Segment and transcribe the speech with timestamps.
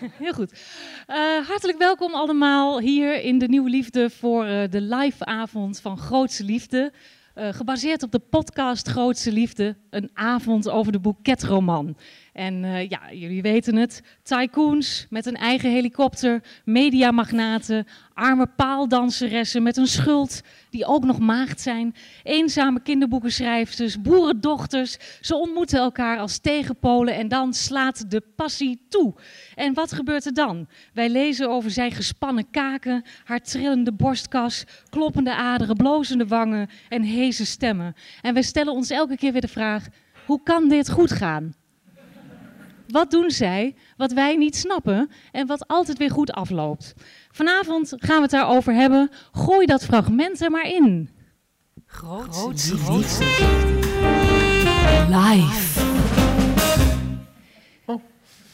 [0.24, 0.52] Heel goed.
[1.08, 1.16] Uh,
[1.48, 6.44] hartelijk welkom allemaal hier in de Nieuwe Liefde voor uh, de live avond van Grootse
[6.44, 6.92] Liefde.
[7.34, 11.96] Uh, gebaseerd op de podcast Grootse Liefde, een avond over de boeketroman.
[12.40, 19.76] En uh, ja, jullie weten het, tycoons met een eigen helikopter, mediamagnaten, arme paaldanseressen met
[19.76, 20.40] een schuld
[20.70, 24.96] die ook nog maagd zijn, eenzame kinderboekenschrijfsters, boerendochters.
[25.20, 29.14] Ze ontmoeten elkaar als tegenpolen en dan slaat de passie toe.
[29.54, 30.68] En wat gebeurt er dan?
[30.92, 37.46] Wij lezen over zijn gespannen kaken, haar trillende borstkas, kloppende aderen, blozende wangen en heese
[37.46, 37.94] stemmen.
[38.22, 39.86] En wij stellen ons elke keer weer de vraag,
[40.26, 41.58] hoe kan dit goed gaan?
[42.90, 46.94] Wat doen zij wat wij niet snappen en wat altijd weer goed afloopt?
[47.30, 49.10] Vanavond gaan we het daarover hebben.
[49.32, 51.10] Gooi dat fragment er maar in.
[51.86, 53.24] Grootste liefde.
[55.08, 55.80] Live.
[57.86, 58.02] Oh.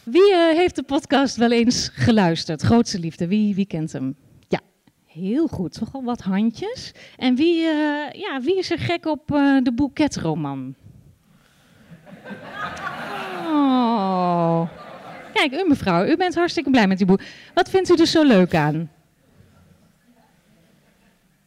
[0.02, 2.62] Wie uh, heeft de podcast wel eens geluisterd?
[2.62, 4.16] Grootste liefde, wie, wie kent hem?
[4.48, 4.60] Ja,
[5.06, 5.72] heel goed.
[5.72, 6.92] Toch al wat handjes.
[7.16, 10.74] En wie, uh, ja, wie is er gek op uh, de boeketroman?
[13.56, 14.68] Oh.
[15.32, 17.20] Kijk, u mevrouw, u bent hartstikke blij met die boek.
[17.54, 18.90] Wat vindt u er zo leuk aan?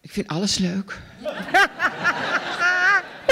[0.01, 0.99] Ik vind alles leuk.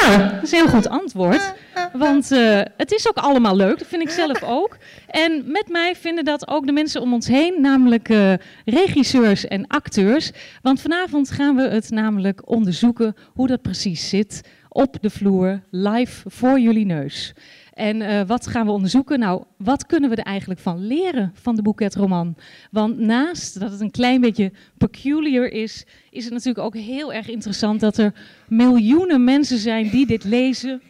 [0.08, 1.54] Nou, dat is een heel goed antwoord.
[1.94, 4.78] Want uh, het is ook allemaal leuk, dat vind ik zelf ook.
[5.08, 8.34] En met mij vinden dat ook de mensen om ons heen, namelijk uh,
[8.66, 10.32] regisseurs en acteurs.
[10.62, 16.30] Want vanavond gaan we het namelijk onderzoeken hoe dat precies zit op de vloer, live
[16.30, 17.34] voor jullie neus.
[17.78, 19.20] En uh, wat gaan we onderzoeken?
[19.20, 22.36] Nou, wat kunnen we er eigenlijk van leren van de boeketroman?
[22.72, 27.30] Want naast dat het een klein beetje peculiar is, is het natuurlijk ook heel erg
[27.30, 28.14] interessant dat er
[28.48, 30.82] miljoenen mensen zijn die dit lezen.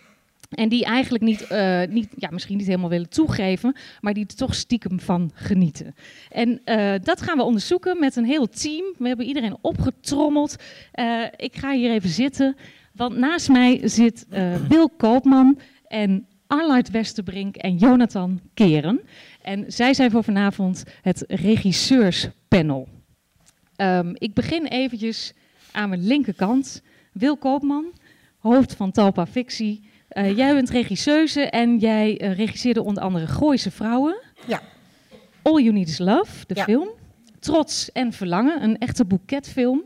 [0.49, 4.35] En die eigenlijk niet, uh, niet, ja, misschien niet helemaal willen toegeven, maar die er
[4.35, 5.95] toch stiekem van genieten.
[6.29, 8.93] En uh, dat gaan we onderzoeken met een heel team.
[8.97, 10.55] We hebben iedereen opgetrommeld.
[11.35, 12.55] Ik ga hier even zitten,
[12.93, 14.25] want naast mij zit
[14.67, 19.01] Bill Koopman en Arlard Westerbrink en Jonathan Keren.
[19.41, 22.87] En zij zijn voor vanavond het regisseurspanel.
[23.77, 25.33] Um, ik begin eventjes
[25.71, 26.81] aan mijn linkerkant.
[27.11, 27.85] Wil Koopman,
[28.37, 29.89] hoofd van Talpa Fictie.
[30.11, 34.21] Uh, jij bent regisseuse en jij uh, regisseerde onder andere Gooise Vrouwen.
[34.47, 34.61] Ja.
[35.41, 36.63] All You Need Is Love, de ja.
[36.63, 36.87] film.
[37.39, 39.83] Trots en Verlangen, een echte boeketfilm.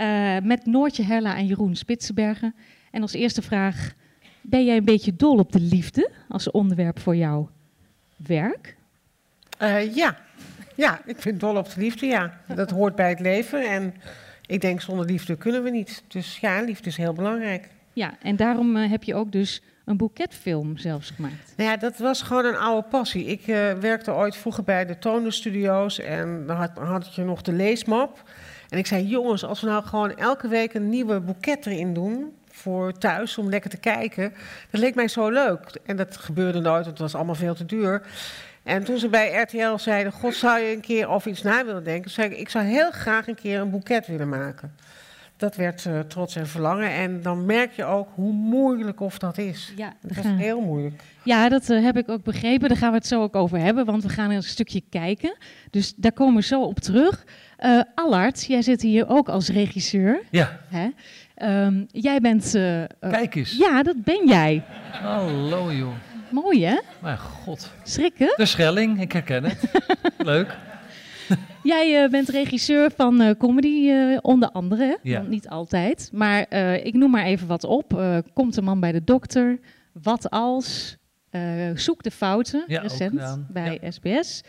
[0.00, 2.54] Uh, met Noortje Herla en Jeroen Spitsenbergen.
[2.90, 3.94] En als eerste vraag,
[4.40, 7.50] ben jij een beetje dol op de liefde als onderwerp voor jouw
[8.16, 8.76] werk?
[9.62, 10.16] Uh, ja.
[10.74, 12.40] ja, ik vind dol op de liefde, ja.
[12.54, 13.94] Dat hoort bij het leven en
[14.46, 16.02] ik denk zonder liefde kunnen we niet.
[16.08, 17.68] Dus ja, liefde is heel belangrijk.
[17.92, 21.54] Ja, en daarom uh, heb je ook dus een boeketfilm zelfs gemaakt.
[21.56, 23.24] Nou ja, dat was gewoon een oude passie.
[23.24, 27.52] Ik uh, werkte ooit vroeger bij de Toner en dan had, had je nog de
[27.52, 28.30] leesmap.
[28.68, 32.32] En ik zei, jongens, als we nou gewoon elke week een nieuwe boeket erin doen
[32.60, 34.32] voor thuis om lekker te kijken.
[34.70, 35.60] Dat leek mij zo leuk.
[35.84, 38.02] En dat gebeurde nooit, want het was allemaal veel te duur.
[38.62, 41.84] En toen ze bij RTL zeiden: God, zou je een keer over iets na willen
[41.84, 42.10] denken?
[42.10, 44.74] zei ik: Ik zou heel graag een keer een boeket willen maken.
[45.36, 46.90] Dat werd uh, trots en verlangen.
[46.90, 49.72] En dan merk je ook hoe moeilijk of dat is.
[49.76, 51.02] Ja, dat is heel moeilijk.
[51.22, 52.68] Ja, dat uh, heb ik ook begrepen.
[52.68, 55.36] Daar gaan we het zo ook over hebben, want we gaan een stukje kijken.
[55.70, 57.24] Dus daar komen we zo op terug.
[57.58, 60.22] Uh, Allard, jij zit hier ook als regisseur.
[60.30, 60.60] Ja.
[60.68, 60.88] Hè?
[61.42, 62.54] Um, jij bent...
[62.54, 63.56] Uh, Kijk eens.
[63.56, 64.64] Ja, dat ben jij.
[64.90, 65.94] Hallo joh.
[66.30, 66.80] Mooi hè?
[67.02, 67.72] Mijn god.
[67.82, 68.32] Schrikken?
[68.36, 69.70] De Schelling, ik herken het.
[70.18, 70.56] Leuk.
[71.62, 73.90] Jij uh, bent regisseur van uh, comedy,
[74.20, 74.98] onder andere.
[75.02, 75.16] Ja.
[75.16, 76.10] Want niet altijd.
[76.12, 78.02] Maar ik noem maar even wat op.
[78.32, 79.58] Komt een man bij de dokter.
[79.92, 80.98] Wat als?
[81.74, 83.90] zoek de fouten, ja, recent bij ja.
[83.90, 84.42] SBS.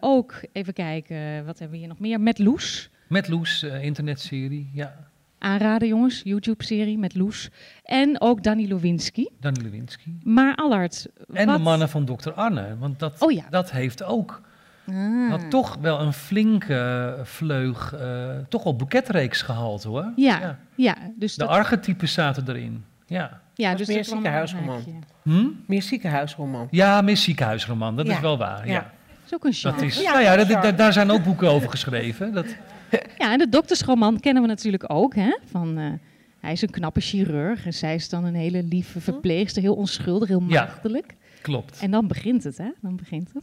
[0.00, 2.20] ook even kijken, wat hebben we hier nog meer?
[2.20, 2.90] Met Loes.
[3.08, 5.06] Met Loes, internetserie, ja
[5.38, 6.20] aanraden, jongens.
[6.24, 7.50] YouTube-serie met Loes.
[7.82, 9.28] En ook Danny Lowinski.
[9.40, 10.18] Danny Lowinski.
[10.22, 11.06] Maar Allard.
[11.32, 11.56] En wat...
[11.56, 12.30] de mannen van Dr.
[12.30, 12.76] Arne.
[12.78, 13.44] Want dat, oh, ja.
[13.50, 14.40] dat heeft ook.
[14.88, 15.30] Ah.
[15.30, 17.94] Had toch wel een flinke vleug.
[17.94, 20.12] Uh, toch wel boeketreeks gehaald hoor.
[20.16, 20.58] Ja, ja.
[20.74, 21.48] ja dus de dat...
[21.52, 22.84] archetypes zaten erin.
[23.06, 23.40] Ja.
[23.54, 24.82] Ja, dus meer ziekenhuisroman.
[25.22, 25.46] Hm?
[25.66, 26.68] Meer ziekenhuisroman.
[26.70, 27.96] Ja, meer ziekenhuisroman.
[27.96, 28.12] Dat ja.
[28.12, 28.68] is wel waar.
[28.68, 28.80] Ja.
[28.80, 28.90] Dat
[29.24, 29.76] is ook een genre.
[29.76, 32.32] Dat is, nou ja, dat, daar, daar zijn ook boeken over geschreven.
[32.32, 32.46] Dat...
[33.18, 35.14] Ja, en de doktersroman kennen we natuurlijk ook.
[35.14, 35.38] Hè?
[35.50, 35.92] Van, uh,
[36.40, 39.62] hij is een knappe chirurg en zij is dan een hele lieve verpleegster.
[39.62, 41.14] Heel onschuldig, heel maagdelijk.
[41.18, 41.78] Ja, klopt.
[41.80, 42.70] En dan begint het, hè?
[42.80, 43.42] Dan begint het.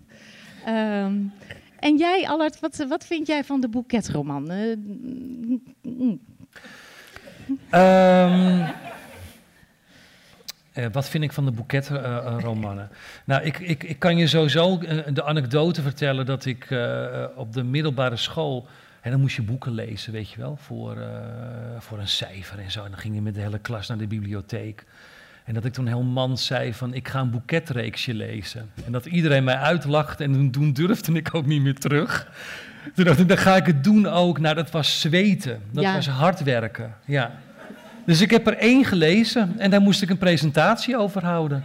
[0.68, 1.32] Um,
[1.80, 4.52] en jij, Allard, wat, wat vind jij van de boeketroman?
[4.52, 4.76] Uh,
[7.72, 8.74] um,
[10.74, 12.90] Eh, wat vind ik van de boeketromannen?
[13.26, 17.54] nou, ik, ik, ik kan je sowieso eh, de anekdote vertellen dat ik eh, op
[17.54, 18.68] de middelbare school...
[19.04, 21.08] En dan moest je boeken lezen, weet je wel, voor, eh,
[21.80, 22.84] voor een cijfer en zo.
[22.84, 24.84] En dan ging je met de hele klas naar de bibliotheek.
[25.46, 28.70] En dat ik toen heel man zei van, ik ga een boeketreeksje lezen.
[28.86, 32.28] En dat iedereen mij uitlachte en toen, toen durfde ik ook niet meer terug.
[32.96, 34.40] Toen dacht ik, dan ga ik het doen ook.
[34.40, 35.62] Nou, dat was zweten.
[35.72, 35.94] Dat Ja.
[35.94, 37.32] was hard werken, ja.
[38.06, 41.64] Dus ik heb er één gelezen en daar moest ik een presentatie over houden.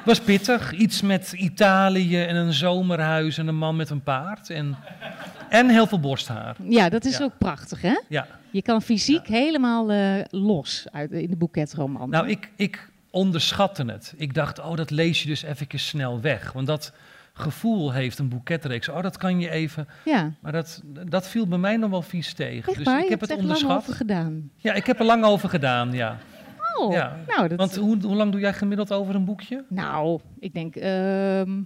[0.00, 4.50] Het was pittig, iets met Italië en een zomerhuis en een man met een paard.
[4.50, 4.76] En,
[5.48, 6.56] en heel veel borsthaar.
[6.68, 7.24] Ja, dat is Ja.
[7.24, 8.00] ook prachtig, hè?
[8.08, 8.26] Ja.
[8.50, 12.10] Je kan fysiek helemaal eh, los uit, in de boeketroman.
[12.10, 14.14] Nou, ik, ik onderschatte het.
[14.16, 16.52] Ik dacht, oh, dat lees je dus even snel weg.
[16.52, 16.92] Want dat
[17.32, 18.88] gevoel heeft een boeketreeks.
[18.88, 19.88] Oh, dat kan je even.
[20.04, 22.68] ja, Maar dat, dat viel bij mij nog wel vies tegen.
[22.72, 23.76] echt dus ik Je heb hebt het lang onderschat.
[23.76, 24.50] over gedaan.
[24.56, 26.18] Ja, ik heb er lang over gedaan, ja.
[26.80, 27.16] Oh, Ja.
[27.26, 29.64] nou, dat, Want hoe, hoe lang doe jij gemiddeld over een boekje?
[29.68, 31.60] nou, ik denk ehm,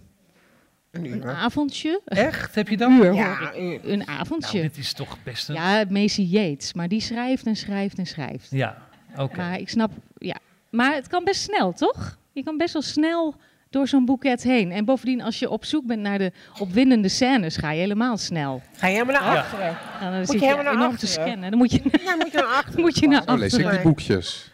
[0.91, 2.01] Een avondje.
[2.05, 2.55] Echt?
[2.55, 3.05] Heb je Een dat?
[3.07, 3.55] uur, Ja, ik.
[3.57, 3.93] een.
[3.93, 4.61] Een Nou, avondje.
[4.61, 5.55] dit is toch best een...
[5.55, 8.51] ja, Macy Yates, maar die schrijft en schrijft en schrijft.
[8.51, 8.77] Ja,
[9.17, 9.37] oké.
[9.37, 10.37] Maar ik snap, ja.
[10.71, 12.19] Maar het kan best snel, toch?
[12.33, 13.35] Je kan best wel snel
[13.71, 14.73] door zo'n boeket heen.
[14.73, 18.63] En bovendien, als je op zoek bent naar de opwindende scènes, ga je helemaal snel.
[18.77, 19.39] Ga je helemaal naar Ja.
[19.41, 19.77] achteren?
[20.01, 21.27] En dan je zit je helemaal naar enorm te achteren?
[21.29, 21.51] scannen.
[21.51, 22.81] Dan moet je, Ja, moet je naar achteren.
[22.81, 23.73] moet je naar Zo lees ik achteren.
[23.73, 24.53] die boekjes.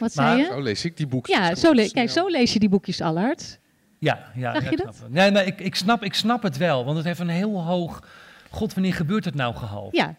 [0.00, 0.46] Wat Maar- zei je?
[0.52, 1.36] Zo lees ik die boekjes.
[1.36, 3.58] Ja, zo le- kijk, zo lees je die boekjes Allard.
[3.98, 4.52] Ja, ja.
[4.54, 4.94] Zag ja, je ik dat?
[4.94, 5.12] snap het.
[5.16, 6.84] Nee, nee, ik, ik, snap, ik snap het wel.
[6.84, 8.02] Want het heeft een heel hoog...
[8.50, 9.96] God, wanneer gebeurt het nou gehalte?
[9.96, 10.14] Ja,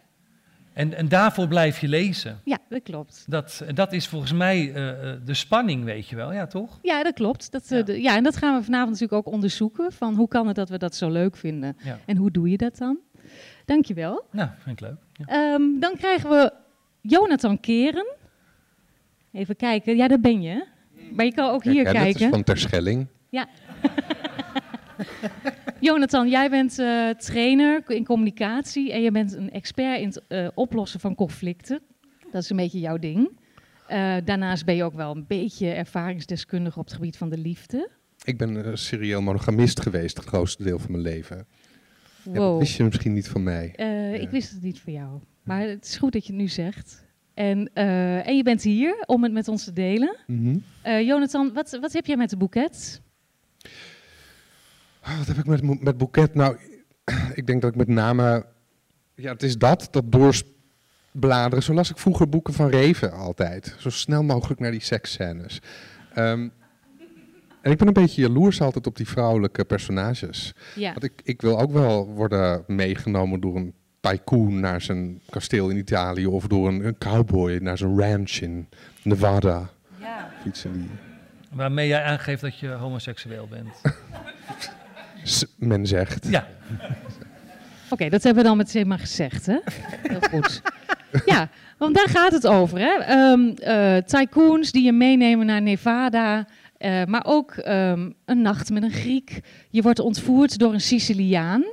[0.73, 2.39] En, en daarvoor blijf je lezen.
[2.43, 3.23] ja, dat klopt.
[3.27, 6.33] Dat, dat is volgens mij eh, eh, de spanning, weet je wel.
[6.33, 6.79] Ja, toch?
[6.81, 7.51] Ja, dat klopt.
[7.51, 7.83] Dat, eh, Ja.
[7.83, 9.91] de- ja, en dat gaan we vanavond natuurlijk ook onderzoeken.
[9.91, 11.77] Van hoe kan het dat we dat zo leuk vinden?
[11.83, 11.99] Ja.
[12.05, 12.99] En hoe doe je dat dan?
[13.65, 14.23] Dankjewel.
[14.31, 14.97] Nou, vind ik leuk.
[15.13, 15.25] Ja.
[15.53, 16.53] Ehm, dan krijgen we
[17.01, 18.07] Jonathan Keren.
[19.31, 19.95] Even kijken.
[19.95, 20.65] Ja, daar ben je.
[21.11, 22.35] Maar je kan ook hier Herken het, het is kijken.
[22.35, 23.07] van Terschelling.
[25.79, 30.47] Jonathan, jij bent eh, trainer in communicatie en je bent een expert in het eh,
[30.53, 31.81] oplossen van conflicten.
[32.31, 33.39] Dat is een beetje jouw ding.
[33.87, 37.89] Eh, daarnaast ben je ook wel een beetje ervaringsdeskundige op het gebied van de liefde.
[38.23, 41.47] Ik ben een serieel monogamist geweest het grootste deel van mijn leven.
[42.23, 43.73] Ja, dat wist je misschien niet van mij.
[43.75, 44.19] Ja.
[44.19, 45.19] Ik wist het niet voor jou.
[45.43, 47.05] Maar het is goed dat je het nu zegt.
[47.33, 50.17] En, eh, en je bent hier om het met ons te delen.
[50.27, 50.57] Mhm.
[50.81, 53.01] Eh, Jonathan, wat, wat heb jij met de boeket?
[55.03, 56.33] Oh, wat heb ik met, met boeket?
[56.33, 56.57] Nou,
[57.39, 58.45] ik denk dat ik met name...
[59.15, 61.63] Ja, het is dat, dat doorbladeren.
[61.63, 63.75] Zo las ik vroeger boeken van Reven altijd.
[63.79, 65.59] Zo snel mogelijk naar die seksscènes.
[66.13, 66.47] Ehm,
[67.61, 70.53] en ik ben een beetje jaloers altijd op die vrouwelijke personages.
[70.75, 70.91] Ja.
[70.91, 75.77] Want ik, ik wil ook wel worden meegenomen door een tycoon naar zijn kasteel in
[75.77, 76.25] Italië...
[76.25, 78.67] of door een, een cowboy naar zijn ranch in
[79.03, 79.59] Nevada.
[79.59, 80.89] Of iets in die...
[81.51, 83.81] Waarmee jij aangeeft dat je homoseksueel bent.
[85.23, 86.27] S- men zegt.
[86.29, 86.47] ja,
[87.89, 89.57] Oké, dat hebben we dan meteen maar gezegd, hè?
[90.01, 90.61] Heel goed.
[91.25, 92.93] Ja, want daar gaat het over, hè?
[92.97, 96.45] Ehm, eh, tycoons die je meenemen naar Nevada,
[96.77, 99.39] eh, maar ook ehm, een nacht met een Griek.
[99.69, 101.63] Je wordt ontvoerd door een Siciliaan.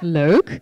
[0.00, 0.60] Leuk.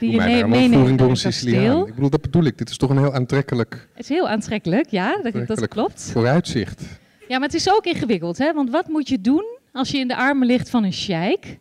[0.00, 1.86] Die je mee- meeneemt door Siciliaan.
[1.86, 2.58] Ik bedoel, dat bedoel ik.
[2.58, 6.10] Dit is toch een heel aantrekkelijk Het is heel aantrekkelijk, ja, dat, dat klopt.
[6.12, 6.82] vooruitzicht.
[7.28, 8.52] Ja, maar het is ook ingewikkeld, hè?
[8.52, 11.58] Want wat moet je doen als je in de armen ligt van een sheik?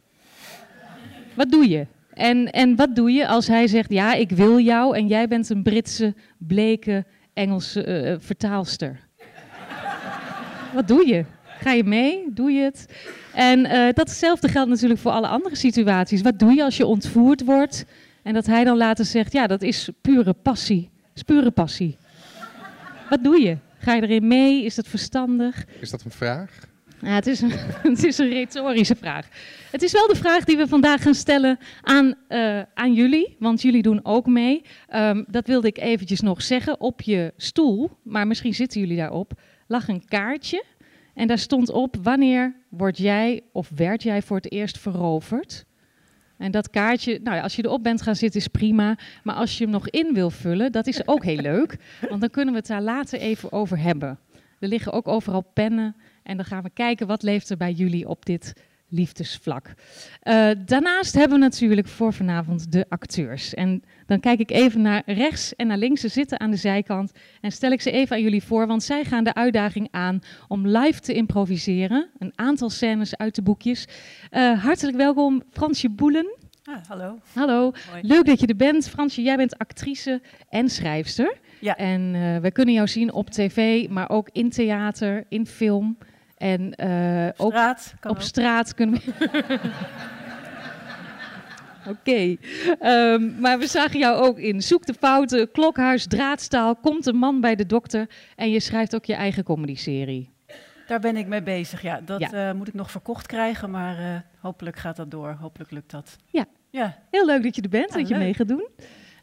[1.34, 1.86] Wat doe je?
[2.14, 5.50] En, en wat doe je als hij zegt, ja, ik wil jou en jij bent
[5.50, 9.00] een Britse, bleke, Engelse eh, vertaalster?
[10.74, 11.26] wat doe je?
[11.60, 12.26] Ga je mee?
[12.34, 12.86] Doe je het?
[13.34, 16.22] En eh, datzelfde geldt natuurlijk voor alle andere situaties.
[16.22, 17.86] Wat doe je als je ontvoerd wordt
[18.30, 20.90] en dat hij dan later zegt, ja, dat is pure passie.
[21.16, 21.98] Is pure passie.
[23.10, 23.58] Wat doe je?
[23.78, 24.66] Ga je erin mee?
[24.66, 25.66] Is dat verstandig?
[25.80, 26.68] Is dat een vraag?
[27.02, 27.52] Ja, het, is een,
[27.92, 29.28] het is een retorische vraag.
[29.72, 33.62] Het is wel de vraag die we vandaag gaan stellen aan, eh, aan jullie, want
[33.62, 34.62] jullie doen ook mee.
[34.88, 36.80] Ehm, dat wilde ik eventjes nog zeggen.
[36.80, 39.32] Op je stoel, maar misschien zitten jullie daarop,
[39.68, 40.64] lag een kaartje.
[41.14, 45.68] En daar stond op, wanneer word jij of werd jij voor het eerst veroverd?
[46.40, 48.98] En dat kaartje, nou ja, als je erop bent gaan zitten is prima.
[49.24, 51.78] Maar als je hem nog in wil vullen, dat is ook heel leuk.
[52.10, 54.20] Want dan kunnen we het daar later even over hebben.
[54.60, 55.96] Er liggen ook overal pennen.
[56.24, 58.54] En dan gaan we kijken wat leeft er bij jullie op dit
[58.90, 59.74] liefdesvlak.
[60.22, 63.54] Eh, daarnaast hebben we natuurlijk voor vanavond de acteurs.
[63.54, 66.02] En dan kijk ik even naar rechts en naar links.
[66.02, 67.12] Ze zitten aan de zijkant.
[67.42, 70.68] En stel ik ze even aan jullie voor, want zij gaan de uitdaging aan om
[70.68, 72.10] live te improviseren.
[72.18, 73.88] Een aantal scènes uit de boekjes.
[74.30, 76.38] Eh, hartelijk welkom Fransje Boelen
[76.70, 77.20] Ah, hallo.
[77.34, 78.02] Hallo, Hoi.
[78.02, 78.90] leuk dat je er bent.
[78.90, 81.38] Fransje, jij bent actrice en schrijfster.
[81.60, 81.78] Ja.
[81.78, 85.98] En eh, we kunnen jou zien op tv, maar ook in theater, in film.
[86.40, 88.24] En eh, ook Straat, kan op ook.
[88.24, 89.60] straat kunnen we.
[91.90, 92.36] Oké,
[92.80, 97.42] Ehm, maar we zagen jou ook in Zoek de Fouten, Klokhuis, Draadstaal, Komt een man
[97.42, 98.10] bij de dokter.
[98.36, 100.30] En je schrijft ook je eigen comedy-serie.
[100.88, 102.02] Daar ben ik mee bezig, ja.
[102.06, 102.50] Dat Ja.
[102.50, 104.06] eh, moet ik nog verkocht krijgen, maar eh,
[104.40, 105.38] hopelijk gaat dat door.
[105.40, 106.16] Hopelijk lukt dat.
[106.26, 106.46] Ja.
[106.72, 108.24] Ja, Heel leuk dat je er bent, Ja, dat je leuk.
[108.24, 108.68] mee gaat doen.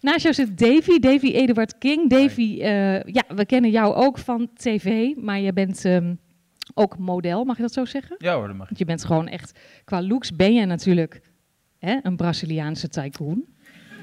[0.01, 2.11] Naast jou zit Davy, Davy Eduard King.
[2.11, 6.15] Davy, eh, ja, we kennen jou ook van tv, maar je bent ehm,
[6.75, 8.15] ook model, mag je dat zo zeggen?
[8.19, 8.67] Ja hoor, dat mag.
[8.67, 11.21] Want je bent gewoon echt, qua looks ben je natuurlijk
[11.79, 13.45] hè, een Braziliaanse tycoon.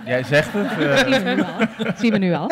[0.05, 0.71] Jij zegt het.
[0.71, 1.83] eh, Dat zien we nu al.
[1.85, 2.51] Dat zien we nu al.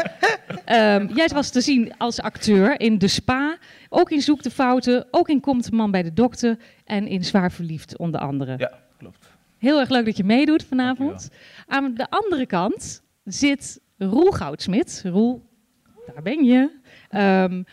[1.15, 3.57] Jij was te zien als acteur in De Spa,
[3.89, 7.23] ook in Zoek de Fouten, ook in Komt de man bij de dokter en in
[7.23, 8.55] Zwaar Verliefd onder andere.
[8.57, 9.29] ja, klopt.
[9.57, 11.29] Heel erg leuk dat je meedoet vanavond.
[11.67, 15.01] Aan de andere kant zit Roel Goudsmit.
[15.05, 15.49] Roel,
[16.13, 16.69] daar ben je.
[17.09, 17.63] Ehm,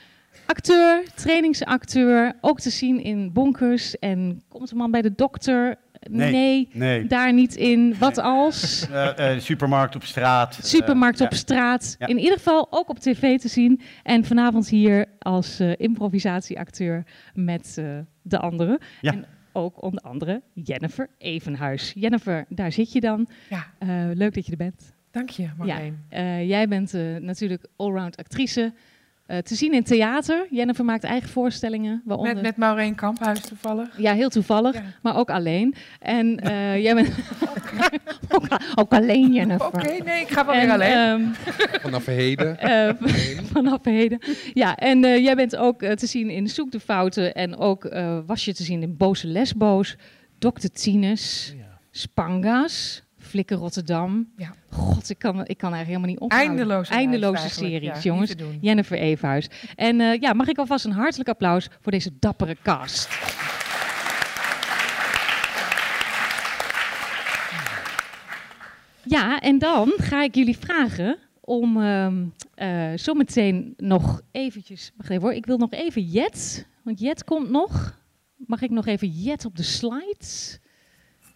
[0.48, 5.76] acteur, trainingsacteur, ook te zien in Bonkers en Komt de man bij de dokter.
[6.10, 6.32] Nee.
[6.32, 7.06] nee Nee.
[7.06, 7.94] daar niet in.
[7.98, 8.86] Wat als?
[8.90, 10.58] Eh, eh, supermarkt op straat.
[10.62, 11.96] Supermarkt Eh, op straat.
[11.98, 12.06] Ja.
[12.06, 13.80] In ieder geval ook op tv te zien.
[14.02, 18.78] En vanavond hier als eh, improvisatieacteur met eh, de anderen.
[19.00, 19.12] Ja.
[19.12, 21.92] En ook onder andere Jennifer Evenhuis.
[21.94, 23.28] Jennifer, daar zit je dan.
[23.50, 23.66] Ja.
[23.78, 24.92] Eh, leuk dat je er bent.
[25.10, 26.04] Dank je, Marleen.
[26.08, 28.72] Eh, jij bent eh, natuurlijk allround actrice.
[29.28, 30.46] Eh, te zien in theater.
[30.50, 32.02] Jennifer maakt eigen voorstellingen.
[32.04, 32.34] Waaronder...
[32.34, 33.88] Met, met Maureen Kamphuis toevallig.
[33.98, 34.82] Ja, heel toevallig, Ja.
[35.02, 35.74] maar ook alleen.
[36.00, 37.08] En eh, jij bent
[38.34, 39.66] ook, ook alleen, Jennifer.
[39.66, 40.92] Oké, nee, ik ga wel En, weer alleen.
[40.92, 42.58] ehm, Vanaf heden.
[42.68, 42.90] Eh,
[43.52, 44.18] vanaf heden.
[44.54, 47.34] Ja, en eh, jij bent ook te zien in Zoek de Fouten.
[47.34, 49.96] En ook eh, was je te zien in Boze Lesbo's,
[50.38, 50.66] Dr.
[50.72, 51.54] Tines,
[51.90, 54.32] Spanga's, Flikker Rotterdam.
[54.36, 54.54] Ja.
[54.70, 56.48] God, ik kan, ik kan eigenlijk helemaal niet ophouden.
[56.48, 58.34] Eindeloze Eindeloze series, Ja, jongens.
[58.60, 59.48] Jennifer Evenhuis.
[59.76, 63.08] En eh, ja, mag ik alvast een hartelijk applaus voor deze dappere cast.
[69.02, 72.24] Ja, en dan ga ik jullie vragen om ehm
[72.58, 74.92] eh, zometeen nog eventjes...
[74.96, 77.98] Wacht even hoor, ik wil nog even Jet, want Jet komt nog.
[78.36, 80.58] Mag ik nog even Jet op de slides?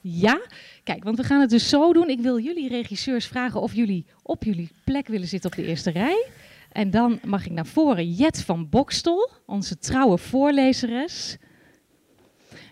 [0.02, 0.40] Ja?
[0.84, 2.08] Kijk, want we gaan het dus zo doen.
[2.08, 5.90] Ik wil jullie regisseurs vragen of jullie op jullie plek willen zitten op de eerste
[5.90, 6.26] rij.
[6.72, 11.36] En dan mag ik naar voren Jet van Bokstel, onze trouwe voorlezeres.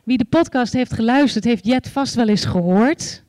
[0.04, 3.22] Wie de podcast heeft geluisterd, heeft Jet vast wel eens gehoord.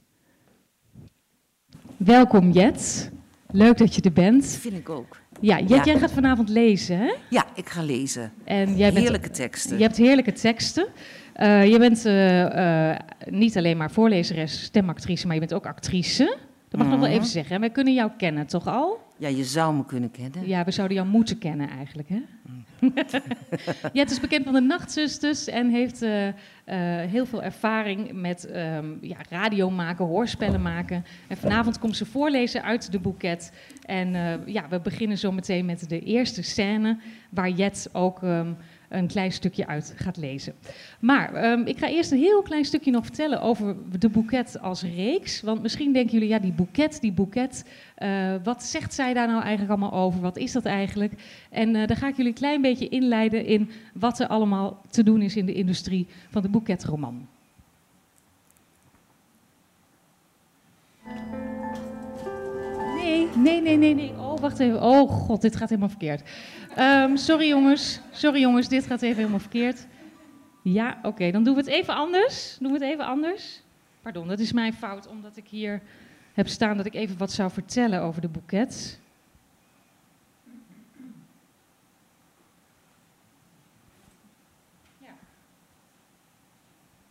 [1.97, 3.11] Welkom Jet.
[3.51, 4.45] Leuk dat je er bent.
[4.45, 5.19] Vind ik ook.
[5.39, 5.83] Ja, Jet, Ja.
[5.83, 7.13] jij gaat vanavond lezen, hè?
[7.29, 8.33] Ja, ik ga lezen.
[8.43, 9.77] En jij bent, Heerlijke teksten.
[9.77, 10.87] Je hebt heerlijke teksten.
[11.33, 16.37] Eh, je bent eh, eh, niet alleen maar voorlezeres, stemactrice, maar je bent ook actrice.
[16.69, 17.55] Dat mag ik nog wel even zeggen.
[17.55, 18.99] En wij kunnen jou kennen, toch al?
[19.17, 20.47] Ja, je zou me kunnen kennen.
[20.47, 22.21] Ja, we zouden jou moeten kennen eigenlijk, hè?
[22.41, 22.93] Mm.
[23.93, 26.05] Jet is bekend van de Nachtzusters en heeft
[27.09, 31.05] heel veel ervaring met ehm, ja, radio maken, hoorspellen maken.
[31.27, 33.51] En vanavond komt ze voorlezen uit de boeket.
[33.85, 34.13] En
[34.45, 36.97] ja, we beginnen zo meteen met de eerste scène,
[37.29, 38.51] waar Jet ook ehm,
[38.91, 40.53] een klein stukje uit gaat lezen.
[40.99, 44.81] Maar ehm, ik ga eerst een heel klein stukje nog vertellen over de boeket als
[44.81, 45.41] reeks.
[45.41, 49.41] Want misschien denken jullie, ja, die boeket, die boeket, eh, wat zegt zij daar nou
[49.41, 50.21] eigenlijk allemaal over?
[50.21, 51.13] Wat is dat eigenlijk?
[51.49, 55.03] En eh dan ga ik jullie een klein beetje inleiden in wat er allemaal te
[55.03, 57.27] doen is in de industrie van de boeketroman.
[62.95, 64.11] Nee, nee, nee, nee, nee.
[64.17, 64.81] Oh, wacht even.
[64.81, 66.29] Oh god, dit gaat helemaal verkeerd.
[66.75, 69.87] Ehm, sorry jongens, sorry jongens, dit gaat even helemaal verkeerd.
[70.63, 72.57] Ja, oké, dan doen we het even anders.
[72.59, 73.61] Doen we het even anders.
[74.01, 75.81] Pardon, dat is mijn fout, omdat ik hier
[76.33, 78.99] heb staan dat ik even wat zou vertellen over de boeket.
[84.97, 85.13] Ja,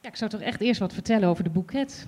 [0.01, 2.07] ik zou toch echt eerst wat vertellen over de boeket.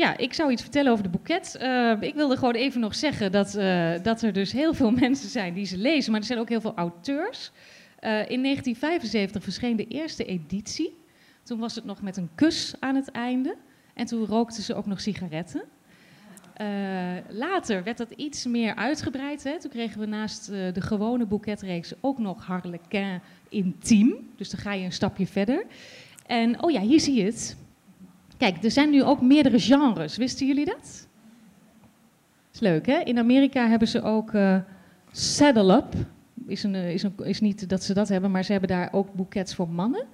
[0.00, 1.54] Ja, ik zou iets vertellen over de boeket.
[1.54, 5.28] Eh, ik wilde gewoon even nog zeggen dat, eh, dat er dus heel veel mensen
[5.28, 7.50] zijn die ze lezen, maar er zijn ook heel veel auteurs.
[7.98, 10.98] Eh, in 1975 verscheen de eerste editie.
[11.42, 13.56] Toen was het nog met een kus aan het einde.
[13.94, 15.62] En toen rookten ze ook nog sigaretten.
[17.28, 19.44] Later werd dat iets meer uitgebreid.
[19.44, 19.60] Hè.
[19.60, 24.30] Toen kregen we naast de gewone boeketreeks ook nog Harlequin Intiem.
[24.36, 25.66] Dus dan ga je een stapje verder.
[26.26, 27.56] En oh ja, hier zie je het.
[28.40, 30.16] Kijk, er zijn nu ook meerdere genres.
[30.16, 31.08] Wisten jullie dat?
[32.52, 32.98] Is leuk, hè?
[32.98, 34.56] In Amerika hebben ze ook eh,
[35.12, 35.94] Saddle Up.
[36.46, 38.88] Is, een, eh, is, een, is niet dat ze dat hebben, maar ze hebben daar
[38.92, 40.04] ook boekets voor mannen.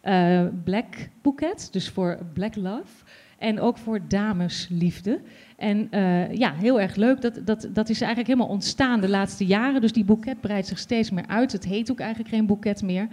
[0.00, 3.04] eh, Black Bouquet, dus voor Black Love.
[3.38, 5.20] En ook voor damesliefde.
[5.56, 5.88] En
[6.32, 7.20] ja, heel erg leuk.
[7.20, 9.80] Dat, dat, dat is eigenlijk helemaal ontstaan de laatste jaren.
[9.80, 11.52] Dus die boeket breidt zich steeds meer uit.
[11.52, 13.08] Het heet ook eigenlijk geen boeket meer.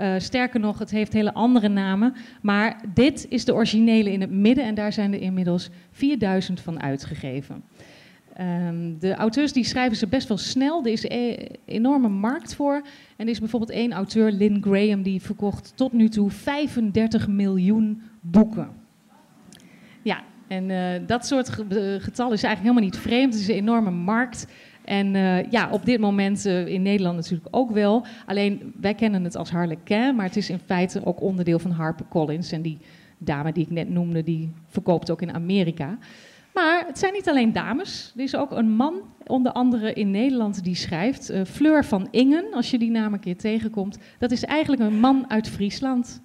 [0.00, 2.14] Uh, sterker nog, het heeft hele andere namen.
[2.42, 4.64] Maar dit is de originele in het midden.
[4.64, 7.62] En daar zijn er inmiddels 4000 van uitgegeven.
[8.40, 10.84] Um, de auteurs die schrijven ze best wel snel.
[10.84, 12.74] Er is een enorme markt voor.
[13.16, 18.02] En er is bijvoorbeeld één auteur, Lynn Graham, die verkocht tot nu toe 35 miljoen
[18.20, 18.68] boeken.
[20.02, 23.32] Ja, en uh, dat soort getallen is eigenlijk helemaal niet vreemd.
[23.32, 24.46] Het is een enorme markt.
[24.86, 28.06] En uh, ja, op dit moment uh, in Nederland natuurlijk ook wel.
[28.26, 32.52] Alleen wij kennen het als Harlequin, maar het is in feite ook onderdeel van HarperCollins.
[32.52, 32.78] En die
[33.18, 35.98] dame die ik net noemde, die verkoopt ook in Amerika.
[36.54, 38.12] Maar het zijn niet alleen dames.
[38.16, 38.94] Er is ook een man,
[39.26, 41.30] onder andere in Nederland, die schrijft.
[41.30, 43.98] Uh, Fleur van Ingen, als je die naam een keer tegenkomt.
[44.18, 46.22] Dat is eigenlijk een man uit Friesland.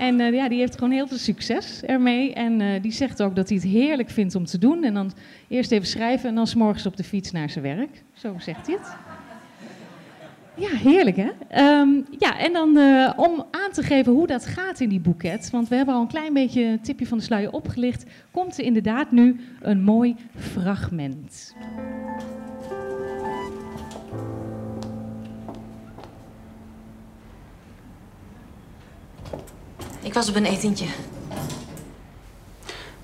[0.00, 2.34] En uh, ja, die heeft gewoon heel veel succes ermee.
[2.34, 4.84] En uh, die zegt ook dat hij het heerlijk vindt om te doen.
[4.84, 5.12] En dan
[5.48, 8.02] eerst even schrijven en dan s'morgens op de fiets naar zijn werk.
[8.12, 8.96] Zo zegt hij het.
[10.54, 11.30] Ja, heerlijk hè?
[11.80, 15.50] Um, ja, en dan uh, om aan te geven hoe dat gaat in die boeket,
[15.50, 18.64] want we hebben al een klein beetje een tipje van de sluier opgelicht, komt er
[18.64, 21.54] inderdaad nu een mooi fragment.
[30.02, 30.86] Ik was op een etentje.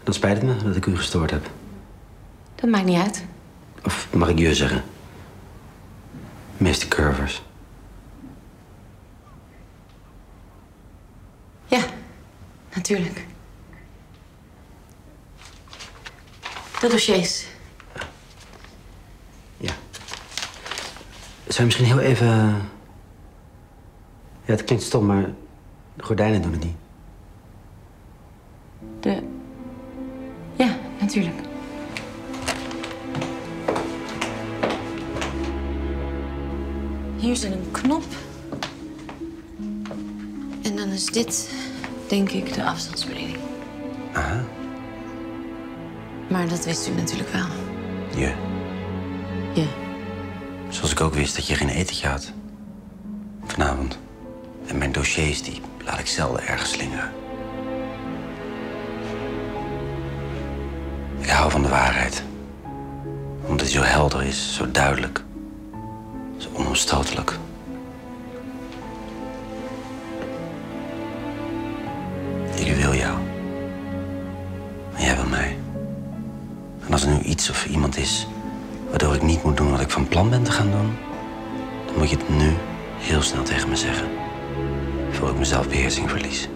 [0.05, 1.51] Dan spijt het me dat ik u gestoord heb.
[2.55, 3.25] Dat maakt niet uit.
[3.85, 4.85] Of mag ik je zeggen?
[6.57, 7.43] Meester Curvers.
[11.67, 11.85] Ja,
[12.75, 13.27] natuurlijk.
[16.81, 17.47] De dossiers.
[19.57, 19.73] Ja.
[21.47, 22.27] Zou je misschien heel even...
[24.45, 25.31] Ja, het klinkt stom, maar
[25.95, 26.77] de gordijnen doen het niet.
[42.09, 43.39] Denk ik, de afstandsbediening.
[44.13, 44.45] Aha.
[46.31, 47.47] Maar dat wist u natuurlijk wel.
[48.17, 48.35] Je.
[49.55, 49.67] Je.
[50.69, 52.33] Zoals ik ook wist dat je geen etentje had.
[53.45, 53.99] Vanavond.
[54.67, 57.11] En mijn dossiers, die laat ik zelden ergens slingeren.
[61.19, 62.23] Ik hou van de waarheid.
[63.47, 65.25] Omdat die zo helder is, zo duidelijk.
[66.37, 67.39] Zo onomstotelijk.
[76.97, 78.27] Als er nu iets of iemand is
[78.89, 80.95] waardoor ik niet moet doen wat ik van plan ben te gaan doen,
[81.87, 82.53] dan moet je het nu
[82.99, 84.09] heel snel tegen me zeggen.
[85.11, 86.49] Voor ik mezelf beheersing verlies.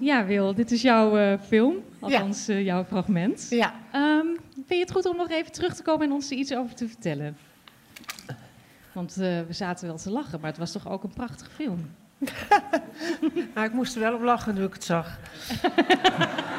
[0.00, 2.54] Ja, Wil, dit is jouw uh, film, althans ja.
[2.54, 3.46] uh, jouw fragment.
[3.50, 3.74] Ja.
[3.94, 6.54] Um, vind je het goed om nog even terug te komen en ons er iets
[6.54, 7.36] over te vertellen?
[8.92, 11.90] Want uh, we zaten wel te lachen, maar het was toch ook een prachtige film?
[13.54, 15.18] nou, ik moest er wel op lachen toen ik het zag.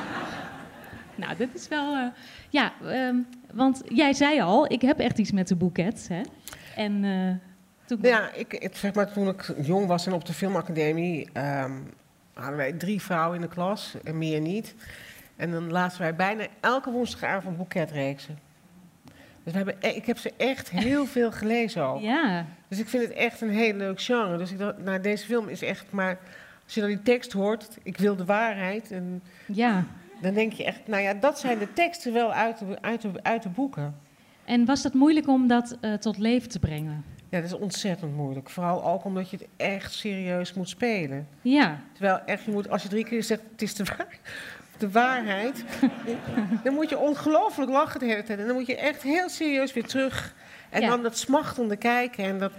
[1.21, 2.12] nou, dit is wel...
[2.49, 6.21] ja, um, want jij zei al, ik heb echt iets met de boeket, hè?
[6.75, 7.01] En...
[7.86, 7.99] toen...
[8.01, 11.30] Ja, ik, het, zeg maar, toen ik jong was en op de filmacademie...
[11.34, 11.93] Um,
[12.34, 14.75] hadden wij drie vrouwen in de klas en meer niet.
[15.41, 18.39] En dan lazen wij bijna elke woensdagavond boeketreeksen.
[19.43, 22.01] Dus we hebben, e- ik heb ze echt heel veel gelezen ook.
[22.01, 22.45] Ja.
[22.67, 24.38] Dus ik vind het echt een heel leuk genre.
[24.38, 26.19] Dus ik dacht, nou, deze film is echt maar...
[26.63, 28.91] Als je dan die tekst hoort, ik wil de waarheid.
[28.91, 29.86] En ja.
[30.21, 33.12] Dan denk je echt, nou ja, dat zijn de teksten wel uit de, uit de,
[33.21, 33.95] uit de boeken.
[34.45, 37.04] En was dat moeilijk om dat uh, tot leven te brengen?
[37.30, 38.49] Ja, dat is ontzettend moeilijk.
[38.49, 41.27] Vooral ook omdat je het echt serieus moet spelen.
[41.41, 41.82] Ja.
[41.93, 44.19] Terwijl echt, je moet, als je drie keer zegt, het is de, waar,
[44.82, 45.63] de waarheid...
[46.63, 48.39] dan moet je ongelooflijk lachen de hele tijd.
[48.39, 50.34] En dan moet je echt heel serieus weer terug.
[50.70, 50.88] En Ja.
[50.89, 52.24] dan dat smachtende kijken.
[52.24, 52.52] En, dat,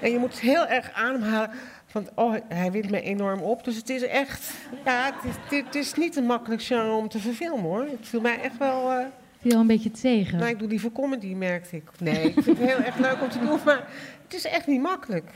[0.00, 1.50] en je moet heel erg ademhalen
[1.86, 3.64] van, oh, hij wint me enorm op.
[3.64, 4.52] Dus het is echt,
[4.84, 7.80] ja, het is, het is niet een makkelijk genre om te verfilmen, hoor.
[7.84, 8.90] Het viel mij echt wel...
[8.92, 9.04] eh,
[9.40, 10.38] Viel een beetje tegen.
[10.38, 11.82] nou, ik doe liever comedy, merkte ik.
[11.98, 13.86] Nee, ik vind het heel erg leuk om te doen, maar
[14.24, 15.30] het is echt niet makkelijk.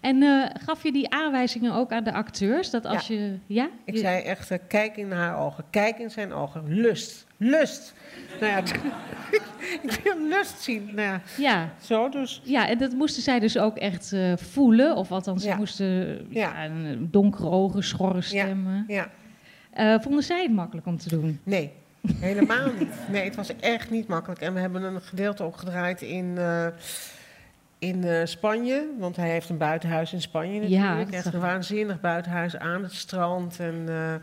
[0.00, 2.70] En eh, gaf je die aanwijzingen ook aan de acteurs?
[2.70, 3.38] Dat als je...
[3.46, 3.68] Ja?
[3.84, 7.26] Ik Je- zei echt, eh, kijk in haar ogen, kijk in zijn ogen, lust.
[7.36, 7.94] lust.
[8.40, 8.58] Nou ja,
[9.82, 10.84] ik wil lust zien.
[10.94, 11.68] Nou ja, Ja.
[11.82, 12.40] zo dus.
[12.44, 14.96] Ja, en dat moesten zij dus ook echt eh, voelen.
[14.96, 16.68] Of althans, ze moesten Ja.
[16.98, 18.84] donkere ogen, schorre stemmen.
[18.88, 19.10] Ja.
[20.00, 21.40] Vonden zij het makkelijk om te doen?
[21.42, 21.72] Nee,
[22.16, 22.92] helemaal niet.
[23.10, 24.40] Nee, het was echt niet makkelijk.
[24.40, 26.38] En we hebben een gedeelte ook gedraaid in,
[27.78, 28.94] in eh, Spanje.
[28.98, 31.10] Want hij heeft een buitenhuis in Spanje natuurlijk.
[31.10, 33.60] echt een waanzinnig buitenhuis aan het strand.
[33.60, 34.14] En eh,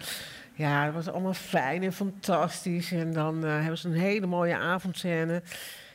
[0.54, 2.92] ja, het was allemaal fijn en fantastisch.
[2.92, 5.42] En dan eh, hebben ze een hele mooie avondscène.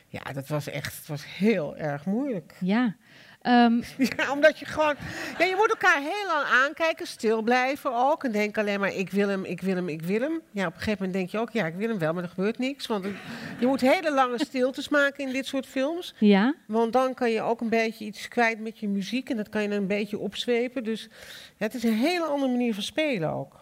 [0.07, 2.55] Ja, dat was echt het was heel erg moeilijk.
[2.59, 2.95] Ja.
[3.41, 3.81] Ehm,
[4.17, 4.95] Ja, omdat je gewoon...
[5.37, 8.23] Ja, je moet elkaar heel lang aankijken, stil blijven ook.
[8.23, 10.41] En denk alleen maar, ik wil hem, ik wil hem, ik wil hem.
[10.51, 12.29] Ja, op een gegeven moment denk je ook, ja, ik wil hem wel, maar er
[12.29, 12.87] gebeurt niks.
[12.87, 13.13] Want het-
[13.59, 16.13] je moet hele lange stiltes maken in dit soort films.
[16.17, 16.53] ja.
[16.67, 19.29] Want dan kan je ook een beetje iets kwijt met je muziek.
[19.29, 20.83] En dat kan je dan een beetje opzwepen.
[20.83, 21.07] Dus
[21.57, 23.59] ja, het is een hele andere manier van spelen ook.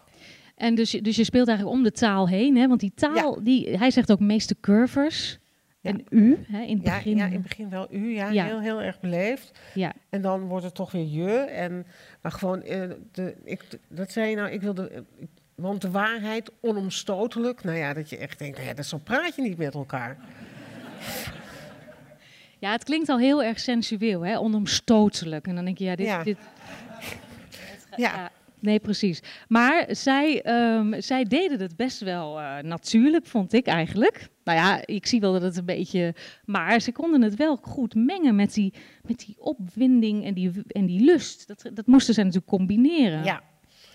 [0.56, 2.66] En dus, je- dus je speelt eigenlijk om de taal heen, hè?
[2.68, 5.38] Want die taal, die, hij zegt ook meeste curvers.
[5.82, 7.16] En u, hè, in het begin.
[7.16, 8.30] ja, in het begin wel u, ja.
[8.30, 9.58] Heel, heel erg beleefd.
[9.74, 9.92] Ja.
[10.10, 11.38] En dan wordt het toch weer je.
[11.38, 11.86] En,
[12.22, 14.88] maar gewoon, eh, de, ik, dat zei je nou, ik wilde...
[14.88, 15.00] eh,
[15.54, 17.64] want de waarheid onomstotelijk.
[17.64, 20.18] Nou ja, dat je echt denkt, nou ja, dat zo praat je niet met elkaar.
[22.58, 24.38] Ja, het klinkt al heel erg sensueel, hè?
[24.38, 25.46] onomstotelijk.
[25.46, 26.06] En dan denk je, ja, dit...
[26.06, 26.22] Ja.
[26.22, 26.38] dit
[27.96, 29.22] Ja, ja, nee, precies.
[29.48, 34.28] Maar zij, ehm, zij deden het best wel eh, natuurlijk, vond ik eigenlijk.
[34.44, 36.14] Nou ja, ik zie wel dat het een beetje...
[36.44, 40.86] Maar ze konden het wel goed mengen met die, met die opwinding en die, en
[40.86, 41.46] die lust.
[41.48, 43.24] Dat, dat moesten ze natuurlijk combineren.
[43.24, 43.42] ja.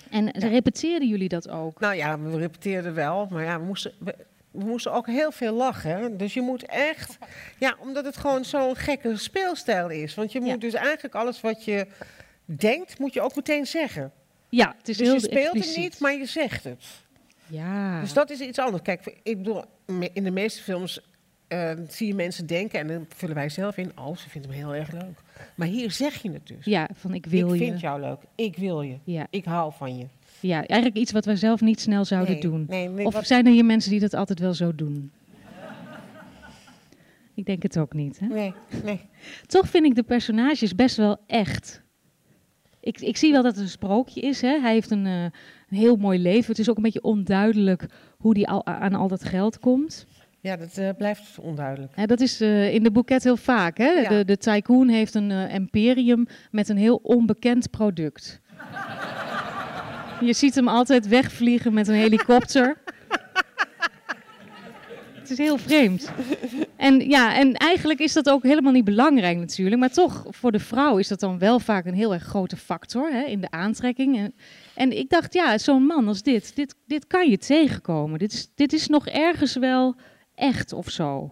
[0.09, 1.79] En repeteerden jullie dat ook?
[1.79, 3.27] Nou ja, we repeteerden wel.
[3.29, 4.15] Maar ja, we moesten, we,
[4.51, 6.17] we moesten ook heel veel lachen.
[6.17, 7.17] Dus je moet echt...
[7.59, 10.13] Ja, omdat het gewoon zo'n gekke speelstijl is.
[10.15, 10.57] Want je moet Ja.
[10.57, 11.87] dus eigenlijk alles wat je
[12.45, 14.11] denkt, moet je ook meteen zeggen.
[14.55, 15.75] Ja, het is Dus heel je speelt expliciet.
[15.75, 16.83] het niet, maar je zegt het.
[17.47, 18.01] Ja.
[18.01, 18.83] Dus dat is iets anders.
[18.83, 19.63] Kijk, ik bedoel,
[20.13, 20.99] in de meeste films
[21.47, 24.59] eh, zie je mensen denken, en dan vullen wij zelf in, oh, ze vinden hem
[24.59, 25.19] heel erg leuk.
[25.55, 26.65] Maar hier zeg je het dus.
[26.65, 27.65] Ja, van ik wil ik je.
[27.65, 29.27] vind jou leuk, ik wil je, Ja.
[29.29, 30.05] ik hou van je.
[30.39, 32.65] ja, eigenlijk iets wat wij zelf niet snel zouden Nee, doen.
[32.69, 35.11] nee, nee, of zijn er hier mensen die dat altijd wel zo doen?
[37.33, 38.19] Ik denk het ook niet.
[38.19, 38.27] Hè?
[38.27, 38.99] Nee, nee.
[39.47, 41.83] Toch vind ik de personages best wel echt.
[42.85, 44.41] Ik, ik zie wel dat het een sprookje is.
[44.41, 44.59] Hè?
[44.59, 45.23] Hij heeft een, eh,
[45.69, 46.49] een heel mooi leven.
[46.49, 47.85] Het is ook een beetje onduidelijk
[48.17, 50.05] hoe hij al, aan al dat geld komt.
[50.39, 51.95] Ja, dat eh, blijft onduidelijk.
[51.95, 53.77] Hè, dat is eh, in de boeket heel vaak.
[53.77, 53.89] Hè?
[53.89, 54.09] Ja.
[54.09, 58.41] De, de tycoon heeft een imperium met een heel onbekend product.
[60.27, 62.77] Je ziet hem altijd wegvliegen met een helikopter.
[65.29, 66.11] Het is heel vreemd.
[66.75, 69.77] En ja, en eigenlijk is dat ook helemaal niet belangrijk natuurlijk.
[69.77, 73.11] Maar toch, voor de vrouw is dat dan wel vaak een heel erg grote factor
[73.11, 74.17] hè, in de aantrekking.
[74.17, 74.35] En,
[74.73, 78.19] en ik dacht, ja, zo'n man als dit, dit, dit kan je tegenkomen.
[78.19, 79.95] Dit is, dit is nog ergens wel
[80.35, 81.31] echt of zo.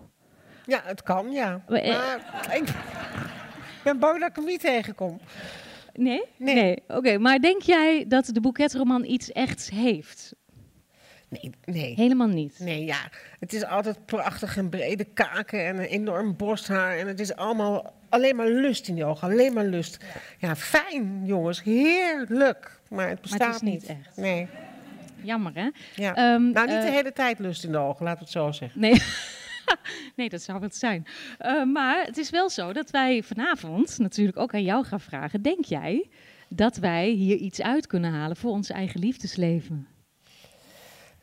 [0.65, 1.63] Ja, het kan, ja.
[1.67, 2.73] Maar, eh, Maar ik
[3.83, 5.19] ben bang dat ik hem niet tegenkom.
[5.93, 6.23] Nee?
[6.37, 6.83] Nee.
[6.87, 10.33] Oké, maar denk jij dat de boeketroman iets echts heeft?
[11.41, 11.93] Nee, nee.
[11.95, 12.59] Helemaal niet.
[12.59, 13.09] Nee, ja.
[13.39, 16.97] Het is altijd prachtig en brede kaken en een enorm borsthaar.
[16.97, 19.29] En het is allemaal alleen maar lust in die ogen.
[19.29, 19.97] Alleen maar lust.
[20.37, 21.63] Ja, fijn, jongens.
[21.63, 22.79] Heerlijk.
[22.89, 24.17] Maar het bestaat is niet echt.
[24.17, 24.47] Nee.
[25.21, 25.69] Jammer, hè?
[25.95, 26.15] Ja.
[26.15, 28.51] Ehm, nou, niet de eh, hele tijd lust in de ogen, laten we het zo
[28.51, 28.79] zeggen.
[28.79, 29.01] Nee.
[30.15, 31.05] nee, dat zou het zijn.
[31.37, 35.41] Eh, maar het is wel zo dat wij vanavond natuurlijk ook aan jou gaan vragen.
[35.41, 36.09] Denk jij
[36.49, 39.87] dat wij hier iets uit kunnen halen voor ons eigen liefdesleven?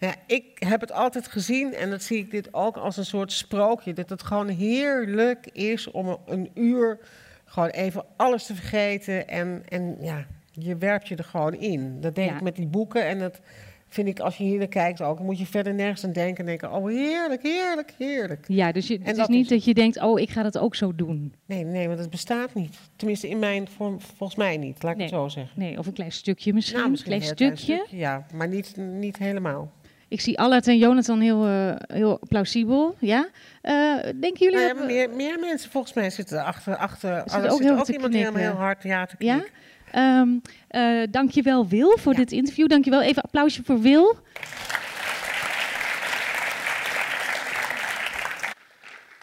[0.01, 3.33] Ja, ik heb het altijd gezien en dat zie ik dit ook als een soort
[3.33, 3.93] sprookje.
[3.93, 6.99] Dat het gewoon heerlijk is om een uur
[7.45, 9.29] gewoon even alles te vergeten.
[9.29, 12.01] En, en ja, je werpt je er gewoon in.
[12.01, 12.35] Dat deed Ja.
[12.35, 13.41] ik met die boeken en dat
[13.89, 15.17] vind ik als je hier naar kijkt ook.
[15.17, 18.45] Dan moet je verder nergens aan denken en denken, oh heerlijk, heerlijk, heerlijk.
[18.49, 20.75] Ja, dus je, het is niet is- dat je denkt, oh, ik ga dat ook
[20.75, 21.35] zo doen.
[21.47, 22.77] Nee, nee, want het bestaat niet.
[22.97, 25.07] Tenminste, in mijn vorm, volgens mij niet, laat ik Nee.
[25.07, 25.61] het zo zeggen.
[25.61, 26.79] Nee, of een klein stukje misschien.
[26.79, 27.97] Nou, misschien een klein klein stukje.
[27.97, 29.73] Ja, maar niet, niet helemaal.
[30.11, 32.97] Ik zie Allard en Jonathan heel, eh, heel plausibel.
[32.99, 33.29] Ja?
[33.63, 36.77] Eh, denken jullie Nou ja, dat we- meer, meer mensen volgens mij zitten erachter.
[36.77, 38.41] Achter, zitten er ook zit heel ook te iemand die knikken.
[38.41, 39.35] helemaal heel hard ja te Ja?
[39.39, 39.59] knikken.
[39.91, 40.29] Ehm
[40.69, 42.69] eh, dankjewel Wil voor dit interview.
[42.69, 43.03] Dankjewel.
[43.03, 44.17] Even applausje voor Wil.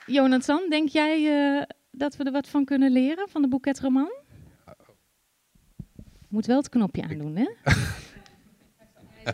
[0.06, 4.12] Jonathan, denk jij eh, dat we er wat van kunnen leren van de boeketroman?
[6.28, 7.48] Moet wel het knopje aandoen, hè?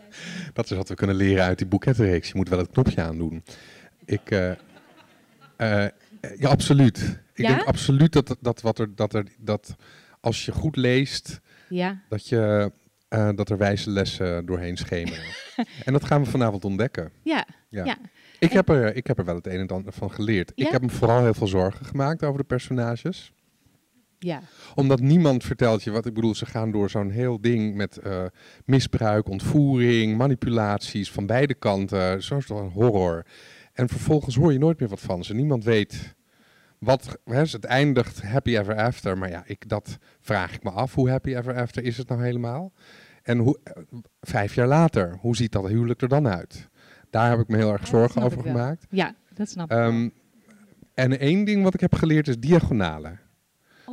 [0.53, 2.27] Dat is wat we kunnen leren uit die boekettenreeks.
[2.27, 3.43] Je moet wel het knopje aandoen.
[4.05, 5.89] Ik, eh, eh,
[6.37, 7.19] ja, absoluut.
[7.33, 7.55] Ik Ja?
[7.55, 9.75] denk absoluut dat, dat, wat er, dat, er, dat
[10.19, 12.01] als je goed leest, Ja.
[12.09, 12.71] dat, je,
[13.07, 15.23] eh, dat er wijze lessen doorheen schemeren.
[15.85, 17.11] en dat gaan we vanavond ontdekken.
[17.23, 17.45] Ja.
[17.69, 17.85] Ja.
[17.85, 17.97] ja.
[18.39, 20.51] Ik heb, er, ik heb er wel het een en ander van geleerd.
[20.55, 23.31] Ik heb me vooral heel veel zorgen gemaakt over de personages.
[24.23, 24.41] Ja.
[24.75, 26.05] Omdat niemand vertelt je wat.
[26.05, 28.23] Ik bedoel, ze gaan door zo'n heel ding met eh,
[28.65, 32.23] misbruik, ontvoering, manipulaties van beide kanten.
[32.23, 33.25] Zo is toch een horror.
[33.73, 35.33] En vervolgens hoor je nooit meer wat van ze.
[35.33, 36.15] Niemand weet
[36.79, 37.17] wat.
[37.25, 39.17] Hè, het eindigt happy ever after.
[39.17, 40.93] Maar ja, ik, dat vraag ik me af.
[40.93, 42.71] Hoe happy ever after is het nou helemaal?
[43.23, 43.73] En hoe, eh,
[44.21, 46.69] vijf jaar later, hoe ziet dat huwelijk er dan uit?
[47.09, 48.85] Daar heb ik me heel erg zorgen over gemaakt.
[48.89, 49.77] Ja, dat snap ik.
[49.77, 50.09] Ehm,
[50.93, 53.19] en één ding wat ik heb geleerd is diagonalen.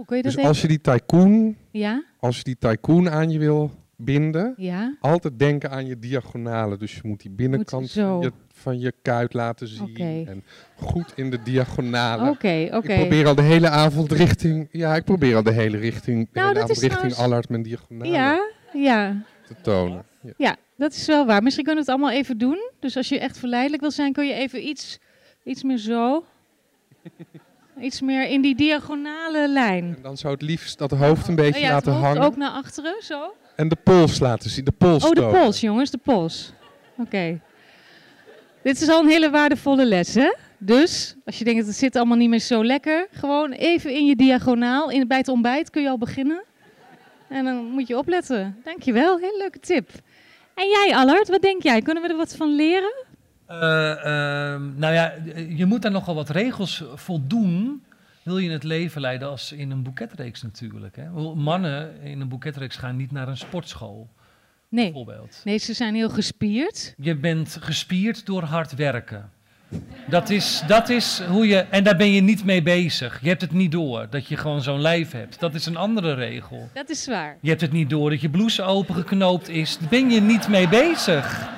[0.06, 2.04] Kun je dat Dus als je die tycoon, Ja?
[2.18, 4.96] als je die tycoon aan je wil binden, Ja?
[5.00, 6.78] altijd denken aan je diagonalen.
[6.78, 10.26] Dus je moet die binnenkant van je, van je kuit laten zien.
[10.28, 10.44] En
[10.76, 12.28] goed in de diagonalen.
[12.30, 12.92] Oké, oké.
[12.92, 14.68] Ik probeer al de hele avond richting.
[14.70, 16.24] Ja, ik probeer al de hele richting.
[16.24, 19.22] De Nou, hele dat avond is richting trouwens- Allard mijn diagonalen Ja, ja.
[19.46, 20.04] te tonen.
[20.22, 20.32] Ja.
[20.36, 21.42] Ja, dat is wel waar.
[21.42, 22.70] Misschien kunnen we het allemaal even doen.
[22.78, 24.98] Dus als je echt verleidelijk wil zijn, kun je even iets,
[25.44, 26.24] iets meer zo.
[27.80, 29.84] Iets meer in die diagonale lijn.
[29.84, 32.22] En dan zou het liefst dat hoofd een beetje Oh ja, het laten hoofd hangen.
[32.22, 33.34] ook naar achteren, zo.
[33.56, 34.64] En de pols laten zien.
[34.64, 35.40] De pols Oh, de tonen.
[35.40, 36.52] pols, jongens, de pols.
[36.98, 37.40] Oké.
[38.62, 40.34] Dit is al een hele waardevolle les, hè?
[40.58, 44.06] Dus, als je denkt, dat het zit allemaal niet meer zo lekker, gewoon even in
[44.06, 46.42] je diagonaal, in, bij het ontbijt kun je al beginnen.
[47.28, 48.56] En dan moet je opletten.
[48.64, 49.90] Dankjewel, hele leuke tip.
[50.54, 51.80] En jij, Allard, wat denk jij?
[51.82, 52.92] Kunnen we er wat van leren?
[53.50, 55.12] Eh, ehm, nou ja,
[55.48, 57.82] je moet daar nogal wat regels voldoen.
[58.22, 60.96] Wil je het leven leiden als in een boeketreeks natuurlijk.
[60.96, 61.10] Hè?
[61.34, 64.08] Mannen in een boeketreeks gaan niet naar een sportschool,
[64.68, 64.84] Nee.
[64.84, 65.40] bijvoorbeeld.
[65.44, 66.94] Nee, ze zijn heel gespierd.
[66.96, 69.30] Je bent gespierd door hard werken.
[70.08, 71.56] Dat is, dat is hoe je.
[71.56, 73.18] En daar ben je niet mee bezig.
[73.22, 75.40] Je hebt het niet door dat je gewoon zo'n lijf hebt.
[75.40, 76.68] Dat is een andere regel.
[76.74, 77.36] Dat is zwaar.
[77.40, 79.78] Je hebt het niet door dat je blouse opengeknoopt is.
[79.78, 81.48] Daar ben je niet mee bezig.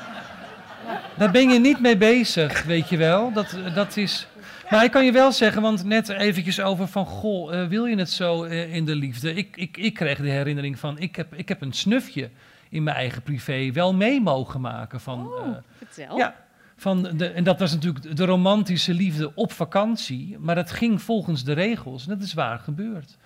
[1.19, 3.33] Daar ben je niet mee bezig, weet je wel.
[3.33, 4.27] Dat, dat is...
[4.71, 7.07] Maar ik kan je wel zeggen, want net eventjes over van...
[7.07, 9.35] Goh, eh, wil je het zo eh, in de liefde?
[9.35, 10.99] Ik, ik, ik kreeg de herinnering van...
[10.99, 12.31] Ik heb, ik heb een snufje
[12.69, 15.01] in mijn eigen privé wel mee mogen maken.
[15.01, 16.17] Van, Oh, eh, vertel.
[16.17, 16.35] ja,
[16.77, 20.37] van de, en dat was natuurlijk de romantische liefde op vakantie.
[20.41, 22.03] Maar dat ging volgens de regels.
[22.03, 23.17] En dat is waar gebeurd.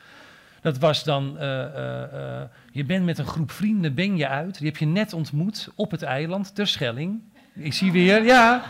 [0.60, 1.36] Dat was dan,
[2.72, 4.58] je bent met een groep vrienden, ben je uit.
[4.58, 7.20] Die heb je net ontmoet op het eiland, ter Schelling.
[7.58, 8.62] Ik zie weer, ja.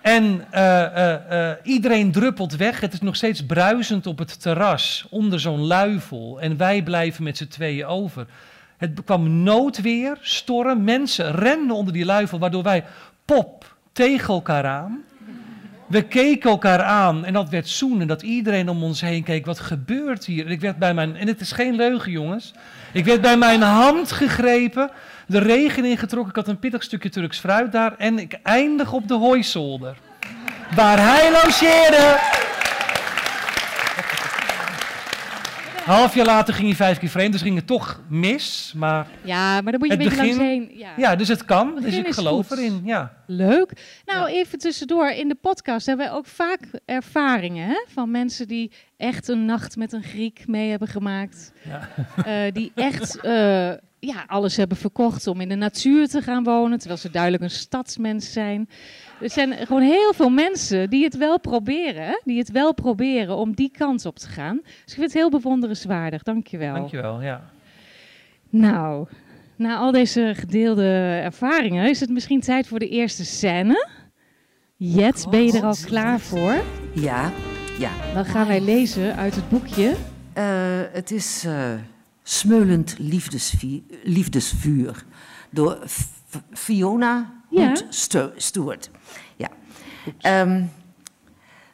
[0.00, 2.80] En eh, eh, eh, iedereen druppelt weg.
[2.80, 6.40] Het is nog steeds bruisend op het terras, onder zo'n luifel.
[6.40, 8.26] En wij blijven met z'n tweeën over.
[8.76, 12.84] Het kwam noodweer, storm, mensen renden onder die luifel, waardoor wij
[13.24, 15.04] pop tegen elkaar aan.
[15.88, 19.46] We keken elkaar aan en dat werd zoenen, dat iedereen om ons heen keek.
[19.46, 20.46] Wat gebeurt hier?
[20.46, 22.52] En ik werd bij mijn, en het is geen leugen jongens,
[22.92, 24.90] ik werd bij mijn hand gegrepen,
[25.26, 29.08] de regen ingetrokken, ik had een pittig stukje Turks fruit daar en ik eindig op
[29.08, 29.96] de hooizolder.
[30.74, 32.18] Waar hij logeerde.
[35.76, 38.72] Een half jaar later ging hij vijf keer vreemd, dus ging het toch mis.
[38.76, 40.78] Maar Ja, maar dan moet je een beetje begin- langs heen.
[40.78, 40.90] Ja.
[40.96, 41.74] ja, dus het kan.
[41.80, 42.58] Dus ik geloof goed.
[42.58, 42.80] erin.
[42.84, 43.12] Ja.
[43.26, 43.72] Leuk.
[44.04, 45.08] Nou, even tussendoor.
[45.10, 47.84] In de podcast hebben wij ook vaak ervaringen hè?
[47.88, 51.52] van mensen die echt een nacht met een Griek mee hebben gemaakt.
[51.64, 51.88] Ja.
[52.24, 53.70] Eh, die echt eh,
[54.00, 57.50] ja, alles hebben verkocht om in de natuur te gaan wonen, terwijl ze duidelijk een
[57.50, 58.68] stadsmens zijn.
[59.20, 63.54] Er zijn gewoon heel veel mensen die het wel proberen, die het wel proberen om
[63.54, 64.60] die kant op te gaan.
[64.62, 66.22] Dus ik vind het heel bewonderenswaardig.
[66.22, 66.74] Dankjewel.
[66.74, 67.22] Dankjewel.
[67.22, 67.50] Ja.
[68.50, 69.06] Nou,
[69.56, 73.88] na al deze gedeelde ervaringen is het misschien tijd voor de eerste scène.
[74.76, 76.54] Jet, ben je er al klaar voor?
[76.94, 77.32] Ja,
[77.78, 77.90] ja.
[78.14, 79.94] Dan gaan wij lezen uit het boekje.
[80.32, 80.44] Eh,
[80.92, 81.72] het is eh,
[82.22, 85.04] Smeulend liefdesvuur, liefdesvuur
[85.50, 86.10] door F-
[86.52, 87.66] Fiona Ja.
[87.66, 88.90] Hood Stu- Stewart.
[88.92, 88.97] Ja.
[90.18, 90.62] Ehm,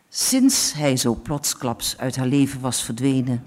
[0.09, 3.45] sinds hij zo plotsklaps uit haar leven was verdwenen,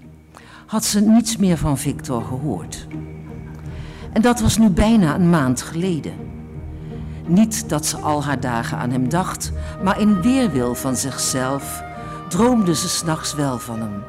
[0.66, 2.86] had ze niets meer van Victor gehoord.
[4.12, 6.12] En dat was nu bijna een maand geleden.
[7.26, 11.82] Niet dat ze al haar dagen aan hem dacht, maar in weerwil van zichzelf
[12.28, 14.02] droomde ze s'nachts wel van hem.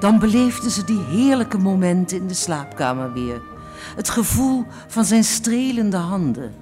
[0.00, 3.42] Dan beleefde ze die heerlijke momenten in de slaapkamer weer.
[3.96, 6.61] Het gevoel van zijn strelende handen.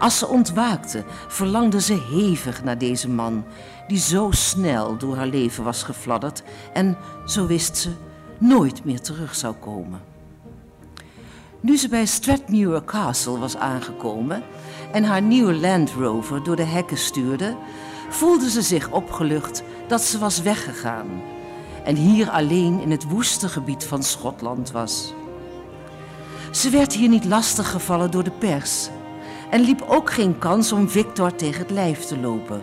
[0.00, 3.44] Als ze ontwaakte, verlangde ze hevig naar deze man,
[3.88, 7.90] die zo snel door haar leven was gefladderd en, zo wist ze,
[8.38, 10.00] nooit meer terug zou komen.
[11.60, 14.42] Nu ze bij Stratmuir Castle was aangekomen
[14.92, 17.56] en haar nieuwe Land Rover door de hekken stuurde,
[18.08, 21.22] voelde ze zich opgelucht dat ze was weggegaan
[21.84, 25.14] en hier alleen in het woeste gebied van Schotland was.
[26.50, 28.88] Ze werd hier niet lastiggevallen door de pers
[29.50, 32.62] en liep ook geen kans om Victor tegen het lijf te lopen.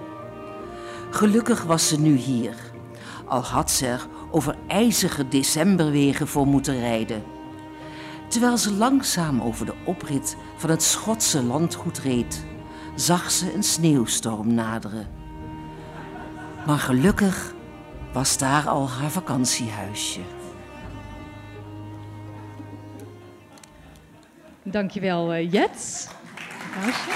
[1.10, 2.56] Gelukkig was ze nu hier,
[3.26, 7.24] al had ze er over ijzige decemberwegen voor moeten rijden.
[8.28, 12.46] Terwijl ze langzaam over de oprit van het Schotse landgoed reed,
[12.96, 15.08] zag ze een sneeuwstorm naderen.
[16.66, 17.54] Maar gelukkig
[18.14, 20.20] was daar al haar vakantiehuisje.
[24.64, 26.10] Dankjewel, uh, Jet.
[26.74, 27.12] Applausje.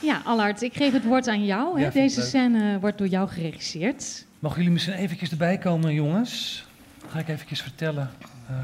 [0.00, 1.80] Ja, Allard, ik geef het woord aan jou.
[1.80, 1.90] Hè?
[1.90, 4.26] Deze scène wordt door jou geregisseerd.
[4.38, 6.66] Mogen jullie misschien eventjes erbij komen, jongens?
[7.00, 8.10] Dan ga ik eventjes vertellen.
[8.48, 8.56] Eh,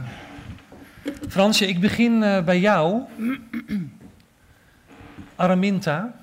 [1.29, 3.03] Fransje, ik begin eh, bij jou.
[5.37, 6.15] Araminta,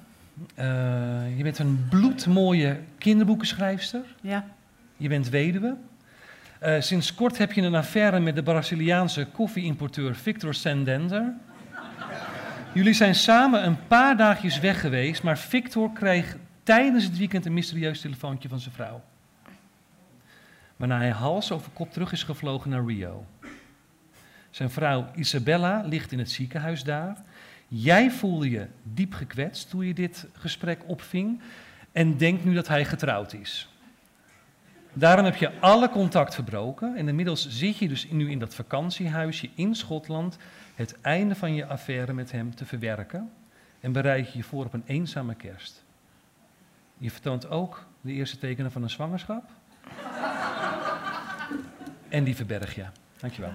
[0.56, 4.02] eh, je bent een bloedmooie kinderboekenschrijfster.
[4.22, 4.46] Ja.
[4.98, 5.76] Je bent weduwe.
[6.62, 11.34] Eh, sinds kort heb je een affaire met de Braziliaanse koffieimporteur Victor Sandander.
[12.74, 17.54] Jullie zijn samen een paar dagjes weg geweest, maar Victor kreeg tijdens het weekend een
[17.54, 19.04] mysterieus telefoontje van zijn vrouw.
[20.76, 23.26] Waarna hij hals over kop terug is gevlogen naar Rio.
[24.50, 27.17] Zijn vrouw Isabella ligt in het ziekenhuis daar.
[27.67, 31.41] Jij voelde je diep gekwetst toen je dit gesprek opving
[31.91, 33.71] en denkt nu dat hij getrouwd is.
[34.94, 39.50] Daarom heb je alle contact verbroken en inmiddels zit je dus nu in dat vakantiehuisje
[39.56, 40.38] in Schotland
[40.76, 43.32] het einde van je affaire met hem te verwerken
[43.80, 45.84] en bereid je je voor op een eenzame kerst.
[46.98, 49.44] Je vertoont ook de eerste tekenen van een zwangerschap.
[52.10, 52.86] En die verberg je.
[53.20, 53.52] Dankjewel.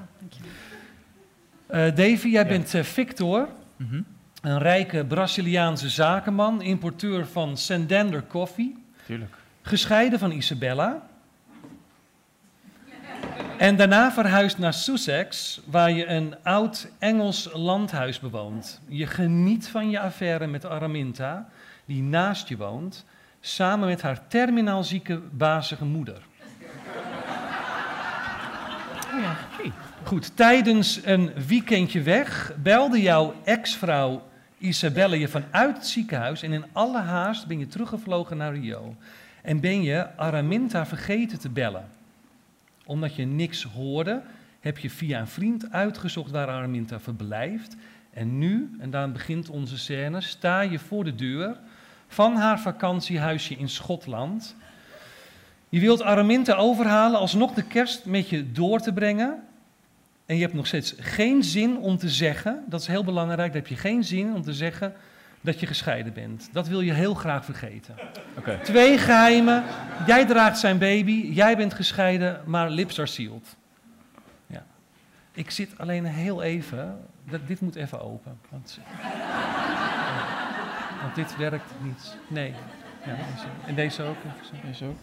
[1.66, 4.00] Eh Davy, jij bent eh, Victor, Mhm.
[4.42, 8.76] een rijke Braziliaanse zakenman, importeur van Sandander Coffee.
[9.06, 9.34] Tuurlijk.
[9.62, 11.06] Gescheiden van Isabella.
[13.58, 18.80] En daarna verhuisd naar Sussex, waar je een oud Engels landhuis bewoont.
[18.88, 21.48] Je geniet van je affaire met Araminta,
[21.84, 23.04] die naast je woont,
[23.40, 26.22] samen met haar terminaal zieke, bazige moeder.
[29.14, 29.36] Oh ja.
[30.02, 34.22] Goed, tijdens een weekendje weg belde jouw ex-vrouw
[34.58, 38.96] Isabelle je vanuit het ziekenhuis en in alle haast ben je teruggevlogen naar Rio.
[39.42, 41.95] En ben je Araminta vergeten te bellen.
[42.86, 44.22] Omdat je niks hoorde,
[44.60, 47.76] heb je via een vriend uitgezocht waar Araminta verblijft.
[48.10, 51.56] En nu, en daar begint onze scène, sta je voor de deur
[52.08, 54.56] van haar vakantiehuisje in Schotland.
[55.68, 59.42] Je wilt Araminta overhalen alsnog de kerst met je door te brengen.
[60.26, 63.60] En je hebt nog steeds geen zin om te zeggen, dat is heel belangrijk, dan
[63.60, 64.94] heb je geen zin om te zeggen
[65.46, 66.48] dat je gescheiden bent.
[66.52, 67.94] Dat wil je heel graag vergeten.
[68.62, 69.64] Twee geheimen.
[70.06, 73.56] Jij draagt zijn baby, jij bent gescheiden, maar lips are sealed.
[74.46, 74.64] Ja.
[75.32, 76.98] Ik zit alleen heel even,
[77.30, 78.38] dat, dit moet even open.
[78.48, 78.78] Want,
[81.02, 82.16] want dit werkt niet.
[82.28, 82.54] Nee.
[83.04, 83.16] Ja.
[83.66, 84.16] En deze ook.
[84.64, 84.98] Deze ook.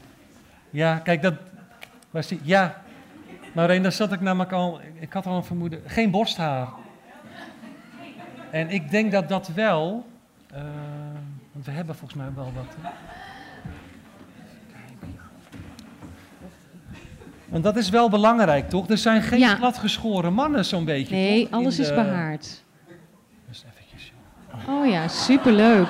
[0.70, 1.36] Ja, kijk, dat
[2.10, 2.40] was die.
[2.44, 2.82] Ja,
[3.54, 4.82] maar daar zat ik namelijk al.
[5.00, 5.82] Ik had al een vermoeden.
[5.86, 6.68] Geen borsthaar.
[8.52, 10.12] En ik denk dat dat wel.
[10.54, 10.62] Eh,
[11.52, 12.66] want we hebben volgens mij wel wat.
[12.82, 12.90] hè.
[17.48, 18.90] Want dat is wel belangrijk, toch?
[18.90, 19.56] Er zijn geen Ja.
[19.56, 21.16] gladgeschoren mannen, zo'n beetje.
[21.16, 21.52] Nee, toch?
[21.60, 22.64] Alles is behaard.
[23.50, 24.12] Dus eventjes,
[24.66, 24.76] joh.
[24.80, 25.88] Oh ja, superleuk.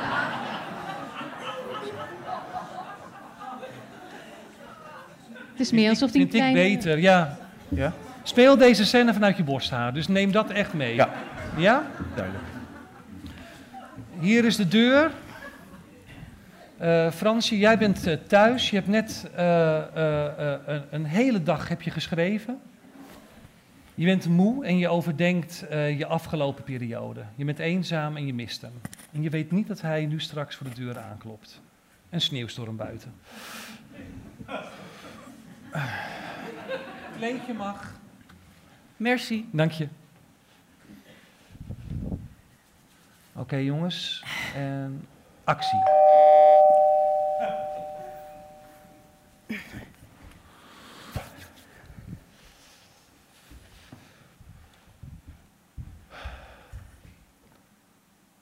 [5.51, 7.37] Het is meer alsof die Vind ik beter, ja.
[7.69, 7.93] Ja?
[8.23, 10.95] Speel deze scène vanuit je borsthaar, dus neem dat echt mee.
[10.95, 11.09] Ja.
[11.57, 11.83] Ja?
[12.15, 12.43] Duidelijk.
[14.23, 15.11] Hier is de deur.
[16.77, 18.69] Eh Fransje, jij bent eh, thuis.
[18.69, 22.61] Je hebt net eh, eh, eh, een, een hele dag heb je geschreven.
[23.95, 27.23] Je bent moe en je overdenkt eh, je afgelopen periode.
[27.35, 28.81] Je bent eenzaam en je mist hem.
[29.11, 31.61] En je weet niet dat hij nu straks voor de deur aanklopt.
[32.09, 33.13] Een sneeuwstorm buiten.
[37.17, 37.93] Kleedje mag.
[38.97, 39.49] Merci.
[39.51, 39.87] Dank je.
[43.35, 44.23] Oké jongens,
[44.55, 45.07] en
[45.43, 45.79] actie.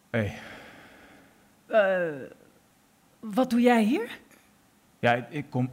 [0.09, 0.33] Hey.
[1.67, 2.29] Eh,
[3.19, 4.19] wat doe jij hier?
[4.99, 5.69] Ja, ik- ik kom.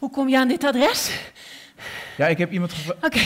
[0.00, 1.20] Hoe kom je aan dit adres?
[2.16, 3.04] Ja, ik heb iemand gevraagd.
[3.04, 3.20] Oké.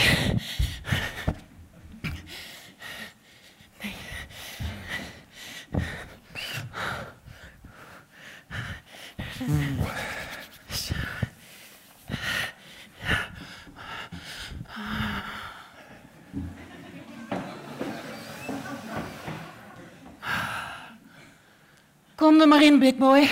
[22.14, 23.28] Kom er maar in, big boy.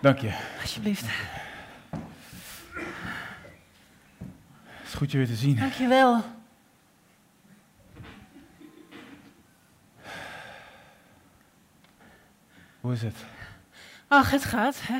[0.00, 0.32] Dank je.
[0.60, 1.04] Alsjeblieft.
[4.98, 5.56] Goed je weer te zien.
[5.56, 6.22] Dankjewel.
[12.80, 13.14] Hoe is het?
[14.08, 14.96] Ach, het gaat, hè.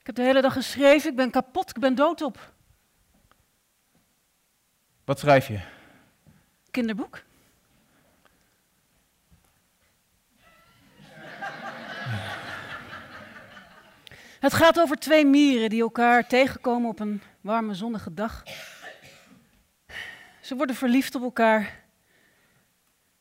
[0.00, 2.52] Ik heb de hele dag geschreven, ik ben kapot, ik ben doodop.
[5.04, 5.60] Wat schrijf je?
[6.70, 7.22] Kinderboek?
[14.40, 18.42] Het gaat over twee mieren die elkaar tegenkomen op een warme zonnige dag.
[20.48, 21.84] Ze worden verliefd op elkaar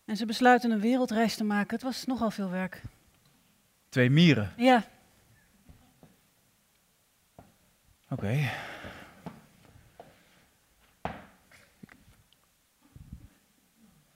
[0.05, 1.73] en ze besluiten een wereldreis te maken.
[1.73, 2.81] Het was nogal veel werk.
[3.89, 4.53] Twee mieren.
[4.57, 4.83] Ja,
[8.09, 8.49] Oké.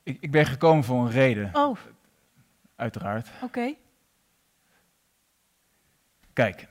[0.04, 1.78] Ik, ik ben gekomen voor een reden, oh,
[2.76, 3.30] uiteraard.
[3.42, 3.74] oké.
[6.34, 6.68] Kijk.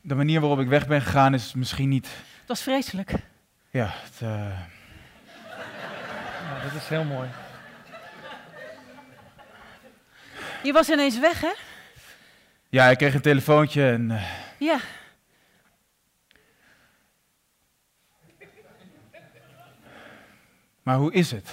[0.00, 2.06] De manier waarop ik weg ben gegaan is misschien niet.
[2.38, 3.34] Het was vreselijk.
[3.76, 4.58] Ja, het, eh,
[6.48, 7.28] Ja, dat is heel mooi.
[10.62, 11.52] Je was ineens weg, hè?
[12.68, 14.10] ja ik kreeg een telefoontje en.
[14.10, 14.22] eh,
[14.58, 14.78] Ja.
[20.82, 21.50] maar hoe is het?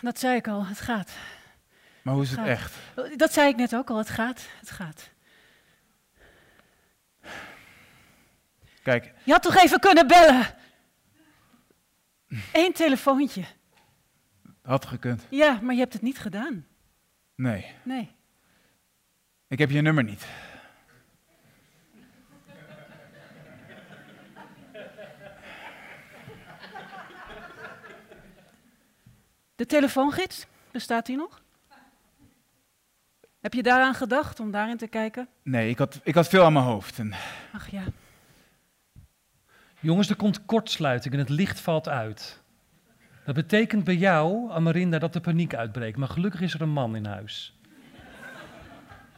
[0.00, 1.10] Dat zei ik al, het gaat.
[2.02, 2.48] Maar hoe is het Gaat.
[2.48, 2.74] echt?
[3.16, 5.08] Dat zei ik net ook al, het gaat, het gaat.
[8.82, 10.46] Kijk, Je had toch even kunnen bellen?
[12.52, 13.44] Eén telefoontje.
[14.62, 15.26] had gekund.
[15.30, 16.66] Ja, maar je hebt het niet gedaan.
[17.34, 18.10] Nee, Nee.
[19.48, 20.26] ik heb je nummer niet.
[29.56, 31.42] De telefoongids, bestaat die nog?
[33.40, 35.28] Heb je daaraan gedacht om daarin te kijken?
[35.42, 36.98] Nee, ik had, ik had veel aan mijn hoofd.
[36.98, 37.14] En
[37.52, 37.82] Ach ja.
[39.80, 42.42] Jongens, er komt kortsluiting en het licht valt uit.
[43.24, 45.96] Dat betekent bij jou, Amarinda, dat de paniek uitbreekt.
[45.96, 47.58] Maar gelukkig is er een man in huis.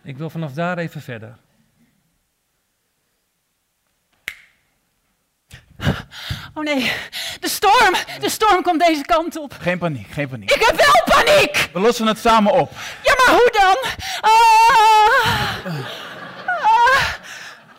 [0.03, 1.37] Ik wil vanaf daar even verder.
[6.55, 6.93] Oh nee,
[7.41, 7.95] de storm!
[8.21, 9.53] De storm komt deze kant op.
[9.61, 10.51] geen paniek, geen paniek.
[10.51, 11.71] Ik heb wel paniek!
[11.73, 12.73] We lossen het samen op.
[13.03, 13.77] Ja, maar hoe dan?
[14.21, 15.67] Ah!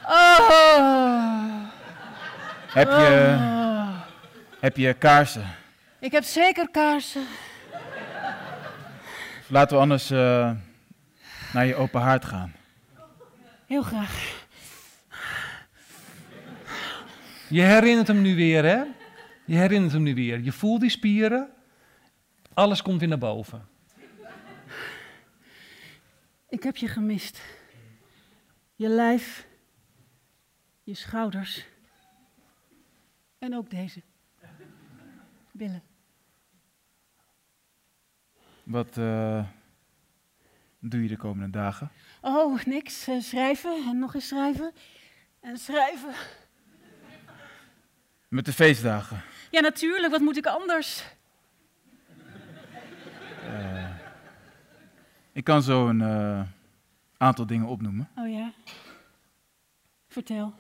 [0.04, 0.60] Ah!
[0.70, 1.71] Ah!
[2.74, 4.02] Heb je, Ah.
[4.60, 5.46] heb je kaarsen?
[6.00, 7.26] Ik heb zeker kaarsen.
[9.48, 10.52] Laten we anders eh,
[11.54, 12.54] naar je open haard gaan.
[13.68, 14.40] Heel graag.
[17.50, 18.84] Je herinnert hem nu weer, hè?
[19.46, 20.40] Je herinnert hem nu weer.
[20.40, 21.50] Je voelt die spieren.
[22.54, 23.68] Alles komt weer naar boven.
[26.50, 27.42] Ik heb je gemist.
[28.76, 29.46] Je lijf,
[30.84, 31.66] je schouders
[33.42, 34.02] en ook deze.
[35.52, 35.84] Billen.
[38.64, 39.46] Wat eh,
[40.80, 41.92] doe je de komende dagen?
[42.22, 43.08] Oh, niks.
[43.08, 44.74] Eh, schrijven en nog eens schrijven.
[45.40, 46.14] En schrijven.
[48.28, 49.22] Met de feestdagen.
[49.52, 50.12] Ja, natuurlijk.
[50.12, 51.04] Wat moet ik anders?
[55.32, 56.42] Ik kan zo een eh,
[57.18, 58.10] aantal dingen opnoemen.
[58.16, 58.54] Oh ja.
[60.08, 60.54] Vertel.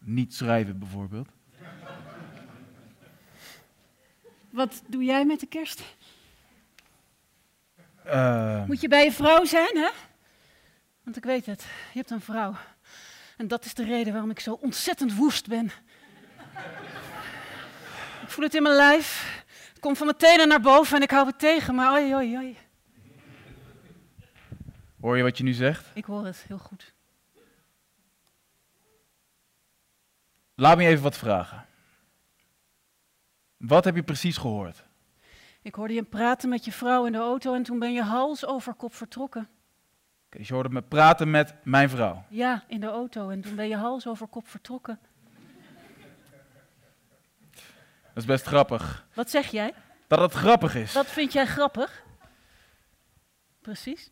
[0.00, 1.28] Niet schrijven bijvoorbeeld.
[4.50, 5.82] Wat doe jij met de kerst?
[8.04, 9.88] Eh, Moet je bij je vrouw zijn, hè?
[11.02, 12.54] Want ik weet het, je hebt een vrouw.
[13.36, 15.64] En dat is de reden waarom ik zo ontzettend woest ben.
[18.22, 19.42] Ik voel het in mijn lijf.
[19.68, 22.36] Het komt van mijn tenen naar boven en ik hou het tegen, maar oi, oi,
[22.36, 22.56] oi.
[25.00, 25.86] hoor je wat je nu zegt?
[25.94, 26.94] Ik hoor het heel goed.
[30.60, 31.66] Laat me even wat vragen.
[33.56, 34.84] Wat heb je precies gehoord?
[35.62, 38.46] Ik hoorde je praten met je vrouw in de auto en toen ben je hals
[38.46, 39.48] over kop vertrokken.
[40.28, 42.24] Dus je hoorde me praten met mijn vrouw.
[42.28, 44.98] Ja, in de auto en toen ben je hals over kop vertrokken.
[48.02, 49.06] Dat is best grappig.
[49.14, 49.74] Wat zeg jij?
[50.06, 50.92] Dat het grappig is.
[50.92, 52.04] Wat vind jij grappig?
[53.60, 54.10] Precies.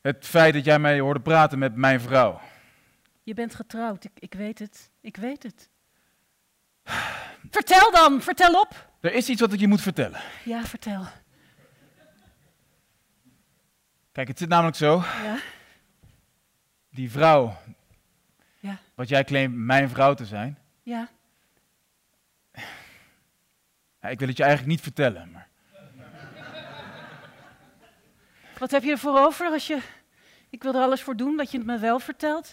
[0.00, 2.40] Het feit dat jij mij hoorde praten met mijn vrouw.
[3.28, 4.90] Je bent getrouwd, ik, ik weet het.
[5.00, 5.68] Ik weet het.
[7.50, 8.90] Vertel dan, vertel op.
[9.00, 10.20] Er is iets wat ik je moet vertellen.
[10.44, 11.04] Ja, vertel.
[14.12, 14.96] Kijk, het zit namelijk zo.
[14.96, 15.38] Ja,
[16.90, 17.56] Die vrouw,
[18.60, 20.58] ja, wat jij claimt mijn vrouw te zijn.
[20.82, 21.08] ja.
[24.00, 25.30] Ja, ik wil het je eigenlijk niet vertellen.
[25.30, 25.48] Maar
[28.58, 29.78] Wat heb je ervoor over als je...
[30.50, 32.52] Ik wil er alles voor doen dat je het me wel vertelt.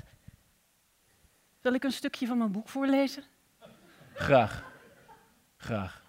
[1.65, 3.23] Zal ik een stukje van mijn boek voorlezen?
[4.13, 4.71] Graag.
[5.57, 6.05] Graag.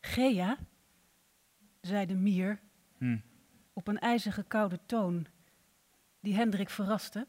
[0.00, 0.56] Gea,
[1.80, 2.60] zei de mier
[2.98, 3.18] Hm.
[3.72, 5.26] op een ijzige koude toon
[6.20, 7.26] die Hendrik verraste.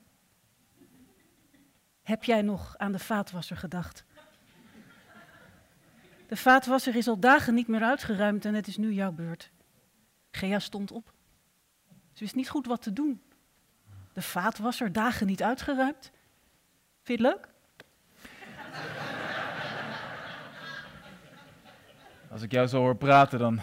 [2.01, 4.05] Heb jij nog aan de vaatwasser gedacht?
[6.27, 9.51] De vaatwasser is al dagen niet meer uitgeruimd en het is nu jouw beurt.
[10.31, 11.13] Gea stond op.
[12.13, 13.24] Ze wist niet goed wat te doen.
[14.15, 16.11] De vaatwasser dagen niet uitgeruimd.
[17.03, 17.47] Vind je het leuk?
[22.31, 23.61] Als ik jou zo hoor praten, dan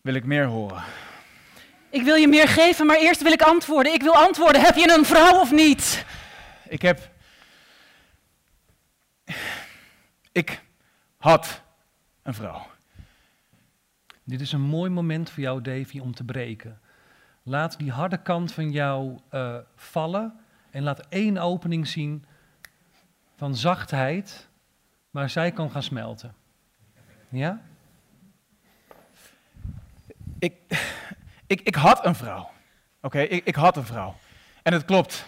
[0.00, 0.82] wil ik meer horen.
[1.90, 3.92] Ik wil je meer geven, maar eerst wil ik antwoorden.
[3.92, 4.62] Ik wil antwoorden.
[4.62, 6.04] Heb je een vrouw of niet?
[6.68, 7.10] Ik heb.
[10.32, 10.62] Ik
[11.16, 11.62] had
[12.22, 12.66] een vrouw.
[14.24, 16.79] Dit is een mooi moment voor jou, Davy, om te breken.
[17.50, 20.40] Laat die harde kant van jou eh, vallen
[20.70, 22.24] en laat één opening zien
[23.36, 24.48] van zachtheid,
[25.10, 26.34] waar zij kan gaan smelten.
[27.28, 27.60] Ja?
[30.38, 30.54] Ik,
[31.46, 32.50] ik, ik had een vrouw.
[33.00, 34.16] Oké, ik, ik had een vrouw.
[34.62, 35.24] En het klopt.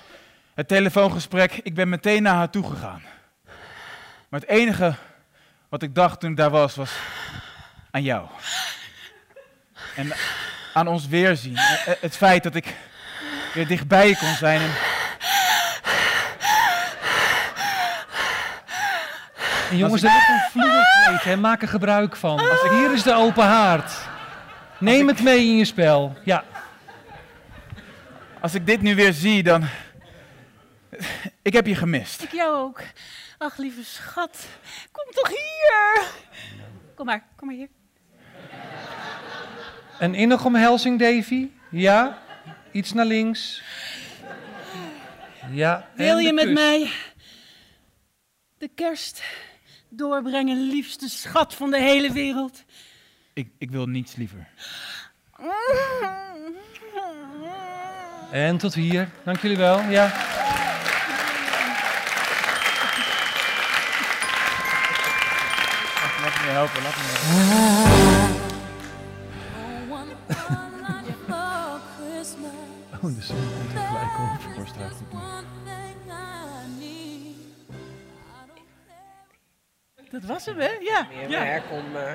[0.55, 3.03] Het telefoongesprek, ik ben meteen naar haar toe gegaan.
[4.29, 4.95] Maar het enige
[5.68, 6.99] wat ik dacht toen ik daar was, was
[7.91, 8.29] aan jou.
[9.97, 10.12] En
[10.73, 11.57] aan ons weerzien.
[11.57, 12.75] Eh, eh, Het feit dat ik
[13.55, 14.61] weer dichtbij je kon zijn.
[14.61, 14.70] En
[19.70, 21.37] En jongens, er Als ligt een vloerkleed, hè?
[21.37, 22.39] maak er gebruik van.
[22.51, 23.93] Als ik, hier is de open haard.
[24.79, 26.16] Neem het mee in je spel.
[26.25, 26.45] Ja.
[28.41, 29.64] als ik dit nu weer zie, dan.
[31.43, 32.23] Ik heb je gemist.
[32.23, 32.81] Ik jou ook.
[33.39, 34.47] Ach, lieve schat.
[34.93, 36.03] Kom toch hier.
[36.95, 37.68] Kom maar, kom maar hier.
[40.03, 41.48] Een innige omhelzing, Davy?
[41.70, 42.18] Ja?
[42.70, 43.62] Iets naar links?
[45.50, 45.88] Ja.
[45.94, 46.90] Wil je met mij
[48.59, 49.22] de kerst
[49.88, 52.64] doorbrengen, liefste schat van de hele wereld?
[53.32, 54.48] Ik, ik wil niets liever.
[58.30, 59.09] En tot hier.
[59.24, 59.80] Dank jullie wel.
[59.80, 60.12] Ja.
[66.22, 68.22] Laat me je helpen, laat me helpen.
[73.03, 73.11] Oh,
[74.72, 74.92] gelijk.
[80.11, 80.68] Dat was hem, hè?
[80.80, 81.07] Ja.
[81.14, 81.40] Meer ja.
[81.44, 81.96] werk om...
[81.96, 82.14] eh,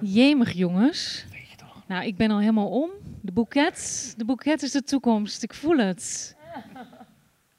[0.00, 1.24] Jemig jongens.
[1.86, 2.90] Nou, ik ben al helemaal om.
[3.22, 4.14] De boeket.
[4.16, 5.42] De boeket is de toekomst.
[5.42, 6.36] Ik voel het.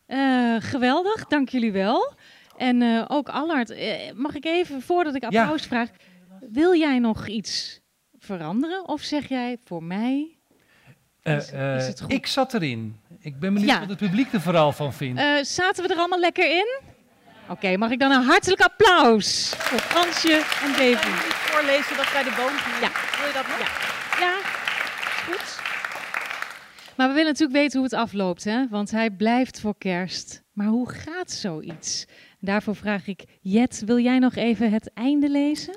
[0.06, 2.14] Eh, geweldig, dank jullie wel.
[2.58, 3.74] En eh, ook Allard,
[4.16, 5.42] mag ik even, voordat ik Ja.
[5.42, 5.90] applaus vraag,
[6.40, 7.80] wil jij nog iets
[8.18, 8.88] veranderen?
[8.88, 10.39] Of zeg jij voor mij?
[11.30, 12.12] Eh, Is- eh, is het goed?
[12.14, 13.00] ik zat erin.
[13.20, 13.80] Ik ben benieuwd Ja.
[13.80, 15.20] wat het publiek er vooral van vindt.
[15.20, 16.80] Eh, zaten we er allemaal lekker in?
[17.50, 21.08] Oké, mag ik dan een hartelijk applaus voor Fransje en Davy?
[21.30, 22.54] Voorlezen dat bij de boom.
[22.82, 22.90] Ja.
[23.18, 23.68] Wil je dat nog?
[24.20, 25.68] Ja, is goed.
[26.98, 28.68] Maar we willen natuurlijk weten hoe het afloopt, hè?
[28.70, 30.44] want hij blijft voor kerst.
[30.54, 32.06] Maar hoe gaat zoiets?
[32.40, 35.76] Daarvoor vraag ik, Jet, wil jij nog even het einde lezen?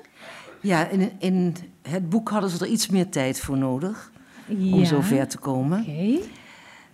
[0.61, 1.55] Ja, in, in
[1.89, 4.11] het boek hadden ze er iets meer tijd voor nodig
[4.47, 5.85] om zo ver te komen.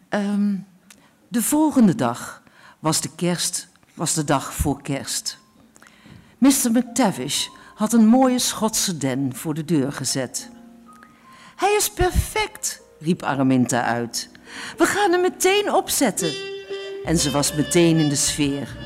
[0.09, 0.55] Ehm,
[1.27, 2.43] de volgende dag
[2.79, 5.37] was de kerst, was de dag voor kerst.
[6.37, 6.71] Mr.
[6.71, 10.49] McTavish had een mooie Schotse den voor de deur gezet.
[11.55, 14.29] Hij is perfect, riep Araminta uit.
[14.77, 16.33] We gaan hem meteen opzetten.
[17.05, 18.77] En ze was meteen in de sfeer.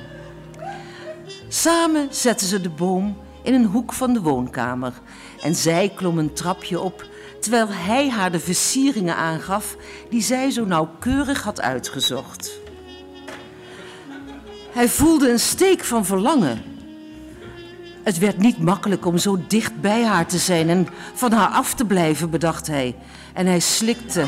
[1.48, 4.94] Samen zetten ze de boom in een hoek van de woonkamer
[5.42, 7.08] en zij klom een trapje op
[7.44, 9.76] terwijl hij haar de versieringen aangaf
[10.10, 12.60] die zij zo nauwkeurig had uitgezocht.
[14.72, 16.64] Hij voelde een steek van verlangen.
[18.04, 21.74] Het werd niet makkelijk om zo dicht bij haar te zijn en van haar af
[21.74, 22.96] te blijven, bedacht hij.
[23.34, 24.26] En hij slikte.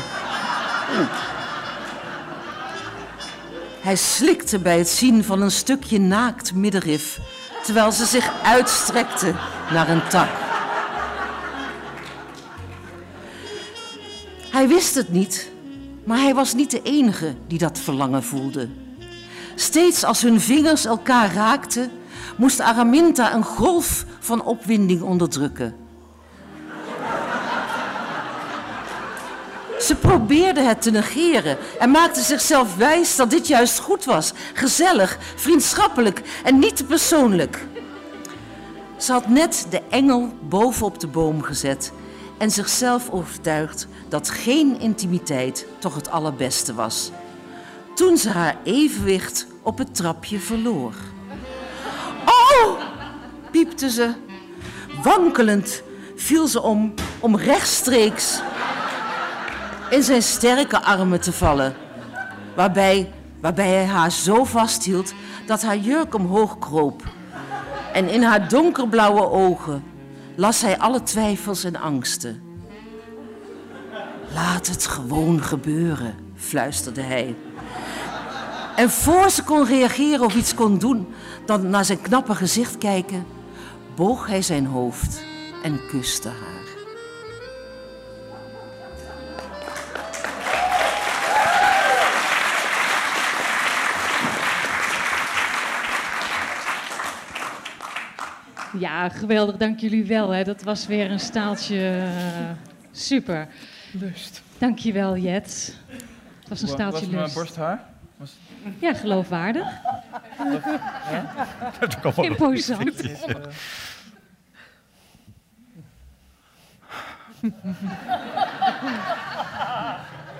[3.80, 7.18] Hij slikte bij het zien van een stukje naakt middenrif,
[7.64, 9.34] terwijl ze zich uitstrekte
[9.70, 10.45] naar een tak.
[14.50, 15.50] Hij wist het niet,
[16.04, 18.68] maar hij was niet de enige die dat verlangen voelde.
[19.54, 21.90] Steeds als hun vingers elkaar raakten,
[22.36, 25.74] moest Araminta een golf van opwinding onderdrukken.
[29.80, 34.32] Ze probeerde het te negeren en maakte zichzelf wijs dat dit juist goed was.
[34.54, 37.66] Gezellig, vriendschappelijk en niet te persoonlijk.
[38.96, 41.92] Ze had net de engel bovenop de boom gezet
[42.38, 47.10] en zichzelf overtuigd dat geen intimiteit toch het allerbeste was.
[47.94, 50.92] Toen ze haar evenwicht op het trapje verloor.
[52.24, 52.80] Oh!
[53.50, 54.12] piepte ze.
[55.02, 55.82] Wankelend
[56.16, 58.40] viel ze om om rechtstreeks
[59.90, 61.74] in zijn sterke armen te vallen.
[62.54, 65.14] Waarbij, waarbij hij haar zo vasthield
[65.46, 67.02] dat haar jurk omhoog kroop.
[67.92, 69.84] En in haar donkerblauwe ogen
[70.36, 72.42] las hij alle twijfels en angsten.
[74.34, 77.36] Laat het gewoon gebeuren, fluisterde hij.
[78.76, 81.06] En voor ze kon reageren of iets kon doen,
[81.46, 83.26] dan naar zijn knappe gezicht kijken,
[83.94, 85.22] boog hij zijn hoofd
[85.62, 86.55] en kuste haar.
[98.78, 99.56] Ja, geweldig.
[99.56, 100.30] Dank jullie wel.
[100.30, 100.44] Hè.
[100.44, 102.50] Dat was weer een staaltje uh,
[102.92, 103.48] super.
[103.90, 104.42] Lust.
[104.58, 105.78] Dank je wel, Jet.
[106.40, 107.34] Het was een staaltje was mijn lust.
[107.34, 107.84] borsthaar?
[108.16, 108.36] Was...
[108.78, 109.66] Ja, geloofwaardig.
[111.10, 111.32] Ja?
[111.80, 112.24] Dat kan wel.
[112.24, 113.04] Imposant.
[113.04, 113.34] Is, eh,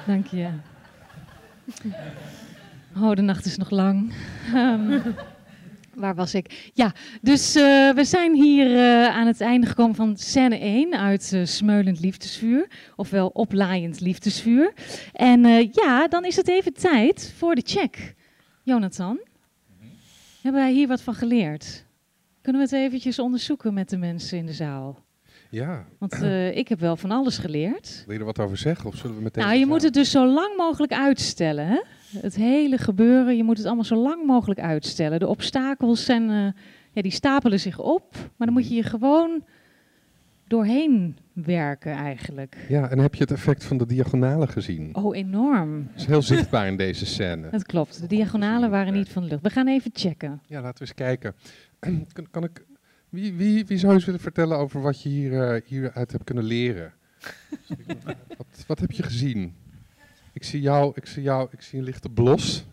[0.07, 0.49] Dank je.
[2.97, 4.15] Oh, de nacht is nog lang.
[4.55, 4.99] Ehm,
[5.97, 6.71] waar was ik?
[6.75, 11.33] Ja, dus eh, we zijn hier eh, aan het einde gekomen van scène 1 uit
[11.33, 12.69] eh, Smeulend Liefdesvuur.
[12.97, 14.73] Ofwel Oplaaiend Liefdesvuur.
[15.13, 18.15] En ja, dan is het even tijd voor de check.
[18.63, 19.21] Jonathan,
[20.43, 21.85] hebben wij hier wat van geleerd?
[22.43, 25.06] Kunnen we het eventjes onderzoeken met de mensen in de zaal?
[25.51, 25.87] Ja.
[25.99, 28.03] Want eh, ik heb wel van alles geleerd.
[28.07, 28.87] Wil je er wat over zeggen?
[28.87, 29.45] Of zullen we meteen...
[29.45, 31.67] Nou, je moet het dus zo lang mogelijk uitstellen.
[31.67, 31.81] Hè?
[32.19, 35.19] Het hele gebeuren, je moet het allemaal zo lang mogelijk uitstellen.
[35.19, 39.45] De obstakels zijn, eh, ja, die stapelen zich op, maar dan moet je je gewoon
[40.47, 42.57] doorheen werken eigenlijk.
[42.69, 44.95] Ja, en heb je het effect van de diagonalen gezien?
[44.95, 45.87] Oh, enorm.
[45.93, 47.51] Dat is heel zichtbaar in deze scène.
[47.51, 49.43] Dat klopt, de diagonalen waren niet van de lucht.
[49.43, 50.41] We gaan even checken.
[50.47, 51.35] Ja, laten we eens kijken.
[52.13, 52.65] Kan, kan ik,
[53.17, 56.45] wie, wie, wie zou eens willen vertellen over wat je hier, eh, hieruit hebt kunnen
[56.45, 56.93] leren?
[58.39, 59.55] wat, wat heb je gezien?
[60.33, 62.65] Ik zie jou, ik zie jou, ik zie een lichte blos.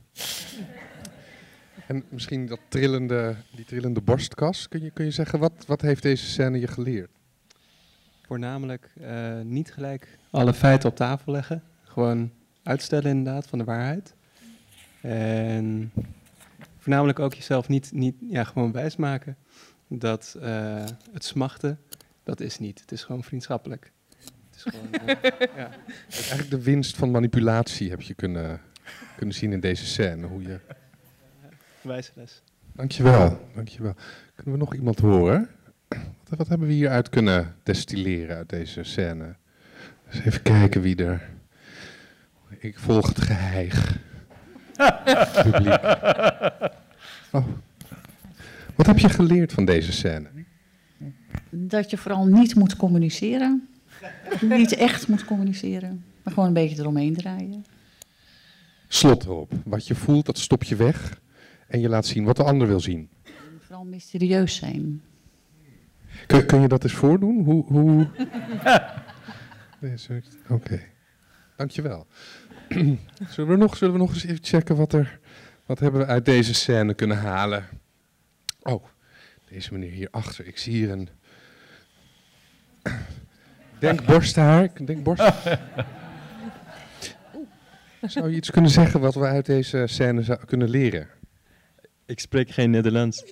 [1.88, 4.68] En misschien dat trillende, die trillende borstkas.
[4.68, 7.12] Kun je, kun je zeggen, wat, wat heeft deze scène je geleerd?
[8.22, 11.64] Voornamelijk eh, niet gelijk alle feiten op tafel leggen.
[11.84, 12.32] Gewoon
[12.64, 14.16] uitstellen inderdaad van de waarheid.
[15.02, 15.92] En
[16.78, 19.38] voornamelijk ook jezelf niet, niet ja, gewoon wijsmaken
[20.00, 21.80] dat eh, het smachten,
[22.24, 22.82] dat is niet.
[22.82, 23.92] Het is gewoon vriendschappelijk.
[24.50, 25.70] Het is gewoon, eh, ja.
[26.10, 28.62] Eigenlijk de winst van manipulatie heb je kunnen,
[29.18, 30.28] kunnen zien in deze scène.
[30.28, 30.60] Hoe je...
[31.82, 32.42] Wijze les.
[32.72, 33.96] Dankjewel, dankjewel.
[34.36, 35.50] Kunnen we nog iemand horen?
[35.88, 39.36] Wat, wat hebben we hieruit kunnen destilleren uit deze scène?
[40.10, 41.30] Dus even kijken wie er...
[42.58, 43.98] Ik volg het geheig.
[45.44, 45.84] Publiek.
[47.32, 47.48] Oh.
[48.76, 50.30] Wat heb je geleerd van deze scène?
[51.50, 53.68] Dat je vooral niet moet communiceren.
[54.42, 57.66] niet echt moet communiceren, maar gewoon een beetje eromheen draaien.
[58.88, 59.52] Slot erop.
[59.66, 61.22] Wat je voelt, dat stop je weg.
[61.68, 63.10] En je laat zien wat de ander wil zien.
[63.24, 65.02] En vooral mysterieus zijn.
[66.28, 67.44] Kun, kun je dat eens voordoen?
[67.44, 67.66] Hoe...
[67.66, 68.08] hoe...
[69.80, 70.22] Nee.
[70.50, 70.82] Oké.
[71.58, 72.08] Dankjewel.
[73.30, 75.20] zullen, we nog, zullen we nog eens even checken wat, er,
[75.66, 77.66] wat hebben we uit deze scène kunnen halen?
[78.64, 78.84] Oh,
[79.50, 80.48] deze meneer hierachter.
[80.48, 81.10] Ik zie hier een...
[83.80, 84.64] Denk borsthaar.
[84.64, 85.24] Ik denk borst...
[88.02, 91.08] Zou je iets kunnen zeggen wat we uit deze scène zou kunnen leren?
[92.06, 93.18] Ik spreek geen Nederlands.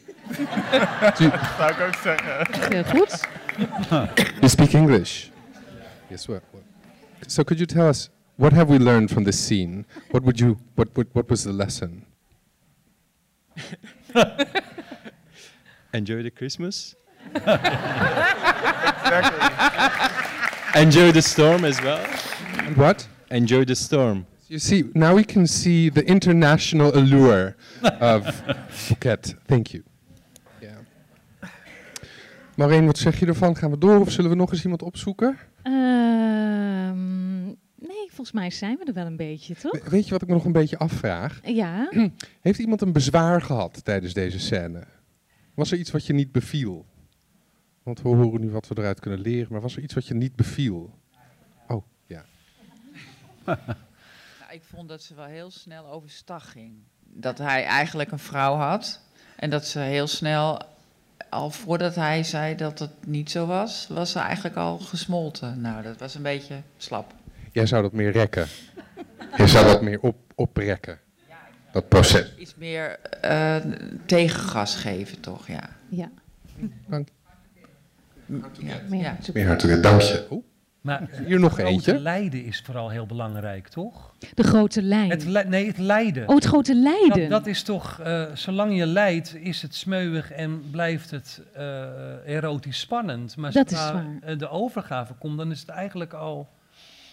[1.58, 2.48] Zou ik ook zeggen.
[2.74, 3.28] Heel goed.
[4.40, 5.28] You speak English?
[6.08, 6.42] Yes, well.
[7.28, 9.86] So could you tell us, what have we learned from this scene?
[10.10, 12.06] What would you, what, what, what was the lesson?
[15.94, 16.96] Enjoy the Christmas.
[19.04, 20.82] Exactly.
[20.82, 22.00] Enjoy the storm as well.
[22.66, 23.08] And what?
[23.28, 24.26] Enjoy the storm.
[24.48, 27.56] You see, now we can see the international allure
[28.00, 29.36] of Phuket.
[29.46, 29.84] Thank you.
[30.60, 30.72] Yeah.
[32.56, 33.56] Maureen, wat zeg je ervan?
[33.58, 35.38] Gaan we door of zullen we nog eens iemand opzoeken?
[35.64, 39.72] Ehm, nee, volgens mij zijn we er wel een beetje, toch?
[39.72, 41.40] We- Weet je wat ik me nog een beetje afvraag?
[41.44, 41.90] Ja.
[42.42, 44.84] Heeft iemand een bezwaar gehad tijdens deze scène?
[45.54, 46.86] Was er iets wat je niet beviel?
[47.84, 50.14] Want we horen nu wat we eruit kunnen leren, maar was er iets wat je
[50.14, 51.00] niet beviel?
[51.68, 52.26] Oh, ja.
[54.40, 56.74] Nou, ik vond dat ze wel heel snel overstag ging.
[57.04, 59.02] Dat hij eigenlijk een vrouw had
[59.36, 60.62] en dat ze heel snel
[61.30, 65.62] al voordat hij zei dat het niet zo was, was ze eigenlijk al gesmolten.
[65.62, 67.14] Nou, dat was een beetje slap.
[67.52, 68.48] Jij zou dat meer rekken.
[69.38, 71.00] Jij zou dat meer op, oprekken.
[71.72, 72.34] Dat proces.
[72.38, 73.56] Iets meer eh,
[74.06, 75.48] tegengas geven, toch?
[75.48, 75.70] Ja.
[75.90, 76.10] Ja.
[76.88, 77.08] Dank.
[78.60, 79.18] Ja, Meer ja.
[79.34, 80.28] Meer hartelijk dank je.
[80.32, 80.44] Oeh.
[80.82, 82.00] Maar Hier nog het grote eentje.
[82.00, 84.14] lijden is vooral heel belangrijk, toch?
[84.34, 85.10] De grote lijn.
[85.10, 86.28] Het li- nee, het lijden.
[86.30, 87.20] Oh, het grote lijden.
[87.20, 91.64] Dat, dat is toch, eh, zolang je lijdt, is het smeuig en blijft het eh,
[92.26, 93.36] erotisch spannend.
[93.38, 94.38] Maar Dat is zodra waar.
[94.38, 96.50] de overgave komt, dan is het eigenlijk al...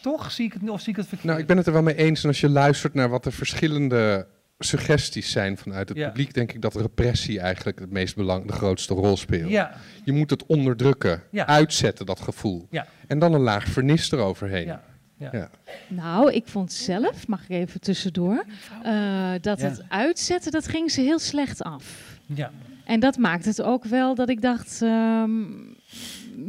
[0.03, 0.31] Toch?
[0.31, 1.29] Zie ik het, of zie ik het verkeerd?
[1.29, 2.23] Nou, ik ben het er wel mee eens.
[2.23, 4.27] En als je luistert naar wat de verschillende
[4.59, 6.07] suggesties zijn vanuit het Ja.
[6.07, 9.51] publiek, denk ik dat repressie eigenlijk het meest belang, de grootste rol speelt.
[9.51, 9.75] Ja.
[10.05, 11.47] Je moet het onderdrukken, Ja.
[11.47, 12.67] uitzetten, dat gevoel.
[12.71, 12.87] Ja.
[13.07, 14.67] En dan een laag vernis eroverheen.
[14.67, 14.83] Ja.
[15.19, 15.29] Ja.
[15.33, 15.51] Ja.
[15.89, 18.45] Nou, ik vond zelf, mag ik even tussendoor,
[18.83, 19.69] eh, dat Ja.
[19.69, 22.19] het uitzetten, dat ging ze heel slecht af.
[22.27, 22.51] Ja.
[22.85, 25.41] En dat maakt het ook wel dat ik dacht, ehm,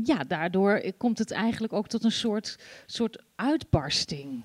[0.03, 4.43] ja, daardoor komt het eigenlijk ook tot een soort, soort uitbarsting.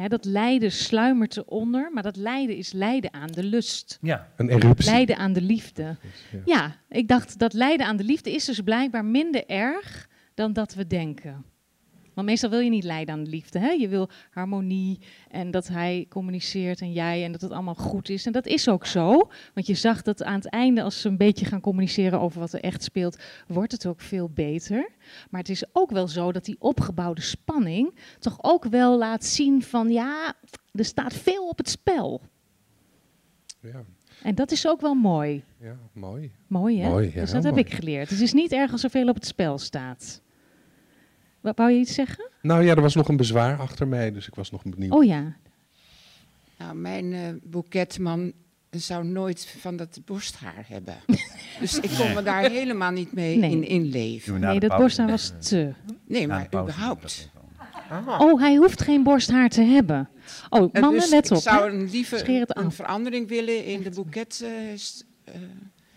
[0.00, 3.98] Hè, dat lijden sluimert eronder, maar dat lijden is lijden aan de lust.
[4.00, 4.28] Ja.
[4.36, 4.90] Een eruptie.
[4.90, 5.96] Lijden aan de liefde.
[6.44, 10.74] Ja, ik dacht dat lijden aan de liefde is dus blijkbaar minder erg dan dat
[10.74, 11.44] we denken.
[12.20, 13.58] Want meestal wil je niet lijden aan de liefde.
[13.58, 13.70] Hè?
[13.70, 14.98] Je wil harmonie
[15.30, 18.26] en dat hij communiceert en jij en dat het allemaal goed is.
[18.26, 19.30] En dat is ook zo.
[19.54, 22.52] Want je zag dat aan het einde, als ze een beetje gaan communiceren over wat
[22.52, 24.90] er echt speelt, wordt het ook veel beter.
[25.30, 29.62] Maar het is ook wel zo dat die opgebouwde spanning toch ook wel laat zien
[29.62, 30.34] van ja,
[30.72, 32.20] er staat veel op het spel.
[33.60, 33.84] Ja.
[34.22, 35.44] En dat is ook wel mooi.
[35.60, 36.32] Ja, mooi.
[36.46, 36.88] Mooi, hè?
[36.88, 37.64] Mooi, ja, dus dat heb mooi.
[37.64, 38.10] ik geleerd.
[38.10, 40.22] Het is niet erg als er veel op het spel staat.
[41.40, 42.28] Wat wou je iets zeggen?
[42.42, 44.92] Nou ja, er was nog een bezwaar achter mij, dus ik was nog benieuwd.
[44.92, 45.36] Oh ja.
[46.58, 48.32] Nou, mijn eh, boeketman
[48.70, 50.94] zou nooit van dat borsthaar hebben.
[51.60, 53.50] dus ik kon me daar helemaal niet mee Nee.
[53.50, 54.40] in inleven.
[54.40, 55.72] Nee, dat borsthaar was te.
[56.06, 57.28] Nee, maar überhaupt.
[58.06, 60.08] Oh, hij hoeft geen borsthaar te hebben.
[60.50, 61.36] Oh, mannen, dus let op.
[61.36, 64.40] ik zou een liever een verandering willen in de boeket.
[64.44, 65.40] eh, eh,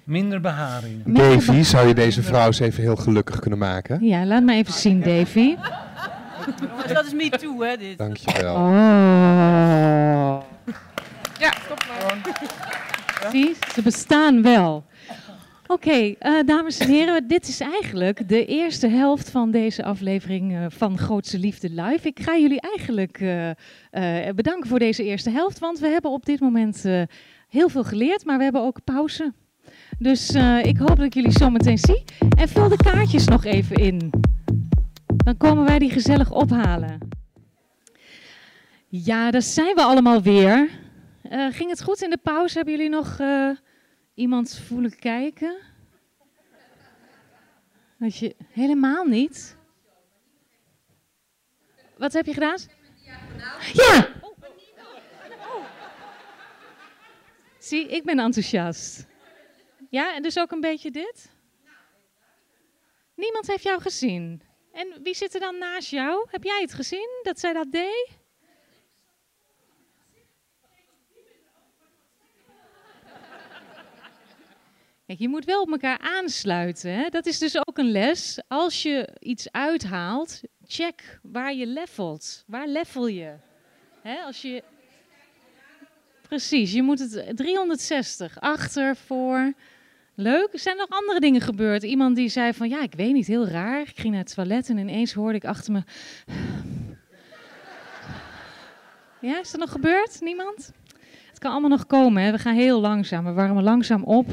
[0.04, 1.04] Minder beharing.
[1.06, 4.06] Davy, zou je deze vrouw eens even heel gelukkig kunnen maken?
[4.06, 5.56] Ja, laat me even zien, Davy.
[6.70, 7.98] Jongens, dat is me too, hè, dit.
[7.98, 8.56] Dankjewel.
[8.56, 10.42] Oh.
[11.40, 12.22] Ja, stop maar.
[13.32, 14.86] Zie, ze bestaan wel.
[15.68, 20.66] Oké, eh, dames en heren, dit is eigenlijk de eerste helft van deze aflevering eh,
[20.70, 22.08] van Grootste Liefde Live.
[22.08, 26.26] Ik ga jullie eigenlijk eh, eh, bedanken voor deze eerste helft, want we hebben op
[26.26, 27.02] dit moment eh,
[27.50, 29.34] heel veel geleerd, maar we hebben ook pauze.
[30.00, 32.04] Dus eh, ik hoop dat ik jullie zo meteen zie.
[32.38, 34.10] En vul de kaartjes nog even in.
[35.06, 36.98] Dan komen wij die gezellig ophalen.
[38.88, 40.70] Ja, daar zijn we allemaal weer.
[41.22, 42.56] Eh, ging het goed in de pauze?
[42.56, 43.50] Hebben jullie nog eh,
[44.14, 45.56] iemand voelen kijken?
[48.00, 49.56] Dat je helemaal niet.
[51.98, 52.58] Wat heb je gedaan?
[53.74, 54.08] Ja!
[57.60, 59.06] Zie, ik ben enthousiast.
[59.94, 61.32] Ja, en dus ook een beetje dit?
[63.16, 64.42] Niemand heeft jou gezien.
[64.72, 66.28] En wie zit er dan naast jou?
[66.30, 68.10] Heb jij het gezien dat zij dat deed?
[75.06, 76.92] Kijk, je moet wel op elkaar aansluiten.
[76.94, 77.10] Hè?
[77.10, 78.42] Dat is dus ook een les.
[78.48, 82.44] Als je iets uithaalt, check waar je levelt.
[82.48, 83.36] Waar level je?
[84.02, 84.22] Hè?
[84.22, 84.64] Als je...
[86.22, 88.40] Precies, je moet het 360.
[88.40, 89.54] Achter, voor.
[90.16, 90.50] Leuk.
[90.52, 91.84] Er zijn nog andere dingen gebeurd.
[91.84, 93.82] Iemand die zei van, ja, ik weet niet, heel raar.
[93.82, 95.84] Ik ging naar het toilet en ineens hoorde ik achter me...
[99.20, 100.18] Ja, is dat nog gebeurd?
[100.22, 100.72] Niemand?
[101.30, 102.32] Het kan allemaal nog komen.
[102.32, 103.26] We gaan heel langzaam.
[103.26, 104.28] We warmen langzaam op.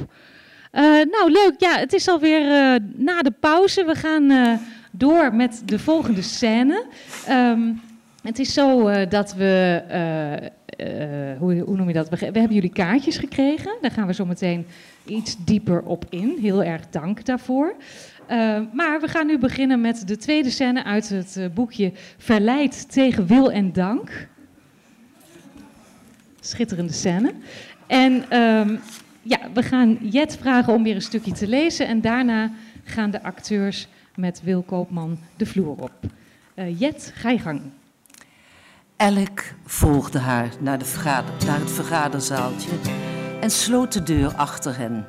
[0.70, 1.54] Eh, nou, leuk.
[1.58, 3.84] Ja, het is alweer eh na de pauze.
[3.84, 4.52] We gaan eh,
[4.90, 6.86] door met de volgende scène.
[7.26, 7.72] Ehm,
[8.22, 9.82] het is zo dat we,
[11.38, 12.08] hoe, hoe noem je dat?
[12.08, 13.76] We, we hebben jullie kaartjes gekregen.
[13.80, 14.66] Daar gaan we zo meteen
[15.04, 16.36] iets dieper op in.
[16.40, 17.74] Heel erg dank daarvoor.
[18.26, 22.92] Eh, maar we gaan nu beginnen met de tweede scène uit het eh, boekje Verleid
[22.92, 24.28] tegen wil en dank.
[26.40, 27.32] Schitterende scène.
[27.86, 28.76] En ehm,
[29.22, 31.86] ja, we gaan Jet vragen om weer een stukje te lezen.
[31.86, 32.50] En daarna
[32.84, 35.92] gaan de acteurs met Wil Koopman de vloer op.
[36.54, 37.60] Eh, Jet, ga je gang.
[38.96, 40.98] Elk volgde haar naar, de
[41.46, 42.70] naar het vergaderzaaltje
[43.40, 45.06] en sloot de deur achter hen.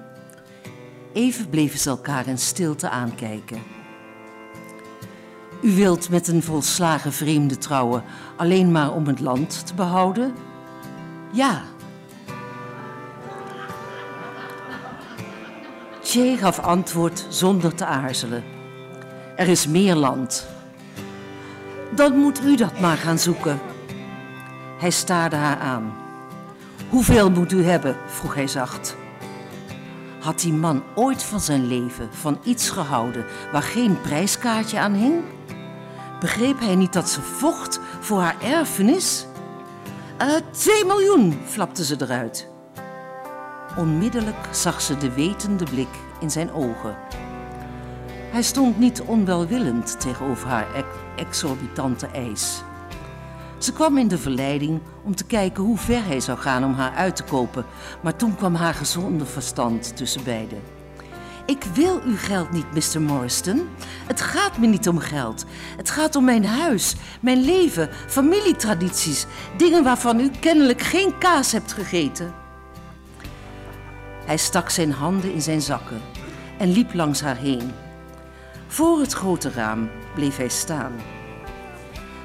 [1.13, 3.61] Even bleven ze elkaar in stilte aankijken.
[5.61, 8.03] U wilt met een volslagen vreemde trouwen
[8.35, 10.33] alleen maar om het land te behouden?
[11.31, 11.61] Ja.
[16.13, 18.43] Gautier gaf antwoord zonder te aarzelen.
[19.35, 20.47] Er is meer land.
[21.95, 23.59] Dan moet u dat maar gaan zoeken.
[24.79, 26.00] Hij staarde haar aan.
[26.91, 27.95] Hoeveel moet u hebben?
[28.07, 28.95] vroeg hij zacht.
[30.19, 35.23] Had die man ooit van zijn leven van iets gehouden waar geen prijskaartje aan hing?
[36.19, 39.25] Begreep hij niet dat ze vocht voor haar erfenis?
[40.17, 42.49] Eh, twee miljoen, flapte ze eruit.
[43.77, 46.95] Onmiddellijk zag ze de wetende blik in zijn ogen.
[48.31, 52.63] Hij stond niet onwelwillend tegenover haar ex- exorbitante eis.
[53.61, 56.93] Ze kwam in de verleiding om te kijken hoe ver hij zou gaan om haar
[56.93, 57.65] uit te kopen,
[58.01, 60.61] maar toen kwam haar gezonde verstand tussen beiden.
[61.45, 63.01] Ik wil uw geld niet, Mr.
[63.01, 63.69] Morriston.
[64.07, 65.45] Het gaat me niet om geld.
[65.77, 69.25] Het gaat om mijn huis, mijn leven, familietradities,
[69.57, 72.33] dingen waarvan u kennelijk geen kaas hebt gegeten.
[74.25, 76.01] Hij stak zijn handen in zijn zakken
[76.57, 77.71] en liep langs haar heen.
[78.67, 80.91] Voor het grote raam bleef hij staan.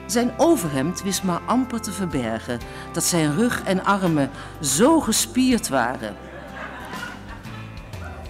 [0.06, 2.60] Zijn overhemd wist maar amper te verbergen
[2.92, 4.30] dat zijn rug en armen
[4.60, 6.16] zo gespierd waren.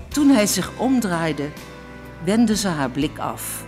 [0.09, 1.49] Toen hij zich omdraaide,
[2.25, 3.65] wendde ze haar blik af.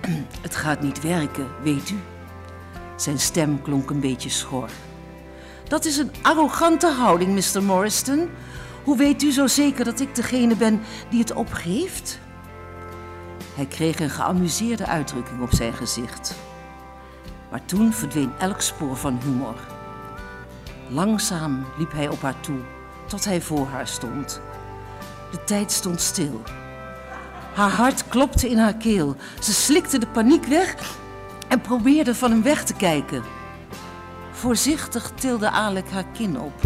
[0.42, 1.98] Het gaat niet werken, weet u.
[2.96, 4.68] Zijn stem klonk een beetje schor.
[5.68, 7.62] Dat is een arrogante houding, Mr.
[7.62, 8.28] Morriston.
[8.84, 12.18] Hoe weet u zo zeker dat ik degene ben die het opgeeft?
[13.58, 16.34] Hij kreeg een geamuseerde uitdrukking op zijn gezicht.
[17.50, 19.54] Maar toen verdween elk spoor van humor.
[20.88, 22.58] Langzaam liep hij op haar toe,
[23.06, 24.40] tot hij voor haar stond.
[25.30, 26.42] De tijd stond stil.
[27.54, 29.16] Haar hart klopte in haar keel.
[29.40, 30.74] Ze slikte de paniek weg
[31.48, 33.22] en probeerde van hem weg te kijken.
[34.30, 36.62] Voorzichtig tilde Alec haar kin op.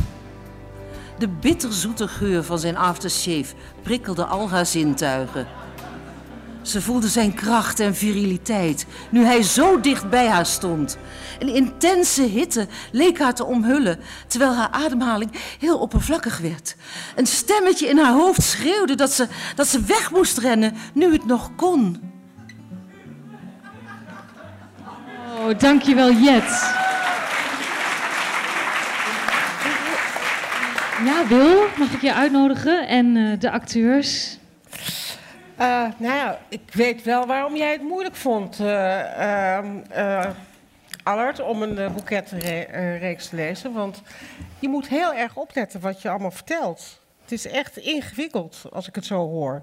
[1.18, 5.61] De bitterzoete geur van zijn aftershave prikkelde al haar zintuigen.
[6.62, 10.98] Ze voelde zijn kracht en viriliteit nu hij zo dicht bij haar stond.
[11.38, 16.76] Een intense hitte leek haar te omhullen, terwijl haar ademhaling heel oppervlakkig werd.
[17.16, 21.26] Een stemmetje in haar hoofd schreeuwde dat ze, dat ze weg moest rennen nu het
[21.26, 22.10] nog kon.
[25.38, 26.80] Oh, dankjewel Jet.
[31.04, 32.88] Ja, Wil, mag ik je uitnodigen?
[32.88, 34.38] En eh, de acteurs.
[35.56, 40.30] Eh, nou ik weet wel waarom jij het moeilijk vond, ehm, eh,
[41.02, 43.72] Allard, om een uh, boeketreeks te lezen.
[43.72, 44.02] Want
[44.58, 47.00] je moet heel erg opletten wat je allemaal vertelt.
[47.22, 49.62] Het is echt ingewikkeld, als ik het zo hoor.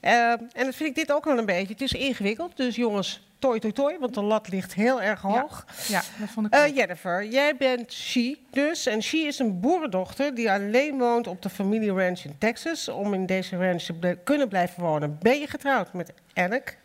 [0.00, 1.72] Eh, en dat vind ik dit ook wel een beetje.
[1.72, 5.66] Het is ingewikkeld, dus jongens, toi toi toi, want de lat ligt heel erg hoog.
[5.88, 6.66] Ja, dat vond ik ook.
[6.66, 8.86] Jennifer, jij bent She dus.
[8.86, 12.88] En She is een boerendochter die alleen woont op de familieranch in Texas.
[12.88, 16.78] Om in deze ranch te kunnen blijven wonen ben je getrouwd met Alec.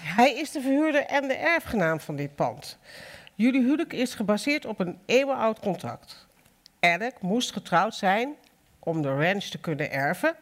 [0.00, 2.78] Hij is de verhuurder en de erfgenaam van dit pand.
[3.34, 6.26] Jullie huwelijk is gebaseerd op een eeuwenoud contract.
[6.80, 8.34] Alec moest getrouwd zijn
[8.78, 10.36] om de ranch te kunnen erven.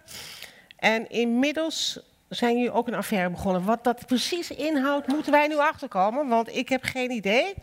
[0.76, 3.64] En inmiddels zijn jullie ook een affaire begonnen.
[3.64, 7.54] Wat dat precies inhoudt, moeten wij nu achterkomen, want ik heb geen idee.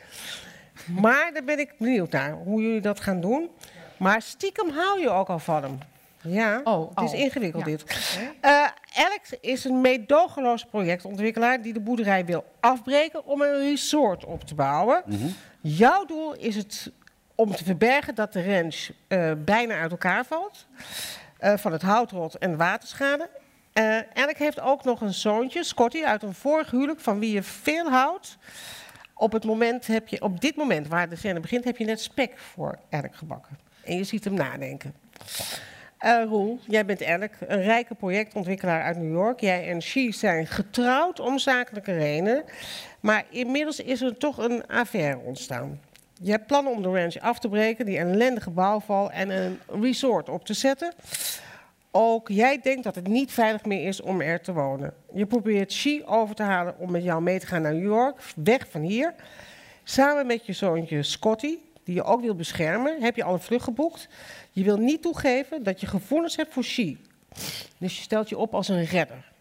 [0.85, 3.49] Maar daar ben ik benieuwd naar, hoe jullie dat gaan doen.
[3.97, 5.77] Maar stiekem hou je ook al van hem.
[6.21, 6.61] Ja,
[6.95, 7.71] het is oh, ingewikkeld ja.
[7.71, 7.83] dit.
[8.41, 14.43] Eh, Alex is een meedogenloos projectontwikkelaar die de boerderij wil afbreken om een resort op
[14.43, 15.03] te bouwen.
[15.61, 16.91] Jouw doel is het
[17.35, 20.65] om te verbergen dat de ranch eh, bijna uit elkaar valt.
[21.37, 23.29] eh, van het houtrot en de waterschade.
[23.77, 27.43] Eh Alec heeft ook nog een zoontje, Scotty, uit een vorig huwelijk van wie je
[27.43, 28.37] veel houdt.
[29.13, 32.01] Op, het moment heb je, op dit moment waar de scène begint, heb je net
[32.01, 33.57] spek voor Alec gebakken.
[33.83, 34.93] En je ziet hem nadenken.
[35.97, 39.39] Eh Roel, jij bent Alec, een rijke projectontwikkelaar uit New York.
[39.39, 42.43] Jij en She zijn getrouwd om zakelijke redenen.
[42.99, 45.79] Maar inmiddels is er toch een affaire ontstaan.
[46.21, 50.29] Je hebt plannen om de ranch af te breken, die ellendige bouwval en een resort
[50.29, 50.93] op te zetten.
[51.99, 54.93] Ook jij denkt dat het niet veilig meer is om er te wonen.
[55.13, 58.21] Je probeert She over te halen om met jou mee te gaan naar New York,
[58.35, 59.13] weg van hier.
[59.83, 63.63] Samen met je zoontje Scotty, die je ook wil beschermen, heb je al een vlucht
[63.63, 64.07] geboekt.
[64.51, 66.97] Je wil niet toegeven dat je gevoelens hebt voor She.
[67.77, 69.31] Dus je stelt je op als een redder.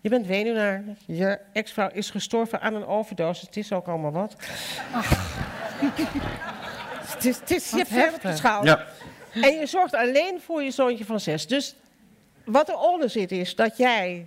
[0.00, 0.84] Je bent weduwnaar.
[1.06, 3.46] Je ex-vrouw is gestorven aan een overdosis.
[3.46, 4.36] Het is ook allemaal wat.
[7.06, 8.86] Het is, het is, je hebt op je schouder.
[9.42, 11.46] En je zorgt alleen voor je zoontje van zes.
[11.46, 11.74] Dus
[12.44, 14.26] wat eronder zit is dat jij,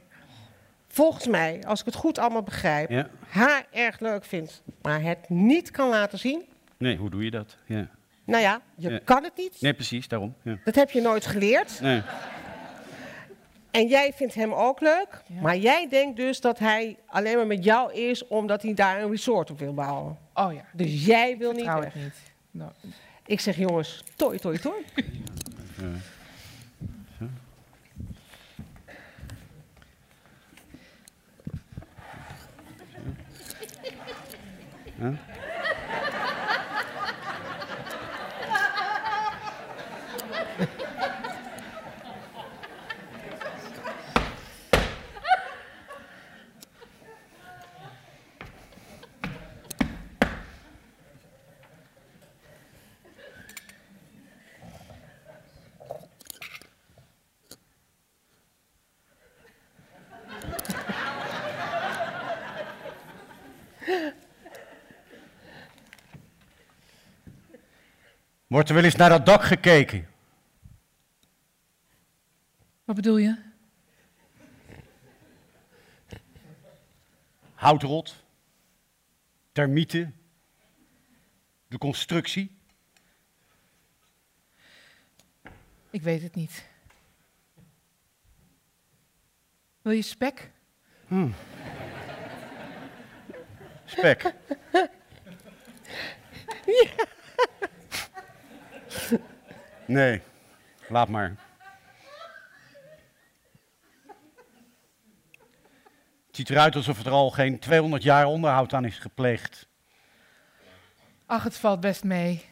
[0.87, 3.07] volgens mij, als ik het goed allemaal begrijp, Ja.
[3.27, 6.43] haar erg leuk vindt, maar het niet kan laten zien.
[6.77, 7.57] Nee, hoe doe je dat?
[7.65, 7.87] Ja.
[8.23, 8.99] Nou ja, je Ja.
[9.03, 9.61] kan het niet.
[9.61, 10.33] Nee, precies, daarom.
[10.43, 10.57] Ja.
[10.63, 11.81] Dat heb je nooit geleerd.
[11.81, 12.01] Nee.
[13.71, 17.63] En jij vindt hem ook leuk, maar jij denkt dus dat hij alleen maar met
[17.63, 20.17] jou is omdat hij daar een resort op wil bouwen.
[20.33, 20.61] Oh ja.
[20.73, 21.95] Dus jij wil niet Vertrouw weg.
[21.95, 22.13] ik niet.
[22.51, 22.71] Nou,
[23.29, 24.73] Ik zeg jongens, toi, toi, toi.
[68.49, 70.07] Wordt er wel eens naar dat dak gekeken?
[72.83, 73.37] wat bedoel je?
[77.53, 78.23] Houtrot?
[79.51, 80.15] Termieten?
[81.67, 82.57] De constructie?
[85.89, 86.65] Ik weet het niet.
[89.81, 90.51] Wil je spek?
[91.07, 91.29] Hm.
[93.85, 94.33] Spek.
[99.89, 100.21] Nee,
[100.87, 101.35] laat maar.
[106.27, 109.67] Het ziet eruit alsof er al geen 200 jaar onderhoud aan is gepleegd.
[111.25, 112.45] Ach, het valt best mee.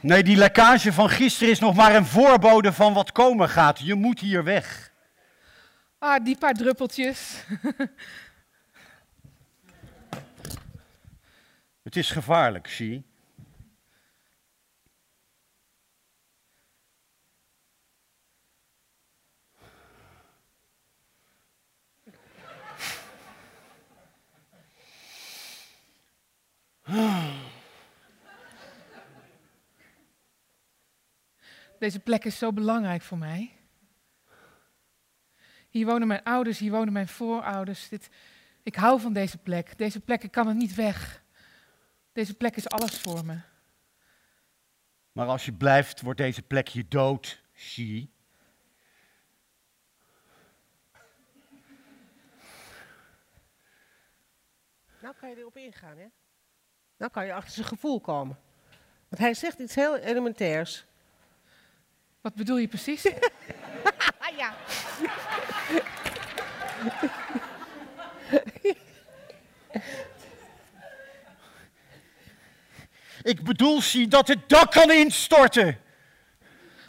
[0.00, 3.78] Nee, die lekkage van gisteren is nog maar een voorbode van wat komen gaat.
[3.78, 4.92] Je moet hier weg.
[5.98, 7.44] Ah, die paar druppeltjes.
[11.82, 13.09] Het is gevaarlijk, zie.
[31.80, 33.56] Deze plek is zo belangrijk voor mij.
[35.68, 37.88] Hier wonen mijn ouders, hier wonen mijn voorouders.
[37.88, 38.10] Dit,
[38.62, 39.78] ik hou van deze plek.
[39.78, 41.22] Deze plek, ik kan er niet weg.
[42.12, 43.40] Deze plek is alles voor me.
[45.12, 48.12] Maar als je blijft, wordt deze plek je dood, zie.
[55.00, 56.06] Nou kan je erop ingaan, hè?
[56.96, 58.38] Nou kan je achter zijn gevoel komen.
[59.08, 60.88] Want hij zegt iets heel elementairs.
[62.20, 63.02] Wat bedoel je precies?
[64.36, 64.54] ja.
[73.22, 75.80] Ik bedoel, zie, dat het dak kan instorten.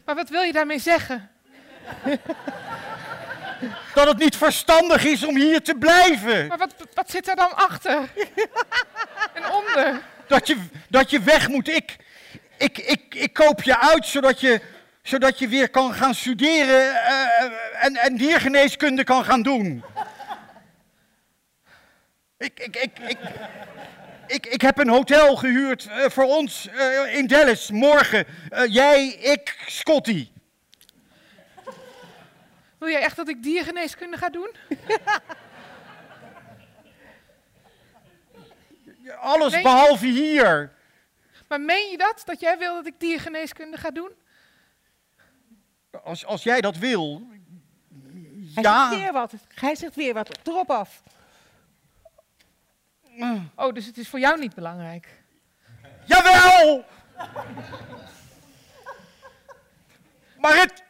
[0.05, 1.29] Maar wat wil je daarmee zeggen?
[3.93, 6.47] Dat het niet verstandig is om hier te blijven.
[6.47, 7.97] Maar wat, wat zit er dan achter?
[9.33, 10.01] en onder?
[10.27, 10.57] Dat je,
[10.87, 11.67] dat je weg moet.
[11.67, 11.95] Ik,
[12.57, 14.61] ik, ik, ik koop je uit zodat je,
[15.01, 19.83] zodat je weer kan gaan studeren eh, en, en diergeneeskunde kan gaan doen.
[22.37, 23.17] Ik, ik, ik, ik,
[24.27, 28.25] ik, ik heb een hotel gehuurd eh, voor ons eh, in Dallas morgen.
[28.67, 30.29] Jij, ik, Scotty.
[32.77, 34.55] Wil jij echt dat ik diergeneeskunde ga doen?
[39.19, 40.71] Alles behalve hier.
[41.47, 42.21] Maar meen je dat?
[42.25, 44.11] Dat jij wil dat ik diergeneeskunde ga doen?
[46.03, 47.21] Als, als jij dat wil.
[48.53, 48.89] Hij Ja.
[48.89, 49.33] zegt weer wat.
[49.55, 50.47] Hij zegt weer wat.
[50.47, 51.03] Erop af.
[53.55, 55.07] Oh, dus het is voor jou niet belangrijk.
[56.05, 56.85] Jawel!
[60.37, 60.83] Maar het.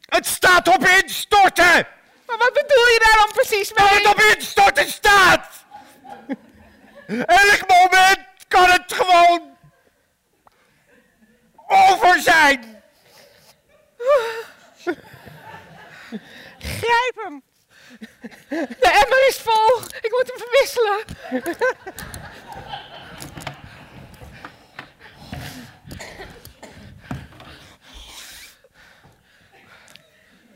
[0.00, 1.86] Het staat op instorten!
[2.26, 3.86] Maar wat bedoel je daar dan precies mee?
[3.88, 5.64] Dat het op instorten staat!
[7.06, 9.56] Elk moment kan het gewoon.
[11.66, 12.77] over zijn!
[16.58, 17.42] Grijp hem!
[18.48, 19.80] De emmer is vol.
[20.00, 21.04] Ik moet hem verwisselen.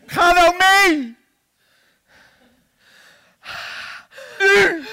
[0.06, 1.16] Ga nou mee!
[4.38, 4.86] Nu!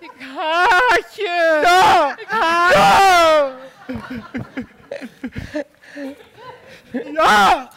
[0.00, 1.60] Ik haat je.
[1.62, 2.16] Ja!
[2.18, 3.52] Ik haat Ja!
[5.94, 7.70] Ja!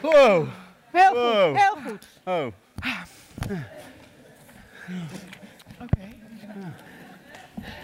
[0.00, 0.48] Wow.
[0.90, 2.06] Heel goed, heel goed.
[2.24, 2.46] Oh.
[5.80, 6.08] Oké.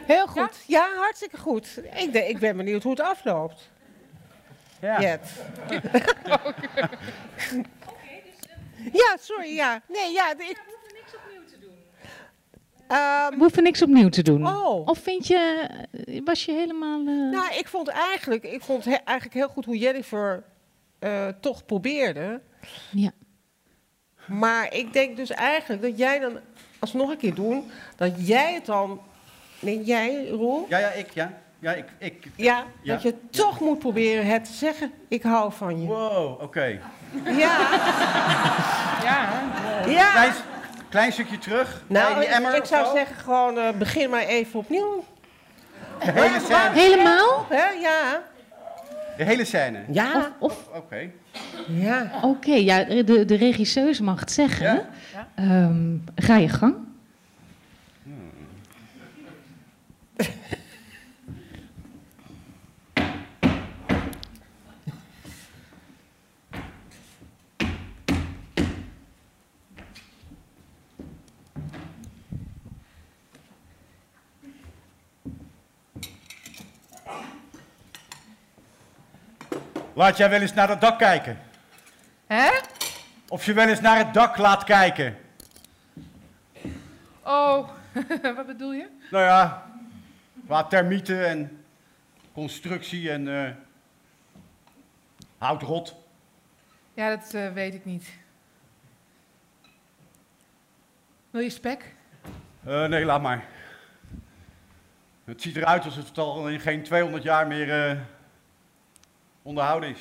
[0.06, 0.64] Heel goed.
[0.66, 0.88] Ja?
[0.96, 1.80] hartstikke goed.
[1.94, 3.70] Ik, de, ik ben benieuwd hoe het afloopt.
[4.80, 5.00] Ja.
[8.92, 9.82] ja, sorry, ja.
[9.88, 10.34] Nee, ja.
[10.34, 10.64] de- Ik, We
[13.38, 14.46] hoeven niks opnieuw te doen.
[14.46, 14.86] Oh.
[14.86, 15.68] Of vind je,
[16.24, 16.98] was je helemaal...
[16.98, 20.44] eh, nou, ik vond eigenlijk, ik vond he- eigenlijk heel goed hoe Jennifer
[20.98, 22.40] eh, toch probeerde.
[22.90, 23.10] Ja.
[24.26, 26.38] Maar ik denk dus eigenlijk dat jij dan,
[26.78, 29.00] als we nog een keer doen, dat jij het dan...
[29.60, 30.66] Nee, jij, Roel?
[30.68, 31.38] Ja, ja, ik, ja.
[31.58, 32.26] Ja, ik, ik.
[32.36, 32.92] Ja, Ja.
[32.92, 35.86] dat je toch moet proberen het te zeggen, ik hou van je.
[35.86, 36.80] Wow, oké.
[37.24, 37.56] Ja.
[39.04, 39.28] Ja.
[39.86, 40.10] Ja.
[40.12, 40.32] Klein,
[40.88, 41.82] klein stukje terug.
[41.86, 42.92] Nou, bij die ik, emmer ik zou zo.
[42.94, 45.04] zeggen gewoon eh, begin maar even opnieuw.
[46.04, 46.70] De hele scène.
[46.72, 47.46] Helemaal?
[47.48, 47.68] Hè?
[47.80, 48.22] Ja.
[49.16, 49.78] De hele scène.
[49.90, 50.32] Ja.
[50.38, 51.10] Of, Oké.
[51.66, 52.10] Ja.
[52.22, 54.86] Oké, ja, de, de regisseuse mag het zeggen.
[55.34, 56.74] Ehm, ga je gang.
[79.98, 81.38] Laat jij wel eens naar het dak kijken?
[82.26, 82.50] Hè?
[83.28, 85.16] Of je wel eens naar het dak laat kijken?
[87.22, 87.68] Oh,
[88.36, 88.88] wat bedoel je?
[89.10, 89.70] Nou ja,
[90.46, 91.64] qua termieten en
[92.32, 93.50] constructie en eh
[95.38, 95.94] houtrot.
[96.94, 98.08] Ja, dat eh, weet ik niet.
[101.30, 101.94] Wil je spek?
[102.64, 103.44] Eh, nee, laat maar.
[105.24, 108.06] Het ziet eruit alsof het al in geen 200 jaar meer
[109.42, 110.00] onderhouden is.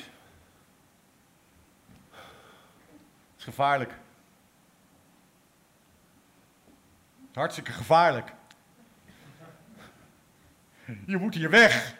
[2.10, 3.92] Het is gevaarlijk.
[7.32, 8.32] Hartstikke gevaarlijk.
[11.06, 11.94] Je moet hier weg.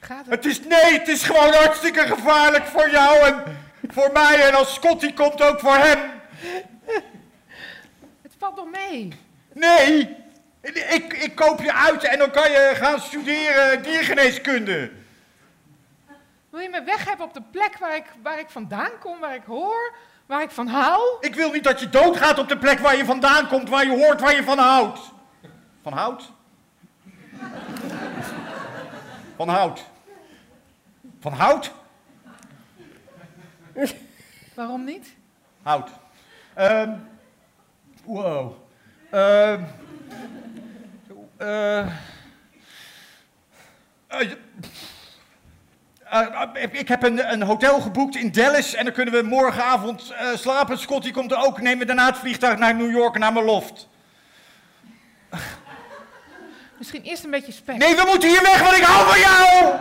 [0.00, 3.56] Gaat Het is, nee, het is gewoon hartstikke gevaarlijk voor jou en
[3.88, 4.48] voor mij.
[4.48, 6.10] En als Scotty komt, ook voor hem.
[8.22, 9.12] Het valt nog mee.
[9.52, 10.16] Nee,
[10.72, 14.90] ik, ik koop je uit en dan kan je gaan studeren diergeneeskunde.
[16.50, 19.34] Wil je me weg hebben op de plek waar ik, waar ik vandaan kom, waar
[19.34, 19.94] ik hoor,
[20.26, 21.16] waar ik van hou?
[21.20, 24.04] Ik wil niet dat je doodgaat op de plek waar je vandaan komt, waar je
[24.04, 25.00] hoort waar je van houdt.
[25.82, 26.32] Van hout?
[29.36, 29.84] Van hout.
[31.20, 31.72] Van hout?
[34.54, 35.14] Waarom niet?
[35.62, 35.90] Hout.
[36.54, 36.92] Ehm
[38.04, 38.52] wow.
[39.10, 39.62] Ehm
[41.36, 41.78] eh,
[44.08, 44.30] eh,
[46.70, 50.78] ik heb een, een hotel geboekt in Dallas en dan kunnen we morgenavond eh, slapen.
[50.78, 51.60] Scotty komt er ook.
[51.60, 53.88] Nemen we daarna het vliegtuig naar New York, naar mijn loft.
[56.78, 57.76] Misschien eerst een beetje spek.
[57.76, 59.80] Nee, we moeten hier weg, want ik hou van jou!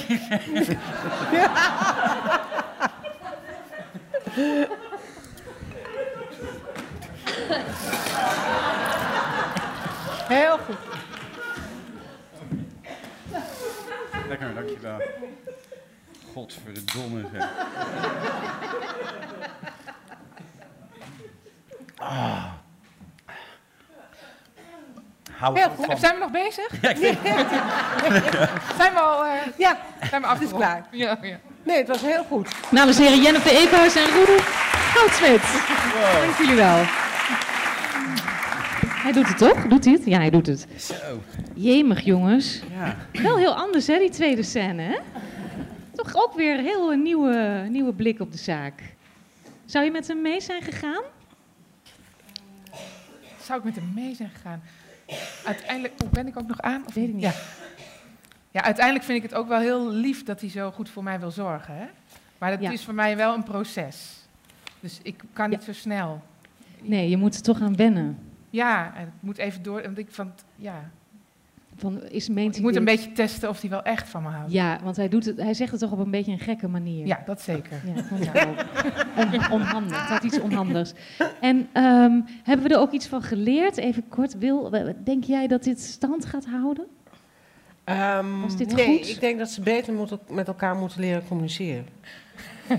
[10.29, 10.77] Heel goed.
[14.29, 15.03] Lekker, dankjewel.
[16.33, 17.49] Godverdomme zeg.
[21.97, 22.45] Ah.
[25.33, 25.85] Hou Heel goed goed.
[25.87, 26.69] van- Zijn we nog bezig?
[26.83, 27.19] Ja, ik vind-
[28.81, 29.25] Zijn we al...
[29.25, 29.79] eh, Ja,
[30.11, 30.87] zijn we het is klaar.
[30.91, 31.39] Ja, ja.
[31.63, 32.49] Nee, het was heel goed.
[32.71, 35.43] Namens de heren Jennifer Eekhuis en Roelof Goudsmit.
[36.23, 36.79] Dank jullie wel.
[39.03, 39.67] Hij doet het toch?
[39.67, 40.05] Doet hij het?
[40.05, 40.67] Ja, hij doet het.
[40.77, 40.95] Zo.
[41.55, 42.61] Jemig, jongens.
[42.79, 42.97] Ja.
[43.23, 44.97] Wel heel anders, hè, die tweede scène, hè?
[45.95, 48.83] Toch ook weer een heel een nieuwe, nieuwe blik op de zaak.
[49.67, 51.03] Zou je met hem mee zijn gegaan?
[53.43, 54.63] Zou ik met hem mee zijn gegaan?
[55.45, 55.95] Uiteindelijk...
[56.05, 56.83] Oh, ben ik ook nog aan?
[56.87, 57.23] Of weet ik niet.
[57.23, 57.33] Ja.
[58.51, 61.21] ja, uiteindelijk vind ik het ook wel heel lief dat hij zo goed voor mij
[61.21, 61.75] wil zorgen.
[61.77, 61.87] Hè?
[62.39, 62.71] Maar dat Ja.
[62.71, 64.17] is voor mij wel een proces.
[64.81, 66.23] Dus ik kan niet zo snel.
[66.81, 68.19] Nee, je moet er toch aan wennen.
[68.51, 69.83] Ja, en het moet even door.
[69.83, 70.91] Want ik vond, ja,
[71.79, 74.53] van is, meent Ik moet een beetje testen of hij wel echt van me houdt.
[74.53, 77.07] Ja, want hij, doet het, hij zegt het toch op een beetje een gekke manier.
[77.07, 77.81] Ja, dat zeker.
[77.95, 78.65] Ja, vond ik ook.
[79.17, 80.93] On, onhandig, het had iets onhandigs.
[81.41, 83.77] En ehm, hebben we er ook iets van geleerd?
[83.77, 84.71] Even kort, Wil,
[85.05, 86.87] denk jij dat dit stand gaat houden?
[87.85, 89.09] Ehm, Was dit nee, goed?
[89.09, 91.87] ik denk dat ze beter moeten, met elkaar moeten leren communiceren.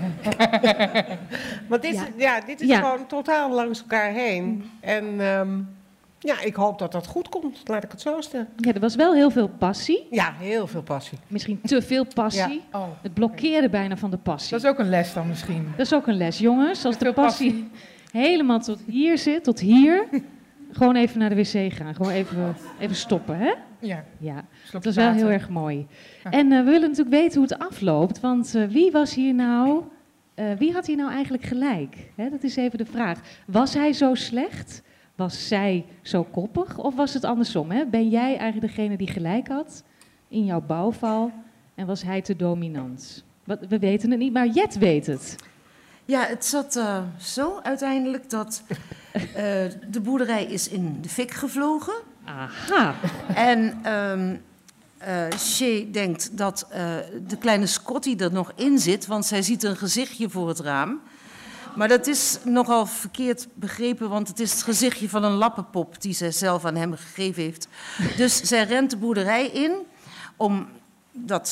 [1.68, 2.02] maar dit, Ja.
[2.06, 2.78] is- ja, dit is Ja.
[2.80, 4.70] gewoon totaal langs elkaar heen.
[4.80, 5.48] En ehm,
[6.22, 8.48] ja, ik hoop dat dat goed komt, laat ik het zo stellen.
[8.56, 10.06] Ja, er was wel heel veel passie.
[10.10, 11.18] Ja, heel veel passie.
[11.26, 12.62] Misschien te veel passie.
[12.72, 12.78] Ja.
[12.78, 14.50] Oh, Het blokkeerde bijna van de passie.
[14.50, 15.72] dat is ook een les dan misschien.
[15.76, 16.84] Dat is ook een les, jongens.
[16.84, 17.70] Als de passie
[18.12, 20.08] helemaal tot hier zit, tot hier,
[20.72, 21.94] gewoon even naar de wc gaan.
[21.94, 23.52] Gewoon even, even stoppen, hè?
[23.78, 24.04] Ja.
[24.18, 25.86] Ja, dat is wel heel erg mooi.
[26.24, 26.30] Ja.
[26.30, 29.82] En eh, we willen natuurlijk weten hoe het afloopt, want eh, wie was hier nou,
[30.34, 31.96] eh, wie had hier nou eigenlijk gelijk?
[32.16, 33.20] Hè, dat is even de vraag.
[33.46, 34.82] Was hij zo slecht?
[35.20, 36.78] Was zij zo koppig?
[36.78, 37.70] Of was het andersom?
[37.70, 37.86] Hè?
[37.86, 39.82] Ben jij eigenlijk degene die gelijk had
[40.28, 41.32] in jouw bouwval
[41.74, 43.24] en was hij te dominant?
[43.44, 45.36] Wat, we weten het niet, maar Jet weet het.
[46.04, 48.62] Ja, het zat eh, zo uiteindelijk dat
[49.12, 49.22] eh,
[49.90, 51.94] de boerderij is in de fik gevlogen.
[52.24, 52.94] Aha.
[53.34, 54.36] En ehm
[54.98, 56.66] eh, Shay denkt dat
[57.26, 61.00] de kleine Scotty er nog in zit, want zij ziet een gezichtje voor het raam.
[61.74, 66.14] Maar dat is nogal verkeerd begrepen, want het is het gezichtje van een lappenpop die
[66.14, 67.68] zij zelf aan hem gegeven heeft.
[68.16, 69.72] Dus zij rent de boerderij in
[70.36, 70.68] om
[71.12, 71.48] dat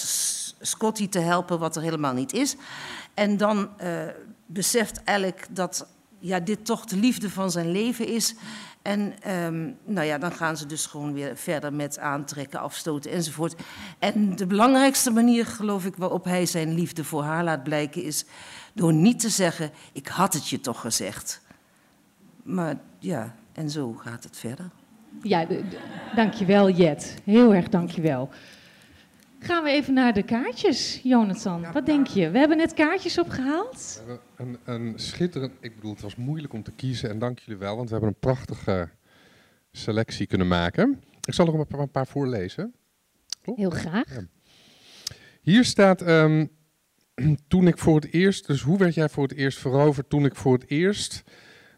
[0.61, 2.57] Scotty te helpen, wat er helemaal niet is.
[3.15, 3.90] En dan eh,
[4.47, 5.86] beseft Alec dat
[6.19, 8.35] ja, dit toch de liefde van zijn leven is.
[8.82, 13.55] En ehm, nou ja, dan gaan ze dus gewoon weer verder met aantrekken, afstoten enzovoort.
[13.99, 18.24] En de belangrijkste manier, geloof ik, waarop hij zijn liefde voor haar laat blijken, is
[18.79, 21.41] door niet te zeggen: Ik had het je toch gezegd.
[22.43, 24.71] Maar ja, en zo gaat het verder.
[25.23, 25.47] Ja,
[26.15, 27.17] dankjewel Jet.
[27.25, 28.31] Heel erg dankjewel.
[29.41, 31.73] Gaan we even naar de kaartjes, Jonathan.
[31.73, 32.31] Wat denk je?
[32.31, 34.03] We hebben net kaartjes opgehaald.
[34.07, 37.39] We hebben Een, een schitterend, ik bedoel, het was moeilijk om te kiezen en dank
[37.39, 38.89] jullie wel, want we hebben een prachtige
[39.73, 41.03] selectie kunnen maken.
[41.25, 42.75] Ik zal er een paar, een paar voorlezen.
[43.43, 44.19] Heel graag.
[45.43, 46.47] Hier staat, ehm,
[47.49, 50.11] toen ik voor het eerst, dus hoe werd jij voor het eerst veroverd?
[50.11, 51.23] Toen ik voor het eerst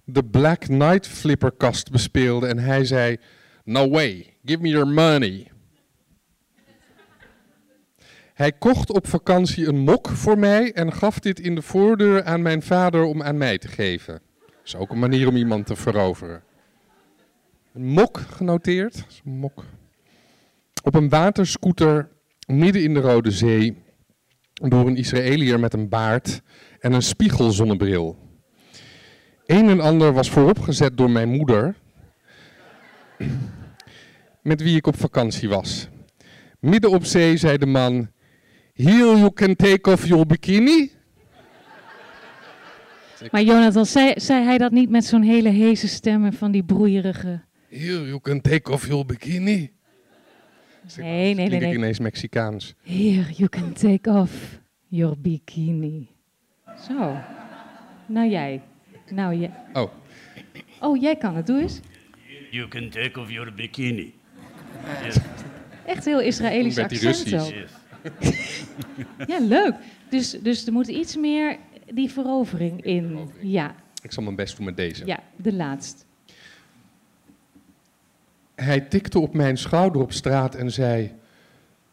[0.05, 3.17] de Black Knight flipperkast bespeelde en hij zei,
[3.65, 5.51] no way, give me your money.
[8.35, 12.43] Hij kocht op vakantie een mok voor mij en gaf dit in de voordeur aan
[12.43, 14.21] mijn vader om aan mij te geven.
[14.39, 16.43] Dat is ook een manier om iemand te veroveren.
[17.73, 19.05] Een mok genoteerd.
[19.25, 19.65] Mok.
[20.83, 22.09] Op een waterscooter
[22.47, 23.83] midden in de Rode Zee
[24.69, 26.43] door een Israëliër met een baard
[26.79, 28.17] en een spiegelzonnebril.
[29.47, 31.75] Een en ander was vooropgezet door mijn moeder,
[34.43, 35.89] met wie ik op vakantie was.
[36.61, 38.11] Midden op zee zei de man:
[38.75, 40.91] Here you can take off your bikini.
[43.31, 46.65] Maar Jonathan, zei, zei hij dat niet met zo'n hele heese stem en van die
[46.65, 47.43] broeierige...
[47.69, 49.73] Here you can take off your bikini.
[50.97, 51.77] Nee, nee, nee, Klink ik nee.
[51.77, 52.75] ineens Mexicaans.
[52.83, 56.09] Here, you can take off your bikini.
[56.89, 57.17] Zo.
[58.07, 58.63] Nou jij.
[59.11, 59.51] Nou jij.
[59.73, 59.91] Oh.
[60.81, 61.47] Oh, jij kan het.
[61.47, 61.81] Doe eens.
[62.51, 64.15] You can take off your bikini.
[65.05, 65.17] Yes.
[65.87, 67.53] Echt heel Israëlisch accent ook.
[69.27, 69.75] Ja, leuk.
[70.11, 71.57] Dus, dus er moet iets meer
[71.95, 73.31] die verovering in.
[73.41, 75.07] Ja, Ik zal mijn best doen met deze.
[75.07, 76.05] ja, de laatste.
[78.61, 81.13] Hij tikte op mijn schouder op straat en zei: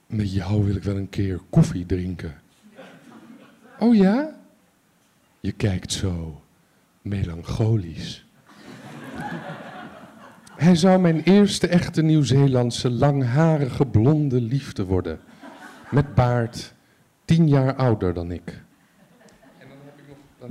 [0.07, 2.35] Met jou wil ik wel een keer koffie drinken.
[3.80, 4.35] Oh ja?
[5.39, 6.41] Je kijkt zo
[7.02, 8.26] melancholisch.
[10.56, 15.19] Hij zou mijn eerste echte Nieuw-Zeelandse langharige blonde liefde worden.
[15.91, 16.73] Met baard,
[17.26, 18.45] tien jaar ouder dan ik.
[18.45, 18.53] Dan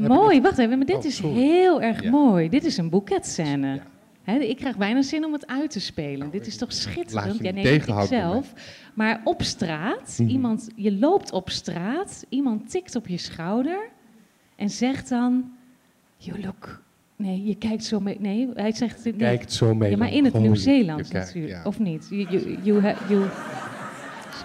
[0.03, 2.11] heb ik Mooi, nog- wacht even, maar dit Oh, is heel erg Ja.
[2.11, 2.49] mooi.
[2.49, 3.81] Dit is een boeketscène.
[4.27, 6.31] Ik krijg bijna zin om het uit te spelen.
[6.31, 7.39] Dit is toch schitterend?
[7.45, 8.53] Ja, nee, ik zelf.
[8.95, 10.31] Maar op straat, Mhm.
[10.31, 13.79] iemand, je loopt op straat, iemand tikt op je schouder
[14.57, 15.53] en zegt dan:
[16.17, 16.83] You look.
[17.17, 18.17] Nee, je kijkt zo mee.
[18.21, 19.05] Nee, hij zegt.
[19.05, 19.15] Nee.
[19.15, 20.35] Kijkt zo Ja, maar in het.
[20.35, 21.55] Nieuw-Zeelands kijkt- natuurlijk.
[21.55, 21.65] ja.
[21.69, 22.07] Of niet?
[22.11, 22.27] You,
[22.63, 23.25] you, you,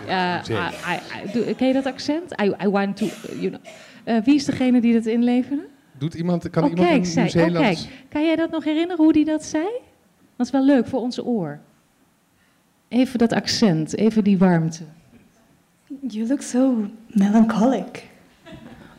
[0.08, 0.40] Uh.
[0.48, 2.42] I, I, ken je dat accent?
[2.42, 3.06] I, I want to,
[3.40, 3.62] you know.
[4.04, 5.68] Eh, wie is degene die dat inleverde?
[6.02, 7.78] Doet iemand, kan oh, iemand kijk, een zij, oh.
[8.10, 9.66] Kan jij dat nog herinneren, hoe die dat zei?
[10.36, 11.60] Dat is wel leuk voor onze oor.
[12.88, 14.84] Even dat accent, even die warmte.
[16.02, 18.08] You look so melancholic.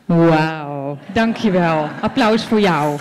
[0.05, 1.89] Wauw, dankjewel.
[2.01, 2.99] Applaus voor jou.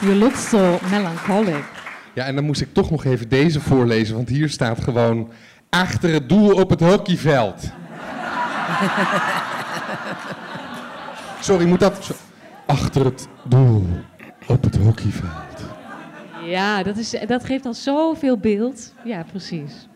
[0.00, 1.64] You look so melancholic.
[2.14, 5.30] Ja, en dan moest ik toch nog even deze voorlezen, want hier staat gewoon
[5.70, 7.62] achter het doel op het hockeyveld.
[11.40, 12.24] Sorry, moet dat...
[12.66, 13.82] Achter het doel
[14.46, 15.64] op het hockeyveld.
[16.44, 18.94] Ja, dat, is, dat geeft al zoveel beeld.
[19.04, 19.88] Ja, precies.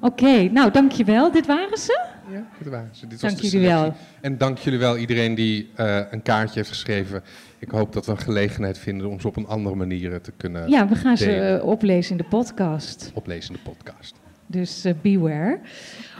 [0.00, 1.32] Oké, nou dankjewel.
[1.32, 2.00] Dit waren ze?
[2.30, 3.06] Ja, dit waren ze.
[3.06, 3.94] Dit was Dank de jullie wel.
[4.20, 7.22] En dank jullie wel iedereen die eh, een kaartje heeft geschreven.
[7.58, 10.70] Ik hoop dat we een gelegenheid vinden om ze op een andere manier te kunnen
[10.70, 13.10] Ja, we gaan ze eh, oplezen in de podcast.
[13.14, 14.14] oplezen in de podcast.
[14.46, 15.58] Dus eh, beware.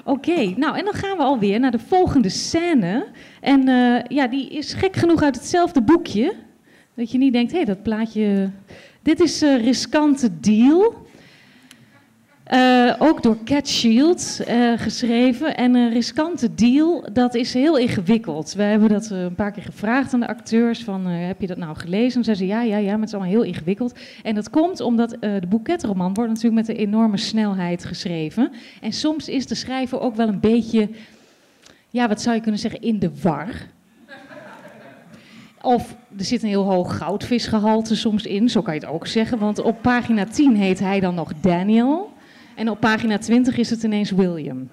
[0.08, 3.06] Oké, nou en dan gaan we alweer naar de volgende scène.
[3.40, 6.34] En eh, ja, die is gek genoeg uit hetzelfde boekje.
[6.94, 8.50] Dat je niet denkt, hé, hey, dat plaatje...
[9.02, 11.06] Dit is eh Riskante Deal.
[12.48, 15.56] Eh, ook door Cat Shield eh, geschreven.
[15.56, 18.52] En een riskante deal, dat is heel ingewikkeld.
[18.52, 21.56] We hebben dat eh, een paar keer gevraagd aan de acteurs: van, heb je dat
[21.56, 22.18] nou gelezen?
[22.18, 23.98] En zeiden ze ja, ja, ja, maar het is allemaal heel ingewikkeld.
[24.22, 28.52] En dat komt omdat de boeketroman wordt natuurlijk met een enorme snelheid geschreven.
[28.80, 30.88] En soms is de schrijver ook wel een beetje,
[31.90, 33.48] ja, wat zou je kunnen zeggen, in de war.
[35.62, 39.38] Of er zit een heel hoog goudvisgehalte soms in, zo kan je het ook zeggen.
[39.38, 42.16] Want op pagina 10 heet hij dan nog Daniel.
[42.58, 44.68] En op pagina 20 is het ineens William.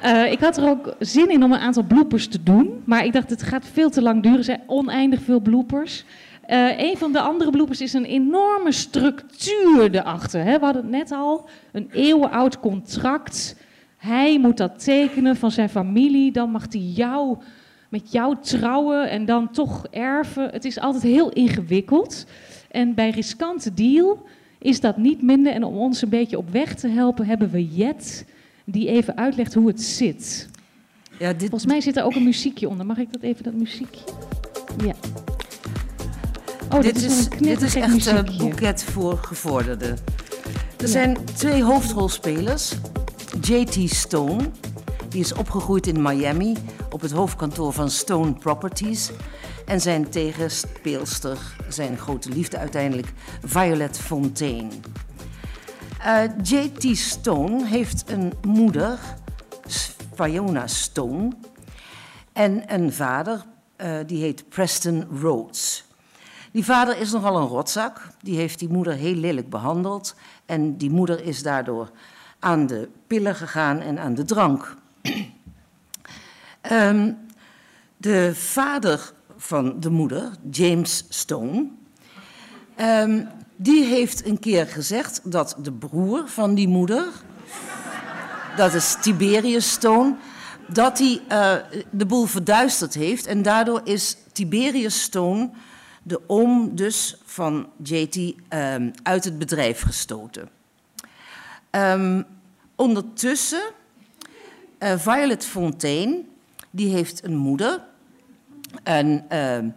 [0.00, 2.82] Eh, ik had er ook zin in om een aantal bloopers te doen.
[2.84, 4.38] Maar ik dacht, het gaat veel te lang duren.
[4.38, 6.04] Er zijn oneindig veel bloopers.
[6.42, 10.44] Eh, een van de andere bloopers is een enorme structuur erachter.
[10.44, 10.58] Hè?
[10.58, 13.56] We hadden het net al, een eeuwenoud contract.
[13.96, 16.32] Hij moet dat tekenen van zijn familie.
[16.32, 17.36] Dan mag hij jou,
[17.88, 20.50] met jou trouwen en dan toch erven.
[20.50, 22.26] Het is altijd heel ingewikkeld.
[22.70, 24.24] En bij Riskante Deal
[24.66, 25.52] is dat niet minder.
[25.52, 28.24] En om ons een beetje op weg te helpen, hebben we Jet,
[28.64, 30.48] die even uitlegt hoe het zit.
[31.18, 31.40] Ja, dit...
[31.48, 32.86] Volgens mij zit er ook een muziekje onder.
[32.86, 34.00] Mag ik dat even, dat muziekje?
[34.84, 34.94] Ja.
[36.72, 38.36] Oh, dit, dit is, dit is echt een muziekje.
[38.38, 39.90] boeket voor gevorderden.
[39.90, 39.98] Er
[40.78, 40.86] Ja.
[40.86, 42.72] zijn twee hoofdrolspelers.
[43.40, 43.90] J.T.
[43.90, 44.42] Stone,
[45.08, 46.54] die is opgegroeid in Miami
[46.90, 49.10] op het hoofdkantoor van Stone Properties.
[49.66, 51.38] En zijn tegenspeelster,
[51.68, 53.12] zijn grote liefde uiteindelijk,
[53.44, 54.70] Violet Fontaine.
[56.00, 56.96] Eh, J.T.
[56.96, 58.98] Stone heeft een moeder,
[60.14, 61.32] Fiona Stone,
[62.32, 63.44] en een vader,
[63.76, 65.84] eh, die heet Preston Rhodes.
[66.56, 68.00] Die vader is nogal een rotzak.
[68.22, 70.14] Die heeft die moeder heel lelijk behandeld.
[70.46, 71.90] En die moeder is daardoor
[72.38, 74.74] aan de pillen gegaan en aan de drank.
[76.60, 77.12] Ehm,
[77.96, 79.12] de vader
[79.46, 81.68] van de moeder, James Stone,
[82.74, 83.24] ehm,
[83.56, 87.06] die heeft een keer gezegd dat de broer van die moeder,
[88.56, 90.16] dat is Tiberius Stone,
[90.68, 91.54] dat hij eh,
[91.90, 93.26] de boel verduisterd heeft.
[93.26, 95.50] En daardoor is Tiberius Stone,
[96.02, 100.48] de oom dus van JT, ehm, uit het bedrijf gestoten.
[101.70, 102.22] Ehm,
[102.74, 103.62] ondertussen,
[104.78, 106.24] eh, Violet Fontaine,
[106.70, 107.80] die heeft een moeder.
[108.82, 109.68] En ehm,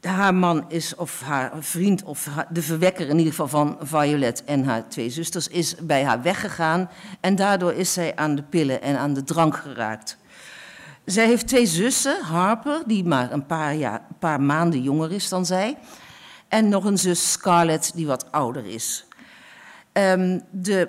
[0.00, 4.64] haar man is, of haar vriend, of de verwekker in ieder geval van Violet en
[4.64, 6.90] haar twee zusters, is bij haar weggegaan.
[7.20, 10.16] En daardoor is zij aan de pillen en aan de drank geraakt.
[11.04, 15.46] Zij heeft twee zussen, Harper, die maar een paar, jaar, paar maanden jonger is dan
[15.46, 15.78] zij.
[16.48, 19.04] En nog een zus, Scarlett, die wat ouder is.
[19.92, 20.88] Ehm, de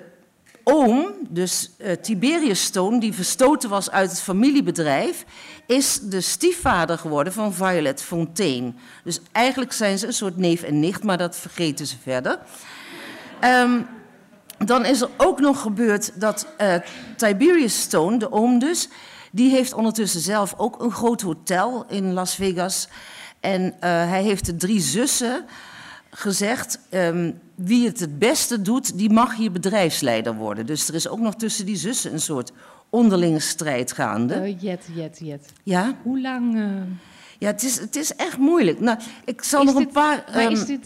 [0.64, 5.24] oom, dus eh, Tiberius Stone, die verstoten was uit het familiebedrijf,
[5.66, 8.72] is de stiefvader geworden van Violet Fontaine.
[9.04, 12.38] Dus eigenlijk zijn ze een soort neef en nicht, maar dat vergeten ze verder.
[13.40, 13.80] Ehm,
[14.58, 16.74] dan is er ook nog gebeurd dat eh,
[17.16, 18.88] Tiberius Stone, de oom dus,
[19.30, 22.88] die heeft ondertussen zelf ook een groot hotel in Las Vegas.
[23.40, 25.44] En eh, hij heeft drie zussen
[26.16, 30.66] gezegd, ehm, wie het het beste doet, die mag hier bedrijfsleider worden.
[30.66, 32.52] Dus er is ook nog tussen die zussen een soort
[32.90, 34.34] onderlinge strijd gaande.
[34.34, 35.52] Eh, jet, jet, jet.
[35.62, 35.94] Ja?
[36.02, 36.56] Hoe lang...
[36.56, 36.62] eh,
[37.38, 38.80] Ja, het is, het is echt moeilijk.
[38.80, 40.76] Nou, ik zal Is nog een paar ehm,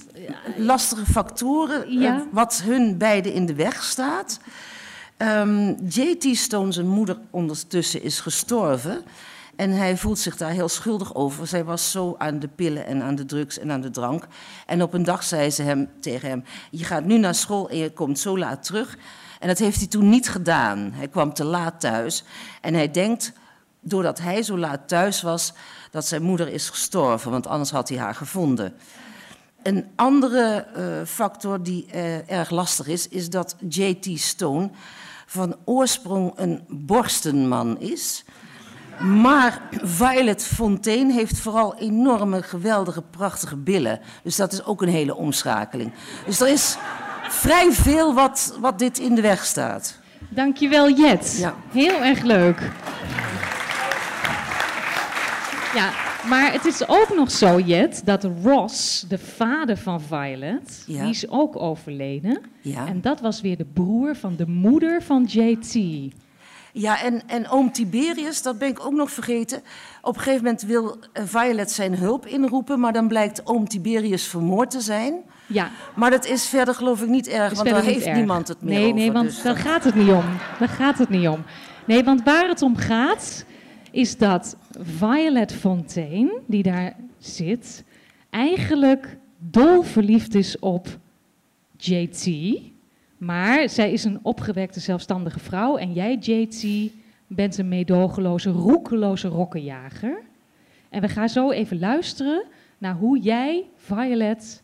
[0.57, 2.27] lastige factoren, eh, Ja.
[2.33, 4.41] wat hun beiden in de weg staat.
[5.17, 6.37] Ehm, J.T.
[6.37, 9.03] Stone, zijn moeder, ondertussen is gestorven.
[9.59, 11.47] En hij voelt zich daar heel schuldig over.
[11.47, 14.27] Zij was zo aan de pillen en aan de drugs en aan de drank.
[14.67, 17.77] En op een dag zei ze hem, tegen hem: Je gaat nu naar school en
[17.77, 18.99] je komt zo laat terug.
[19.39, 20.91] En dat heeft hij toen niet gedaan.
[20.93, 22.25] Hij kwam te laat thuis.
[22.61, 23.33] En hij denkt,
[23.81, 25.53] doordat hij zo laat thuis was,
[25.91, 27.31] dat zijn moeder is gestorven.
[27.31, 28.75] Want anders had hij haar gevonden.
[29.63, 34.21] Een andere eh, factor die eh, erg lastig is, is dat J.T.
[34.21, 34.71] Stone
[35.27, 38.25] van oorsprong een borstenman is.
[39.01, 44.01] Maar Violet Fontaine heeft vooral enorme, geweldige, prachtige billen.
[44.23, 45.93] Dus dat is ook een hele omschakeling.
[46.27, 46.77] Dus er is
[47.29, 49.99] vrij veel wat, wat dit in de weg staat.
[50.29, 51.37] Dankjewel, Jet.
[51.39, 51.55] Ja.
[51.73, 52.61] Heel erg leuk.
[55.75, 55.91] Ja,
[56.29, 61.01] maar het is ook nog zo, Jet, dat Ross, de vader van Violet, Ja.
[61.01, 62.41] die is ook overleden.
[62.61, 62.87] Ja.
[62.87, 65.75] En dat was weer de broer van de moeder van JT.
[66.73, 69.63] Ja, en, en oom Tiberius, dat ben ik ook nog vergeten.
[70.03, 74.27] Op een gegeven moment wil eh, Violet zijn hulp inroepen, maar dan blijkt oom Tiberius
[74.27, 75.15] vermoord te zijn.
[75.47, 75.71] Ja.
[75.95, 78.17] Maar dat is verder geloof ik niet erg, want daar heeft erg.
[78.17, 78.95] niemand het meer nee, over.
[78.95, 80.25] Nee, want dus daar dan- gaat het niet om.
[80.59, 81.45] Daar gaat het niet om.
[81.85, 83.45] Nee, want waar het om gaat,
[83.91, 84.57] is dat
[84.99, 87.85] Violet Fontaine, die daar zit,
[88.31, 90.89] eigenlijk dol verliefd is op
[91.77, 92.25] JT.
[93.19, 95.77] Maar zij is een opgewekte, zelfstandige vrouw.
[95.77, 96.93] En jij, JT,
[97.27, 100.23] bent een meedogenloze, roekeloze rokkenjager.
[100.89, 102.45] En we gaan zo even luisteren
[102.79, 104.63] naar hoe jij, Violet,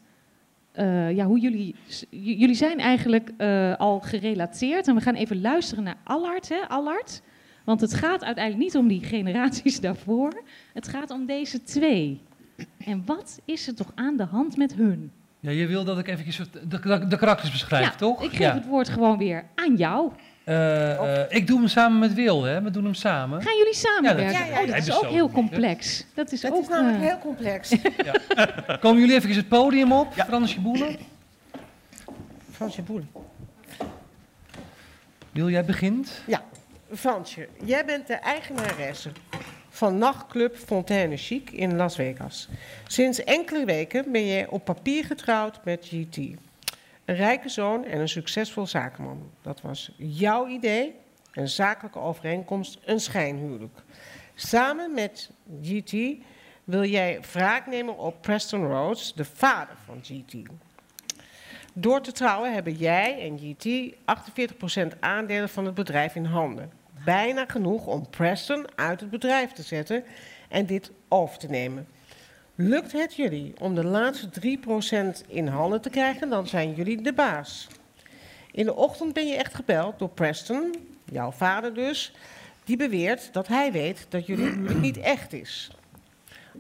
[0.73, 1.75] eh, ja, hoe jullie,
[2.11, 4.89] jullie zijn eigenlijk eh, al gerelateerd.
[4.89, 7.23] En we gaan even luisteren naar Allard, hè, Allard.
[7.65, 10.43] Want het gaat uiteindelijk niet om die generaties daarvoor.
[10.73, 12.21] Het gaat om deze twee.
[12.79, 15.11] En wat is er toch aan de hand met hun?
[15.45, 18.23] Ja, je wil dat ik eventjes wat- de, de, de karakters beschrijf, ja, toch?
[18.23, 18.55] ik geef ja.
[18.55, 20.13] het woord gewoon weer aan jou.
[20.45, 22.63] Eh, eh, ik doe hem samen met Wil, hè?
[22.63, 23.43] We doen hem samen.
[23.43, 24.47] Gaan jullie samenwerken?
[24.47, 26.07] Ja, dat- oh, dat is ook heel complex.
[26.15, 27.75] Dat is Het ook is namelijk eh, heel complex.
[28.81, 30.97] Komen jullie even het podium op, Fransje Boelen?
[32.53, 33.11] Fransje Boelen.
[35.31, 36.23] Wil jij begint?
[36.27, 36.43] Ja,
[36.95, 39.11] Fransje, jij bent de eigenaresse
[39.75, 42.49] van nachtclub Fontaine Chic in Las Vegas.
[42.87, 46.17] Sinds enkele weken ben jij op papier getrouwd met GT.
[46.17, 49.31] Een rijke zoon en een succesvol zakenman.
[49.43, 50.95] Dat was jouw idee,
[51.33, 53.83] een zakelijke overeenkomst, een schijnhuwelijk.
[54.35, 55.31] Samen met
[55.63, 55.95] GT
[56.65, 60.35] wil jij wraak nemen op Preston Rhodes, de vader van GT.
[61.73, 63.95] Door te trouwen hebben jij en GT
[64.95, 66.84] 48% aandelen van het bedrijf in handen.
[67.05, 70.05] Bijna genoeg om Preston uit het bedrijf te zetten
[70.49, 71.87] en dit over te nemen.
[72.55, 74.29] Lukt het jullie om de laatste
[75.25, 77.69] 3% in handen te krijgen, dan zijn jullie de baas.
[78.53, 80.75] In de ochtend ben je echt gebeld door Preston,
[81.05, 82.13] jouw vader dus,
[82.65, 85.71] die beweert dat hij weet dat jullie huwelijk niet echt is.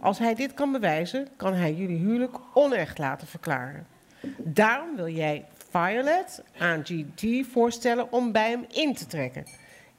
[0.00, 3.86] Als hij dit kan bewijzen, kan hij jullie huwelijk onecht laten verklaren.
[4.38, 9.46] Daarom wil jij Violet aan GT voorstellen om bij hem in te trekken.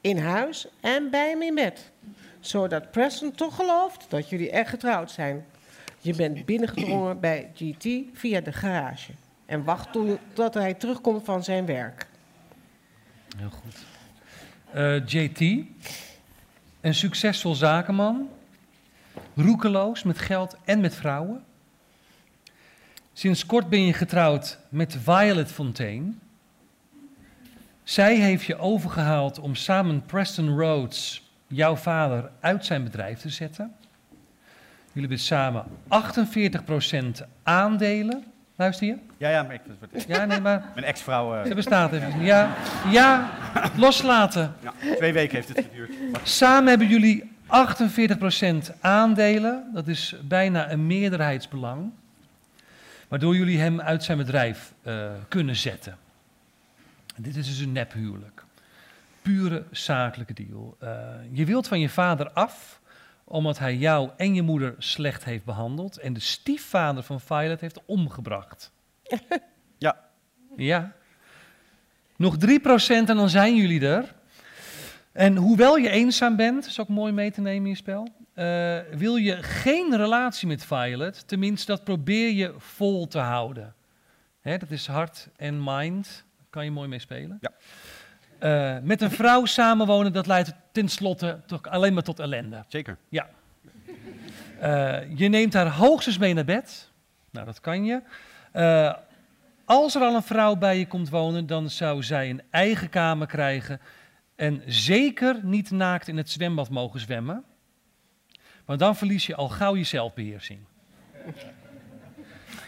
[0.05, 1.91] In huis en bij hem in bed.
[2.39, 5.45] Zodat Preston toch gelooft dat jullie echt getrouwd zijn.
[5.99, 9.11] Je bent binnengedrongen bij GT via de garage.
[9.45, 12.07] En wacht totdat hij terugkomt van zijn werk.
[13.37, 13.85] Heel goed.
[14.71, 15.39] Eh, JT,
[16.81, 18.29] een succesvol zakenman,
[19.35, 21.43] roekeloos met geld en met vrouwen.
[23.13, 26.13] Sinds kort ben je getrouwd met Violet Fontaine.
[27.85, 33.73] Zij heeft je overgehaald om samen Preston Rhodes, jouw vader, uit zijn bedrijf te zetten.
[34.91, 35.65] Jullie hebben samen
[37.23, 38.23] 48% aandelen.
[38.55, 38.97] Luister je?
[39.17, 39.61] Ja, ja, maar ik...
[40.07, 40.63] Ja, nee, maar...
[40.73, 41.35] Mijn ex-vrouw...
[41.35, 42.21] eh, Ze bestaat even.
[42.23, 42.53] Ja,
[42.89, 43.29] ja,
[43.77, 44.53] loslaten.
[44.61, 45.91] Ja, twee weken heeft het geduurd.
[46.23, 49.63] Samen hebben jullie 48% aandelen.
[49.73, 51.91] Dat is bijna een meerderheidsbelang.
[53.07, 55.97] Waardoor jullie hem uit zijn bedrijf eh, kunnen zetten.
[57.17, 58.43] Dit is dus een nephuwelijk.
[59.21, 60.77] Pure zakelijke deal.
[60.79, 60.89] Eh,
[61.31, 62.81] je wilt van je vader af
[63.27, 67.85] omdat hij jou en je moeder slecht heeft behandeld en de stiefvader van Violet heeft
[67.85, 68.71] omgebracht.
[69.77, 69.97] Ja.
[70.55, 70.95] Ja.
[72.15, 72.47] Nog 3%
[72.87, 74.13] en dan zijn jullie er.
[75.11, 78.79] En hoewel je eenzaam bent, is ook mooi mee te nemen in je spel, eh,
[78.91, 83.75] wil je geen relatie met Violet, tenminste dat probeer je vol te houden.
[84.41, 86.24] Hè, dat is hart en mind,
[86.55, 87.39] kan je mooi mee spelen.
[87.41, 87.51] Ja.
[88.39, 92.63] Eh, met een vrouw samenwonen, dat leidt tenslotte toch alleen maar tot ellende.
[92.67, 92.97] Zeker.
[93.09, 93.29] Ja.
[94.59, 96.91] Eh, je neemt haar hoogstens mee naar bed.
[97.31, 98.01] Nou, dat kan je.
[98.51, 98.93] Eh,
[99.65, 103.27] als er al een vrouw bij je komt wonen, dan zou zij een eigen kamer
[103.27, 103.81] krijgen.
[104.35, 107.43] En zeker niet naakt in het zwembad mogen zwemmen.
[108.65, 110.59] Want dan verlies je al gauw je zelfbeheersing.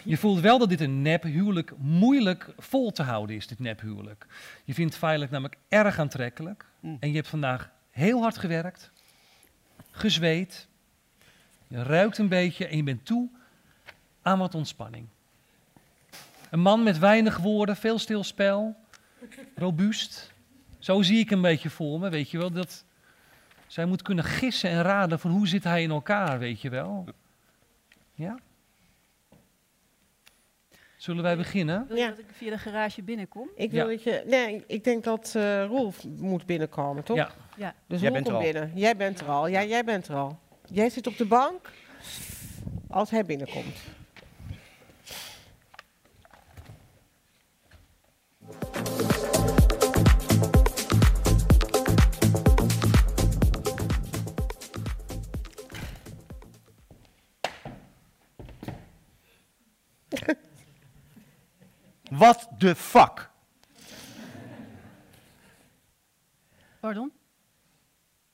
[0.04, 4.26] Je voelt wel dat dit een nephuwelijk moeilijk vol te houden is, dit nephuwelijk.
[4.64, 6.64] Je vindt Violet namelijk erg aantrekkelijk.
[6.80, 8.90] En je hebt vandaag heel hard gewerkt,
[9.90, 10.68] gezweet,
[11.68, 13.28] je ruikt een beetje en je bent toe
[14.22, 15.06] aan wat ontspanning.
[16.50, 18.76] Een man met weinig woorden, veel stilspel,
[19.54, 20.32] robuust.
[20.78, 22.50] Zo zie ik een beetje voor me, weet je wel.
[22.50, 22.84] Dat,
[23.66, 27.04] Zij moet kunnen gissen en raden van hoe zit hij in elkaar, weet je wel.
[28.14, 28.38] Ja?
[30.98, 31.84] Zullen wij beginnen?
[31.88, 33.48] Wil je dat ik via de garage binnenkom?
[33.54, 33.90] Ik wil Ja.
[33.90, 34.22] dat je.
[34.26, 37.16] Nee, ik denk dat eh Rolf moet binnenkomen, toch?
[37.16, 37.30] Ja.
[37.56, 37.74] Ja.
[37.86, 38.72] Dus Jij Rolf bent er komt binnen.
[38.74, 39.46] Jij bent er al.
[39.46, 40.38] Ja, jij bent er al.
[40.70, 41.70] Jij zit op de bank
[42.88, 43.76] als hij binnenkomt.
[62.10, 63.30] What the fuck?
[66.80, 67.12] Pardon?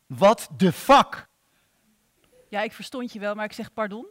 [0.06, 1.26] What the fuck?
[2.48, 4.06] Ja, ik verstond je wel, maar ik zeg pardon.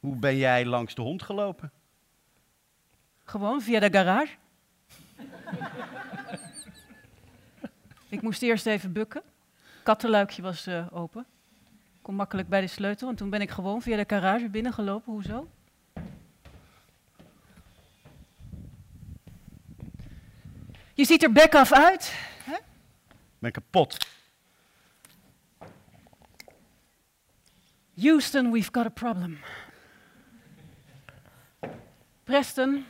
[0.00, 1.72] Hoe ben jij langs de hond gelopen?
[3.24, 4.34] Gewoon via de garage.
[8.08, 9.22] ik moest eerst even bukken.
[9.82, 11.26] Kattenluikje was eh, open.
[12.02, 13.08] Kom makkelijk bij de sleutel.
[13.08, 15.12] En toen ben ik gewoon via de garage binnengelopen.
[15.12, 15.48] Hoezo?
[20.94, 22.12] Je ziet er bek af uit.
[22.44, 22.56] Hè?
[23.38, 24.06] Ben kapot.
[27.96, 29.38] Houston, we've got a problem.
[32.24, 32.86] Preston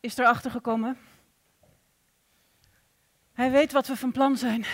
[0.00, 0.98] is erachter gekomen.
[3.32, 4.64] Hij weet wat we van plan zijn.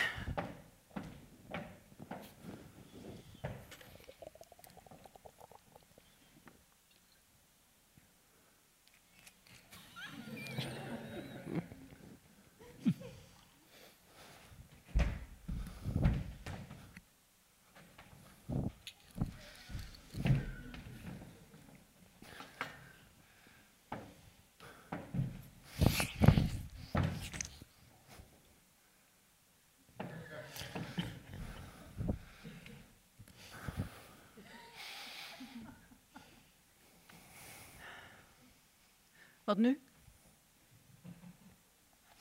[39.46, 39.80] Wat nu?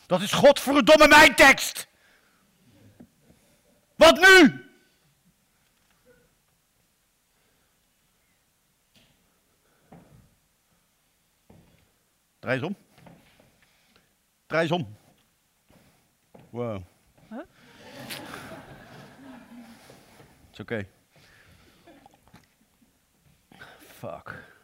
[0.05, 1.87] Dat is godverdomme mijn tekst!
[3.95, 4.63] Wat nu?
[12.39, 12.75] Draai eens om.
[14.45, 14.97] Draai eens om.
[16.49, 16.81] Wow.
[17.29, 17.39] Huh?
[20.51, 20.87] Is oké.
[23.79, 24.54] Fuck.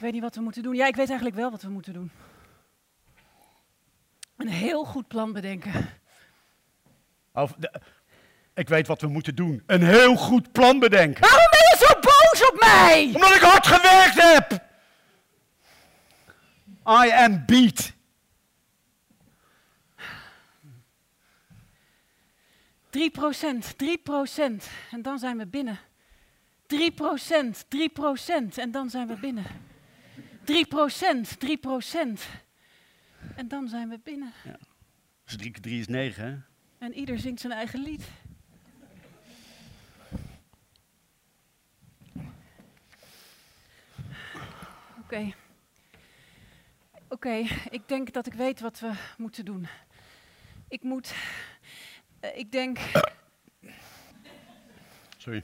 [0.00, 0.74] Weet niet wat we moeten doen.
[0.74, 2.10] Ja, ik weet eigenlijk wel wat we moeten doen.
[4.36, 5.72] Een heel goed plan bedenken.
[7.32, 7.80] Of de-
[8.54, 9.62] ik weet wat we moeten doen.
[9.66, 11.20] Een heel goed plan bedenken.
[11.20, 13.10] Waarom ben je zo boos op mij?
[13.14, 14.68] Omdat ik hard gewerkt heb!
[16.86, 17.92] I am beat.
[22.90, 24.68] 3 procent, 3 procent.
[24.90, 25.78] En dan zijn we binnen.
[26.66, 28.58] 3 procent, 3 procent.
[28.58, 29.44] En dan zijn we binnen.
[30.50, 32.28] 3 procent, 3 procent.
[33.36, 34.32] En dan zijn we binnen.
[35.24, 36.38] Dus 3 keer 3 is 9, hè?
[36.86, 38.02] En ieder zingt zijn eigen lied.
[44.98, 45.32] Oké.
[47.08, 47.34] Oké,
[47.70, 49.66] ik denk dat ik weet wat we moeten doen.
[50.68, 51.14] Ik moet.
[52.20, 52.78] eh, ik denk.
[55.16, 55.42] Sorry.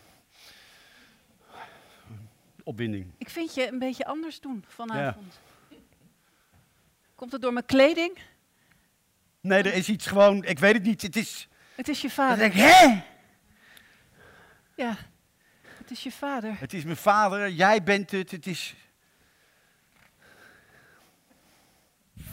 [2.67, 3.13] Opwinding.
[3.19, 5.41] Ik vind je een beetje anders doen vanavond.
[7.15, 8.19] Komt het door mijn kleding?
[9.41, 11.03] Nee, er is iets gewoon, ik weet het niet.
[11.03, 11.49] Het is.
[11.75, 12.39] Het is je vader.
[12.39, 13.03] Denk ik, hè?
[14.75, 14.97] Ja,
[15.79, 16.59] het is je vader.
[16.59, 18.75] Het is mijn vader, jij bent het, het is.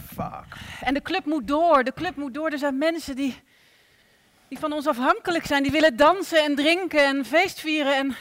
[0.07, 0.57] Fuck.
[0.81, 2.49] En de club moet door, de club moet door.
[2.49, 3.41] Er zijn mensen die,
[4.47, 5.63] die van ons afhankelijk zijn.
[5.63, 7.95] Die willen dansen en drinken en feestvieren.
[7.95, 8.15] En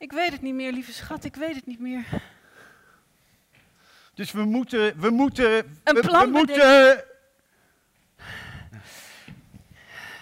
[0.00, 2.04] ik weet het niet meer, lieve schat, ik weet het niet meer.
[4.14, 5.56] Dus we moeten, we moeten.
[5.84, 7.04] Een we, plan we moeten.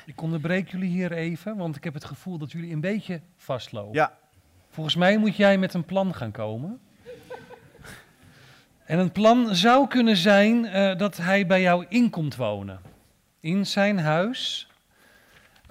[0.07, 3.95] Ik onderbreek jullie hier even, want ik heb het gevoel dat jullie een beetje vastlopen.
[3.95, 4.19] Ja.
[4.71, 6.81] Volgens mij moet jij met een plan gaan komen.
[8.85, 12.81] En een plan zou kunnen zijn eh, dat hij bij jou in komt wonen.
[13.41, 14.68] In zijn huis.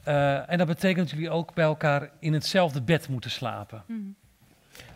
[0.08, 3.84] Eh, en dat betekent dat jullie ook bij elkaar in hetzelfde bed moeten slapen.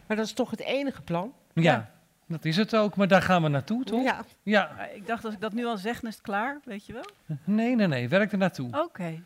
[0.08, 1.34] Maar dat is toch het enige plan?
[1.54, 1.92] Ja,
[2.28, 4.04] dat is het ook, maar daar gaan we naartoe, toch?
[4.04, 4.24] Ja.
[4.44, 4.72] Ja.
[4.78, 6.94] Maar Ik dacht, als ik dat nu al zeg, dan is het klaar, weet je
[6.94, 7.06] wel?
[7.44, 8.82] Nee, nee, nee, werk er naartoe.
[8.84, 9.24] Oké.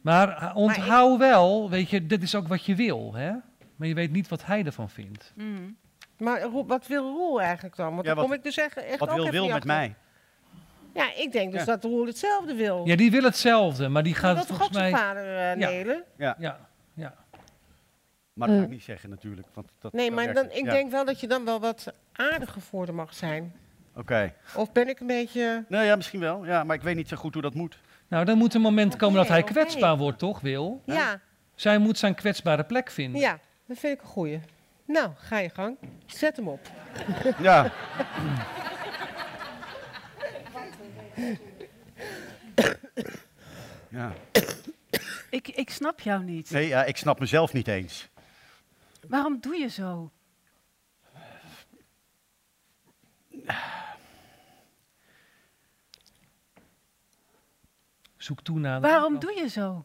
[0.00, 3.32] Maar onthoud wel, weet je, dit is ook wat je wil, hè?
[3.76, 5.34] Maar je weet niet wat hij ervan vindt.
[6.18, 7.94] Maar Roel, wat wil Roel eigenlijk dan?
[7.94, 9.52] Want Ja, dan wat- kom ik dus echt, echt wat ook wil even Wil met
[9.54, 9.68] achter.
[9.68, 9.94] mij?
[10.94, 11.66] Ja, ik denk dus Ja.
[11.66, 12.86] dat Roel hetzelfde wil.
[12.86, 15.00] Ja, die wil hetzelfde, maar die gaat wil toch volgens ook zijn mij...
[15.00, 15.68] vader eh, Ja.
[15.68, 16.04] nelen?
[16.16, 16.36] Ja.
[16.38, 16.58] Ja,
[16.94, 17.14] ja.
[18.32, 18.68] Maar dat ga Eh.
[18.68, 19.46] ik niet zeggen natuurlijk.
[19.54, 20.56] Want dat, Nee, maar werkt dan, het.
[20.56, 20.70] ik Ja.
[20.70, 23.54] denk wel dat je dan wel wat aardiger voor de mag zijn.
[23.96, 24.34] Oké.
[24.56, 25.64] Of ben ik een beetje...
[25.68, 26.44] Nou ja, misschien wel.
[26.44, 27.78] Ja, maar ik weet niet zo goed hoe dat moet.
[28.08, 29.50] Nou, dan moet een moment komen dat hij oké.
[29.52, 30.82] kwetsbaar wordt, toch, Wil?
[30.84, 31.20] Ja.
[31.54, 33.20] Zij moet zijn kwetsbare plek vinden.
[33.20, 34.40] Ja, dat vind ik een goeie.
[34.86, 35.76] Nou, ga je gang.
[36.06, 36.60] Zet hem op.
[37.38, 37.70] Ja.
[43.88, 44.12] Ja.
[45.30, 46.50] Ik, ik snap jou niet.
[46.50, 48.08] Nee, ja, ik snap mezelf niet eens.
[49.08, 50.10] Waarom doe je zo?
[58.16, 58.80] Zoek toe naar...
[58.80, 59.84] Waarom doe je zo?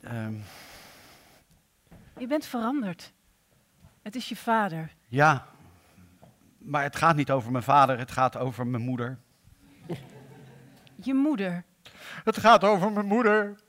[0.00, 0.34] Ehm,
[2.18, 3.12] Je bent veranderd.
[4.02, 4.94] Het is je vader.
[5.08, 5.46] ja,
[6.64, 9.18] maar het gaat niet over mijn vader, het gaat over mijn moeder.
[10.94, 11.64] Je moeder.
[12.24, 13.60] Het gaat over mijn moeder.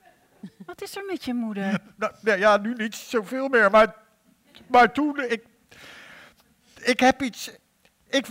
[0.66, 1.82] Wat is er met je moeder?
[1.96, 3.96] Nou, nee, ja, nu niet zoveel meer, maar,
[4.68, 5.44] maar toen, ik,
[6.82, 7.52] ik heb iets,
[8.08, 8.28] ik,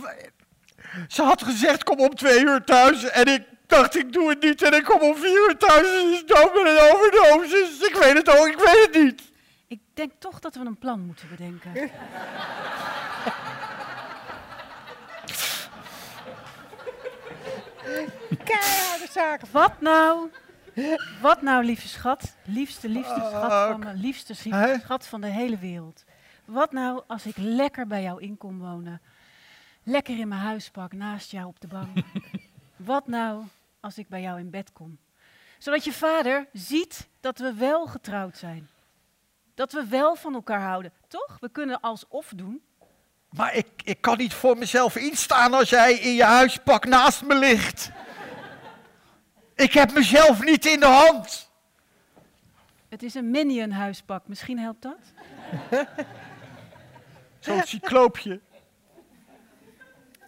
[1.07, 4.61] ze had gezegd kom om twee uur thuis en ik dacht ik doe het niet
[4.61, 7.87] en ik kom om vier uur thuis en ze is dood met een overdosis.
[7.87, 9.31] Ik weet het ook, ik weet het niet.
[9.67, 11.71] Ik denk toch dat we een plan moeten bedenken.
[18.37, 19.47] Keiharde zaken.
[19.51, 20.29] Wat nou?
[21.21, 22.35] Wat nou, lieve schat?
[22.45, 23.93] Liefste, liefste schat van.
[23.93, 26.03] Liefste, liefste schat van de hele wereld.
[26.45, 29.01] Wat nou als ik lekker bij jou in kom wonen?
[29.83, 31.97] Lekker in mijn huispak, naast jou op de bank.
[32.75, 33.43] Wat nou
[33.79, 34.97] als ik bij jou in bed kom?
[35.57, 38.69] Zodat je vader ziet dat we wel getrouwd zijn.
[39.55, 40.91] Dat we wel van elkaar houden.
[41.07, 41.37] Toch?
[41.39, 42.61] We kunnen alsof doen.
[43.29, 47.35] Maar ik, ik kan niet voor mezelf instaan als jij in je huispak naast me
[47.35, 47.91] ligt.
[49.55, 51.51] Ik heb mezelf niet in de hand.
[52.89, 54.27] Het is een minion huispak.
[54.27, 54.99] Misschien helpt dat?
[57.39, 58.39] Zo'n cycloopje.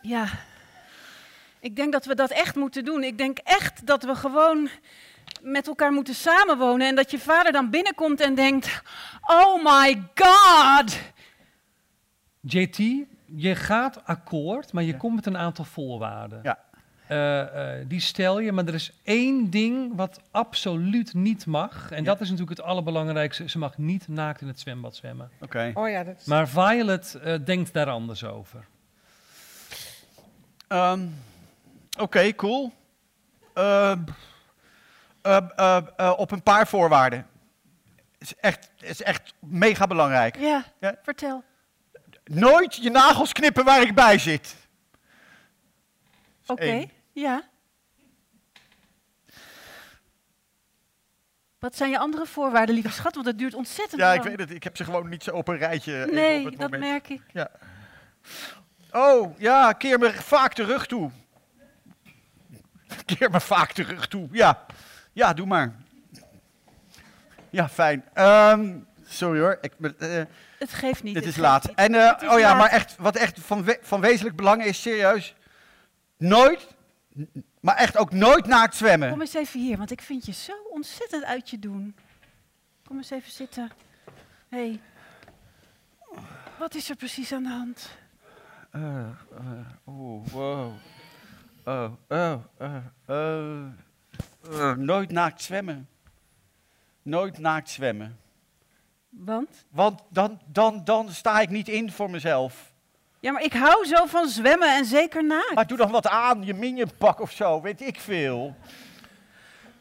[0.01, 0.27] Ja.
[1.59, 3.03] Ik denk dat we dat echt moeten doen.
[3.03, 4.69] Ik denk echt dat we gewoon
[5.41, 6.87] met elkaar moeten samenwonen.
[6.87, 8.81] En dat je vader dan binnenkomt en denkt:
[9.21, 10.99] Oh my god!
[12.39, 12.77] JT,
[13.25, 16.39] je gaat akkoord, maar je komt met een aantal voorwaarden.
[16.43, 16.59] Ja.
[17.07, 21.91] Eh, eh, die stel je, maar er is één ding wat absoluut niet mag.
[21.91, 23.49] En dat is natuurlijk het allerbelangrijkste.
[23.49, 25.29] Ze mag niet naakt in het zwembad zwemmen.
[25.41, 25.71] Oké.
[25.73, 26.25] Oh ja, dat is...
[26.25, 28.65] Maar Violet eh, denkt daar anders over.
[30.67, 31.01] Ehm,
[31.99, 32.71] Oké, cool.
[33.53, 33.99] Ehm,
[35.21, 37.27] eh, eh, eh, op een paar voorwaarden.
[38.17, 40.37] Is echt, is echt mega belangrijk.
[40.37, 40.63] Ja,
[41.03, 41.43] vertel.
[42.23, 44.55] Nooit je nagels knippen waar ik bij zit.
[46.45, 47.43] Oké, ja.
[51.59, 53.15] Wat zijn je andere voorwaarden, lieve schat?
[53.15, 54.19] Want het duurt ontzettend Ja, lang.
[54.23, 54.51] ik weet het.
[54.51, 55.93] Ik heb ze gewoon niet zo op een rijtje.
[56.01, 56.91] even Nee, op het dat moment.
[56.91, 57.21] merk ik.
[57.33, 57.49] Ja.
[58.91, 61.11] Oh, ja, keer me vaak de rug toe.
[63.05, 64.65] Keer me vaak de rug toe, ja.
[65.13, 65.75] Ja, doe maar.
[67.49, 68.05] Ja, fijn.
[68.13, 68.77] Ehm,
[69.07, 69.57] sorry hoor.
[69.61, 70.21] Ik, eh,
[70.59, 71.13] Het geeft niet.
[71.13, 71.67] dit het is laat.
[71.67, 71.75] niet.
[71.77, 75.35] En, eh, oh ja, maar echt, wat echt van, we- van wezenlijk belang is, serieus.
[76.17, 76.67] Nooit,
[77.59, 79.09] maar echt ook nooit naakt zwemmen.
[79.09, 81.95] Kom eens even hier, want ik vind je zo ontzettend uit je doen.
[82.87, 83.71] Kom eens even zitten.
[84.49, 84.57] Hé.
[84.57, 84.79] Hey.
[86.57, 87.97] Wat is er precies aan de hand?
[88.71, 89.07] Eh, eh,
[89.87, 90.73] Oeh, wow.
[91.63, 92.75] Oh, oh, eh,
[93.05, 93.65] eh,
[94.49, 95.89] eh, nooit naakt zwemmen.
[97.01, 98.19] Nooit naakt zwemmen.
[99.09, 99.65] Want?
[99.69, 102.73] Want dan, dan, dan sta ik niet in voor mezelf.
[103.25, 105.55] Ja, maar ik hou zo van zwemmen en zeker naakt.
[105.55, 108.55] Maar doe dan wat aan, je minionpak of zo, weet ik veel.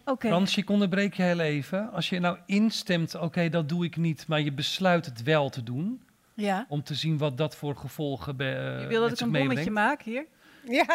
[0.05, 0.29] Oké.
[0.29, 1.93] Frans, ik onderbreek je heel even.
[1.93, 5.63] Als je nou instemt, oké, dat doe ik niet, maar je besluit het wel te
[5.63, 6.03] doen.
[6.35, 6.67] Ja.
[6.69, 10.03] Om te zien wat dat voor gevolgen be, Je wil dat ik een bommetje maak
[10.03, 10.27] hier?
[10.69, 10.87] Ja.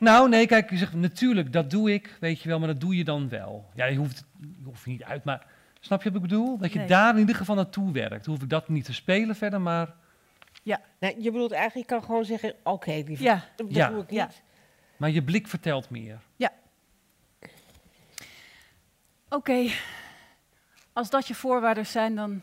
[0.00, 2.96] Nou, nee, kijk, je zegt natuurlijk, dat doe ik, weet je wel, maar dat doe
[2.96, 3.70] je dan wel.
[3.74, 5.46] Ja, je hoeft, je hoeft niet uit, maar
[5.80, 6.58] snap je wat ik bedoel?
[6.58, 6.88] Dat je Nee.
[6.88, 8.24] daar in ieder geval naartoe werkt.
[8.24, 9.94] Dan hoef ik dat niet te spelen verder, maar
[10.68, 10.80] Ja.
[10.98, 13.44] Nee, je bedoelt eigenlijk, je kan gewoon zeggen, oké, lieve, Ja.
[13.56, 13.88] dat Ja.
[13.88, 14.18] doe ik niet.
[14.18, 14.30] Ja.
[14.96, 16.20] maar je blik vertelt meer.
[16.36, 16.52] Ja.
[19.28, 19.70] Oké.
[20.92, 22.42] Als dat je voorwaarden zijn, dan,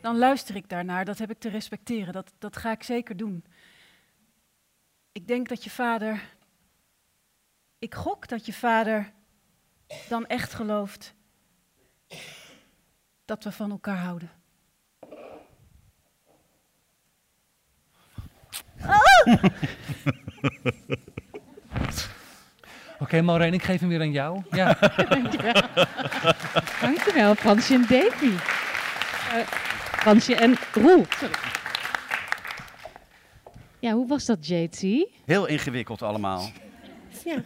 [0.00, 1.04] dan luister ik daarnaar.
[1.04, 2.12] Dat heb ik te respecteren.
[2.12, 3.44] Dat, dat ga ik zeker doen.
[5.12, 6.22] Ik denk dat je vader.
[7.78, 9.12] Ik gok dat je vader
[10.08, 11.14] dan echt gelooft
[13.24, 14.30] dat we van elkaar houden.
[22.98, 24.42] Oké, Maureen, ik geef hem weer aan jou.
[24.50, 24.78] Ja.
[25.08, 25.62] Dankjewel.
[26.80, 28.30] Dankjewel, Fransje en Davy.
[29.32, 29.46] Eh,
[29.98, 31.04] Fransje en Roel.
[31.18, 31.34] Sorry.
[33.78, 34.80] Ja, hoe was dat, JT?
[35.24, 36.50] Heel ingewikkeld allemaal.
[37.24, 37.42] Ja.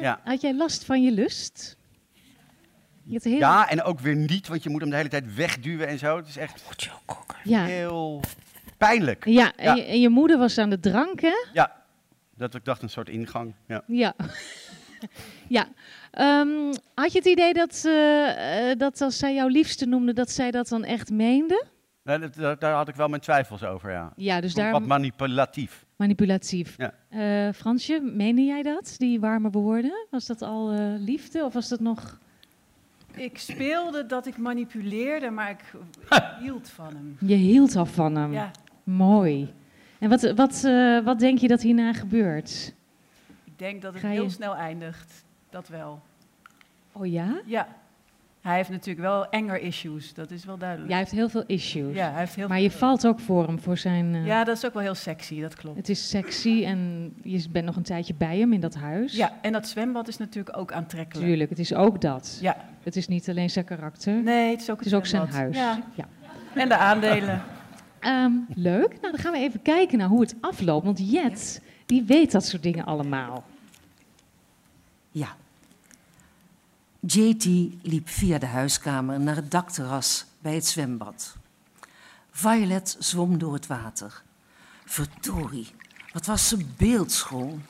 [0.00, 0.20] Ja.
[0.24, 1.76] Had jij last van je lust?
[3.04, 3.38] Je heel...
[3.38, 6.16] Ja, en ook weer niet, want je moet hem de hele tijd wegduwen en zo.
[6.16, 6.62] Het is echt
[7.42, 7.64] Ja.
[7.64, 8.20] heel
[8.78, 9.24] pijnlijk.
[9.24, 11.34] Ja, en, Je, en je moeder was aan de drank, hè?
[11.52, 11.82] Ja,
[12.36, 13.54] dat ik dacht een soort ingang.
[13.66, 13.82] Ja.
[13.86, 14.14] Ja.
[15.48, 15.68] ja.
[16.10, 20.30] Ehm, had je het idee dat, eh, eh, dat als zij jouw liefste noemde, dat
[20.30, 21.64] zij dat dan echt meende?
[22.02, 24.12] Dat, dat- daar had ik wel mijn twijfels over, ja.
[24.16, 25.84] Ja, dus ik daarom- Wat manipulatief.
[25.96, 26.74] Manipulatief.
[26.76, 26.92] Ja.
[27.08, 30.06] Eh, Fransje, meende jij dat, die warme woorden?
[30.10, 32.18] Was dat al eh, liefde of was dat nog...
[33.14, 35.60] Ik speelde dat ik manipuleerde, maar ik
[36.42, 37.16] hield van hem.
[37.20, 38.32] Je hield al van hem.
[38.32, 38.50] Ja.
[38.86, 39.52] Mooi.
[39.98, 42.74] En wat, wat, eh, wat denk je dat hierna gebeurt?
[43.44, 45.24] Ik denk dat het je- heel snel eindigt.
[45.50, 46.00] Dat wel.
[46.92, 47.40] Oh ja?
[47.46, 47.68] Ja.
[48.40, 50.88] Hij heeft natuurlijk wel anger issues, dat is wel duidelijk.
[50.90, 51.94] Jij heeft heel veel issues.
[51.94, 54.14] Ja, hij heeft heel maar je valt ook voor hem, voor zijn...
[54.14, 55.76] eh, Ja, dat is ook wel heel sexy, dat klopt.
[55.76, 59.16] Het is sexy en je bent nog een tijdje bij hem in dat huis.
[59.16, 61.26] Ja, en dat zwembad is natuurlijk ook aantrekkelijk.
[61.28, 62.38] Tuurlijk, het is ook dat.
[62.42, 62.56] Ja.
[62.82, 64.22] Het is niet alleen zijn karakter.
[64.22, 65.56] Nee, het is ook, Het is ook zijn huis.
[65.56, 65.78] Ja.
[66.54, 67.42] En de aandelen.
[68.06, 68.88] Ehm, leuk.
[68.88, 70.84] Nou, dan gaan we even kijken naar hoe het afloopt.
[70.84, 73.44] Want Jet, die weet dat soort dingen allemaal.
[75.10, 75.36] Ja.
[77.00, 77.44] JT
[77.82, 81.36] liep via de huiskamer naar het dakterras bij het zwembad.
[82.30, 84.22] Violet zwom door het water.
[84.84, 85.74] Verdorie,
[86.12, 87.62] wat was ze beeldschoon.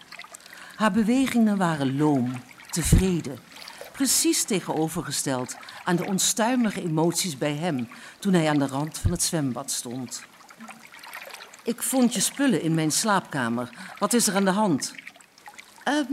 [0.75, 2.33] Haar bewegingen waren loom,
[2.71, 3.39] tevreden.
[3.93, 5.57] Precies tegenovergesteld
[5.87, 7.89] aan de onstuimige emoties bij hem
[8.19, 10.23] toen hij aan de rand van het zwembad stond.
[11.63, 13.71] Ik vond je spullen in mijn slaapkamer.
[13.99, 14.95] Wat is er aan de hand?
[15.85, 16.13] Ehm,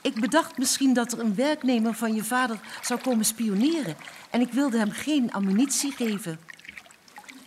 [0.00, 3.96] ik bedacht misschien dat er een werknemer van je vader zou komen spioneren.
[4.30, 6.40] En ik wilde hem geen ammunitie geven.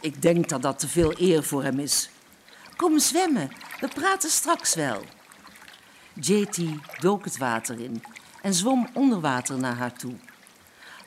[0.02, 2.10] Ik denk dat dat te veel eer voor hem is.
[2.76, 5.04] Kom zwemmen, we praten straks wel.
[6.14, 6.58] JT
[7.00, 8.04] dook het water in
[8.42, 10.14] en zwom onder water naar haar toe.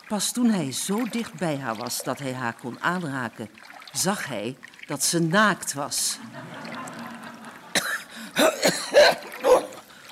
[0.08, 3.50] Pas toen hij zo dicht bij haar was dat hij haar kon aanraken,
[3.92, 4.56] zag hij
[4.86, 6.18] dat ze naakt was.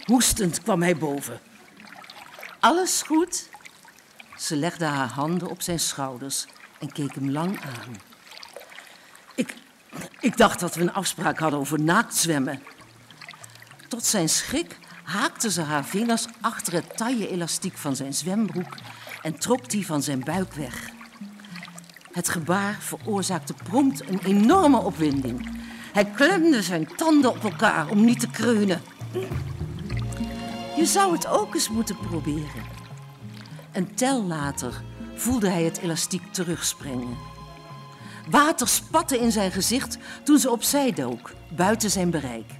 [0.04, 1.40] Hoestend kwam hij boven.
[2.60, 3.48] Alles goed?
[4.36, 6.46] Ze legde haar handen op zijn schouders
[6.78, 7.96] en keek hem lang aan.
[9.34, 9.54] Ik,
[10.20, 12.62] ik dacht dat we een afspraak hadden over naaktzwemmen.
[13.88, 18.74] Tot zijn schrik haakte ze haar vingers achter het taille elastiek van zijn zwembroek
[19.26, 20.90] en trok die van zijn buik weg.
[22.12, 25.48] Het gebaar veroorzaakte prompt een enorme opwinding.
[25.92, 28.82] Hij klemde zijn tanden op elkaar om niet te kreunen.
[30.76, 32.64] Je zou het ook eens moeten proberen.
[33.72, 34.82] Een tel later
[35.14, 37.16] voelde hij het elastiek terugspringen.
[38.30, 42.50] Water spatte in zijn gezicht toen ze opzij dook, buiten zijn bereik.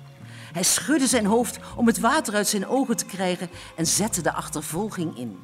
[0.53, 4.33] Hij schudde zijn hoofd om het water uit zijn ogen te krijgen en zette de
[4.33, 5.39] achtervolging in.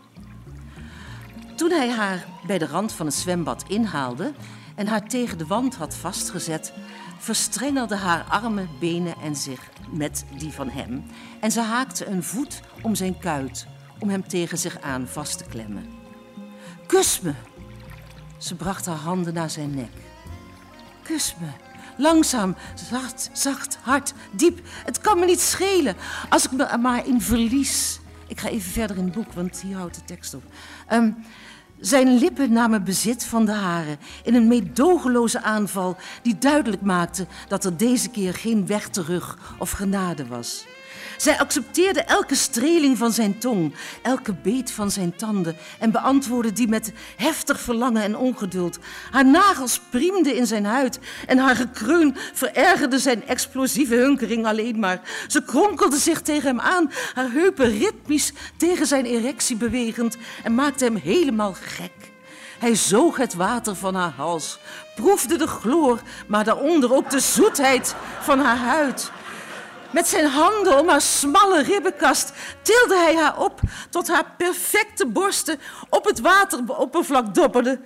[1.63, 4.33] Toen hij haar bij de rand van het zwembad inhaalde
[4.75, 6.73] en haar tegen de wand had vastgezet,
[7.19, 11.05] verstrengelde haar armen, benen en zich met die van hem
[11.41, 13.67] en ze haakte een voet om zijn kuit
[13.99, 15.87] om hem tegen zich aan vast te klemmen.
[16.87, 17.33] Kus me!
[18.39, 19.93] Ze bracht haar handen naar zijn nek.
[21.03, 21.49] Kus me.
[21.97, 22.57] Langzaam,
[22.91, 24.61] zacht, zacht, hard, diep.
[24.85, 25.97] Het kan me niet schelen
[26.29, 28.01] als ik me maar in verlies.
[28.27, 30.43] Ik ga even verder in het boek, want hier houdt de tekst op.
[30.87, 31.11] Ehm,
[31.83, 37.65] zijn lippen namen bezit van de haren in een meedogenloze aanval die duidelijk maakte dat
[37.65, 40.65] er deze keer geen weg terug of genade was.
[41.23, 46.69] Zij accepteerde elke streling van zijn tong, elke beet van zijn tanden en beantwoordde die
[46.69, 48.79] met heftig verlangen en ongeduld.
[49.11, 55.01] Haar nagels priemden in zijn huid en haar gekreun verergerde zijn explosieve hunkering alleen maar.
[55.27, 60.85] Ze kronkelde zich tegen hem aan, haar heupen ritmisch tegen zijn erectie bewegend en maakte
[60.85, 62.13] hem helemaal gek.
[62.59, 64.59] Hij zoog het water van haar hals,
[64.95, 69.11] proefde de chloor, maar daaronder ook de zoetheid van haar huid.
[69.93, 72.33] Met zijn handen om haar smalle ribbenkast
[72.63, 73.61] tilde hij haar op
[73.91, 77.85] tot haar perfecte borsten op het wateroppervlak dobberden.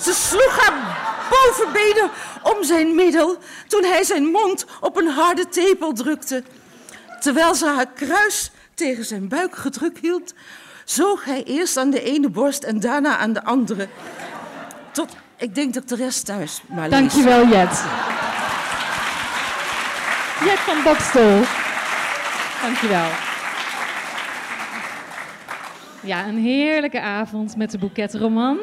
[0.00, 0.96] Ze sloeg haar
[1.30, 2.10] bovenbenen
[2.42, 6.42] om zijn middel toen hij zijn mond op een harde tepel drukte.
[7.20, 10.34] Terwijl ze haar kruis tegen zijn buik gedrukt hield,
[10.84, 13.88] zoog hij eerst aan de ene borst en daarna aan de andere.
[14.92, 16.98] Tot, ik denk dat de rest thuis maar lees.
[16.98, 17.84] Dankjewel, Jet.
[20.44, 21.40] Jet van Bokstol.
[22.62, 23.08] Dankjewel.
[26.02, 28.58] Ja, een heerlijke avond met de boeketroman.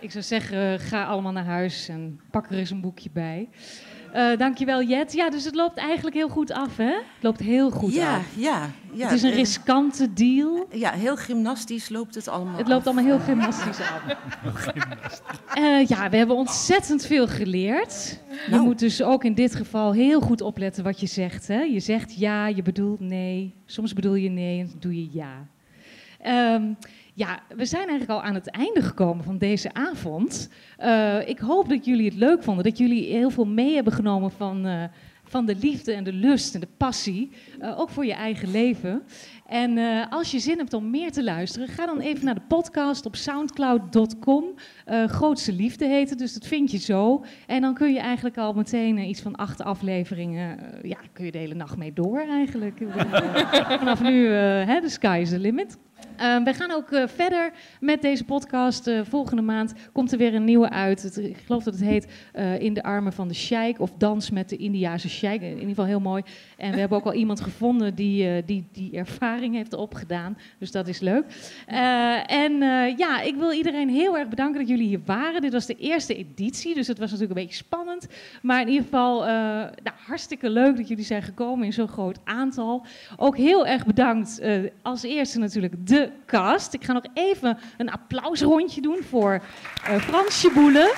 [0.00, 3.48] Ik zou zeggen, ga allemaal naar huis en pak er eens een boekje bij.
[4.14, 5.12] Uh, dankjewel Jet.
[5.12, 6.84] Ja, dus het loopt eigenlijk heel goed af, hè?
[6.92, 8.26] Het loopt heel goed ja, af.
[8.36, 9.04] Ja, ja.
[9.04, 10.66] Het is een riskante deal.
[10.70, 14.02] Ja, heel gymnastisch loopt het allemaal Het loopt allemaal heel gymnastisch af.
[15.58, 18.20] Uh, ja, we hebben ontzettend veel geleerd.
[18.46, 18.62] Je Nou.
[18.62, 21.48] moet dus ook in dit geval heel goed opletten wat je zegt.
[21.48, 21.60] Hè?
[21.60, 23.54] Je zegt ja, je bedoelt nee.
[23.66, 25.46] Soms bedoel je nee en doe je ja.
[26.20, 26.62] Ehm,
[27.14, 30.48] ja, we zijn eigenlijk al aan het einde gekomen van deze avond.
[30.76, 34.30] Eh, ik hoop dat jullie het leuk vonden, dat jullie heel veel mee hebben genomen
[34.30, 34.84] van, eh,
[35.24, 37.30] van de liefde en de lust en de passie,
[37.60, 39.02] eh, ook voor je eigen leven.
[39.46, 39.78] En
[40.10, 43.16] als je zin hebt om meer te luisteren, ga dan even naar de podcast op
[43.16, 44.44] soundcloud.com.
[45.06, 47.24] Grootste Liefde heet dus dat vind je zo.
[47.46, 51.38] En dan kun je eigenlijk al meteen iets van acht afleveringen, ja, kun je de
[51.38, 52.82] hele nacht mee door eigenlijk.
[53.78, 55.78] Vanaf nu, hè, the sky is the limit.
[56.44, 58.86] We gaan ook uh, verder met deze podcast.
[58.86, 61.16] Uh, volgende maand komt er weer een nieuwe uit.
[61.16, 64.48] Ik geloof dat het heet uh, In de armen van de sheik of Dans met
[64.48, 65.42] de Indiase sheik.
[65.42, 66.22] In ieder geval heel mooi.
[66.56, 70.38] En we hebben ook al iemand gevonden die die, die ervaring heeft opgedaan.
[70.58, 71.24] Dus dat is leuk.
[72.26, 72.52] En
[72.96, 75.40] ja, ik wil iedereen heel erg bedanken dat jullie hier waren.
[75.40, 78.06] Dit was de eerste editie, dus het was natuurlijk een beetje spannend.
[78.42, 82.86] Maar in ieder geval nou, hartstikke leuk dat jullie zijn gekomen in zo'n groot aantal.
[83.16, 84.40] Ook heel erg bedankt
[84.82, 86.74] als eerste natuurlijk de cast.
[86.74, 89.32] Ik ga nog even een applausrondje doen voor
[89.90, 90.92] uh, Frans Schieboele,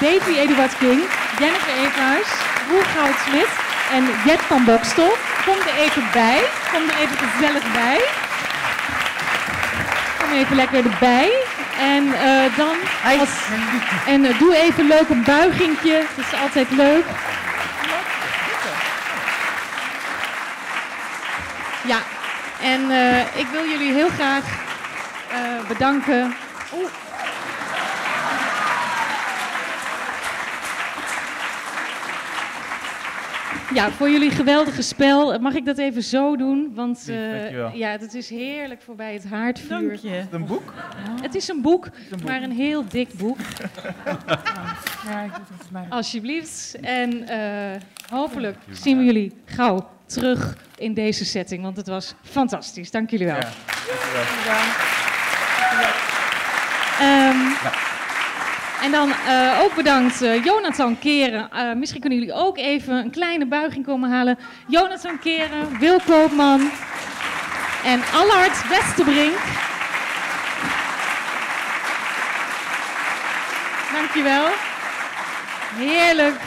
[0.00, 1.00] Davy Eduard King,
[1.38, 2.28] Jennifer Eekhuis,
[2.68, 3.50] Roel Goudsmit
[3.92, 5.12] en Jet van Bokstel.
[5.44, 6.42] Kom er even bij.
[6.72, 8.00] Kom er even gezellig bij.
[10.18, 11.30] Kom even lekker erbij.
[11.78, 12.76] En uh, dan.
[13.18, 13.30] Als,
[14.06, 16.04] en uh, doe even leuk een buigingje.
[16.16, 17.04] Dat is altijd leuk.
[21.84, 21.98] Ja,
[22.62, 24.66] en uh, ik wil jullie heel graag
[25.32, 26.34] uh, bedanken.
[26.74, 26.90] Oeh.
[33.74, 35.38] Ja, voor jullie geweldige spel.
[35.38, 36.72] Mag ik dat even zo doen?
[36.74, 39.88] Want uh, ja, het is heerlijk voorbij het haardvuur.
[39.88, 40.08] Dank je.
[40.08, 40.72] Is het een boek?
[41.22, 42.28] Het is een boek, is een boek.
[42.28, 43.38] maar een heel dik boek.
[45.08, 45.86] ja, ik doe het maar.
[45.88, 46.76] Alsjeblieft.
[46.80, 47.80] En uh,
[48.10, 52.90] hopelijk zien we jullie gauw terug in deze setting, want het was fantastisch.
[52.90, 53.36] Dank jullie wel.
[53.36, 54.60] Ja.
[57.00, 57.72] Um, ja.
[58.82, 61.48] En dan uh, ook bedankt uh, Jonathan Keren.
[61.54, 64.38] Uh, misschien kunnen jullie ook even een kleine buiging komen halen.
[64.66, 66.70] Jonathan Keren, Wil Koopman
[67.84, 69.38] en Allard Westerbrink.
[73.92, 74.46] Dankjewel.
[75.74, 76.40] Heerlijk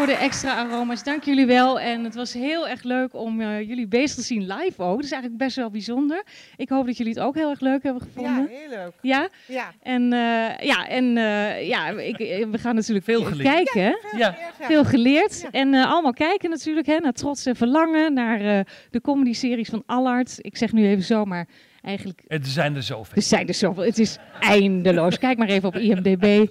[0.00, 1.02] voor de extra aroma's.
[1.02, 1.80] Dank jullie wel.
[1.80, 4.96] En het was heel erg leuk om uh, jullie bezig te zien live ook.
[4.96, 6.22] Dat is eigenlijk best wel bijzonder.
[6.56, 8.48] Ik hoop dat jullie het ook heel erg leuk hebben gevonden.
[8.50, 8.92] Ja, heel leuk.
[9.02, 9.28] Ja?
[9.46, 9.72] Ja.
[9.82, 12.16] En, uh, ja, en uh, ja, ik,
[12.50, 13.48] we gaan natuurlijk veel geleerd.
[13.48, 13.82] kijken.
[13.82, 14.32] Ja, veel ja.
[14.32, 14.54] geleerd.
[14.58, 14.66] Ja.
[14.66, 15.40] Veel geleerd.
[15.40, 15.50] Ja.
[15.50, 18.12] En allemaal kijken natuurlijk hè, naar Trots en Verlangen.
[18.12, 20.36] Naar de comedy-series van Allard.
[20.38, 21.46] Ik zeg nu even zo, maar
[21.82, 22.22] eigenlijk...
[22.26, 23.16] Er zijn er zoveel.
[23.16, 23.84] Er zijn er zoveel.
[23.84, 25.18] Het is eindeloos.
[25.18, 26.46] Kijk maar even op IMDb.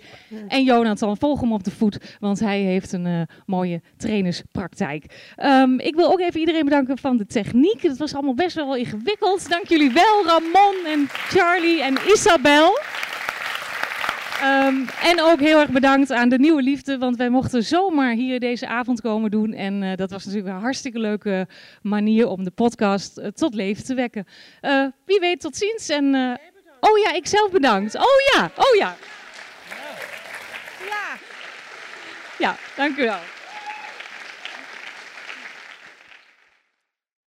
[0.47, 5.33] En Jonathan, volg hem op de voet, want hij heeft een uh, mooie trainerspraktijk.
[5.43, 7.81] Um, ik wil ook even iedereen bedanken van de techniek.
[7.81, 9.49] Het was allemaal best wel ingewikkeld.
[9.49, 12.77] Dank jullie wel, Ramon en Charlie en Isabel.
[14.43, 18.39] Um, en ook heel erg bedankt aan de nieuwe liefde, want wij mochten zomaar hier
[18.39, 19.53] deze avond komen doen.
[19.53, 21.47] En uh, dat was natuurlijk een hartstikke leuke
[21.81, 24.27] manier om de podcast uh, tot leven te wekken.
[24.61, 25.89] Uh, wie weet, tot ziens.
[25.89, 26.15] En,
[26.79, 27.95] oh ja, ik zelf bedankt.
[27.95, 28.95] Oh ja, oh ja.
[30.89, 31.17] Ja,
[32.37, 33.38] ja dank u wel.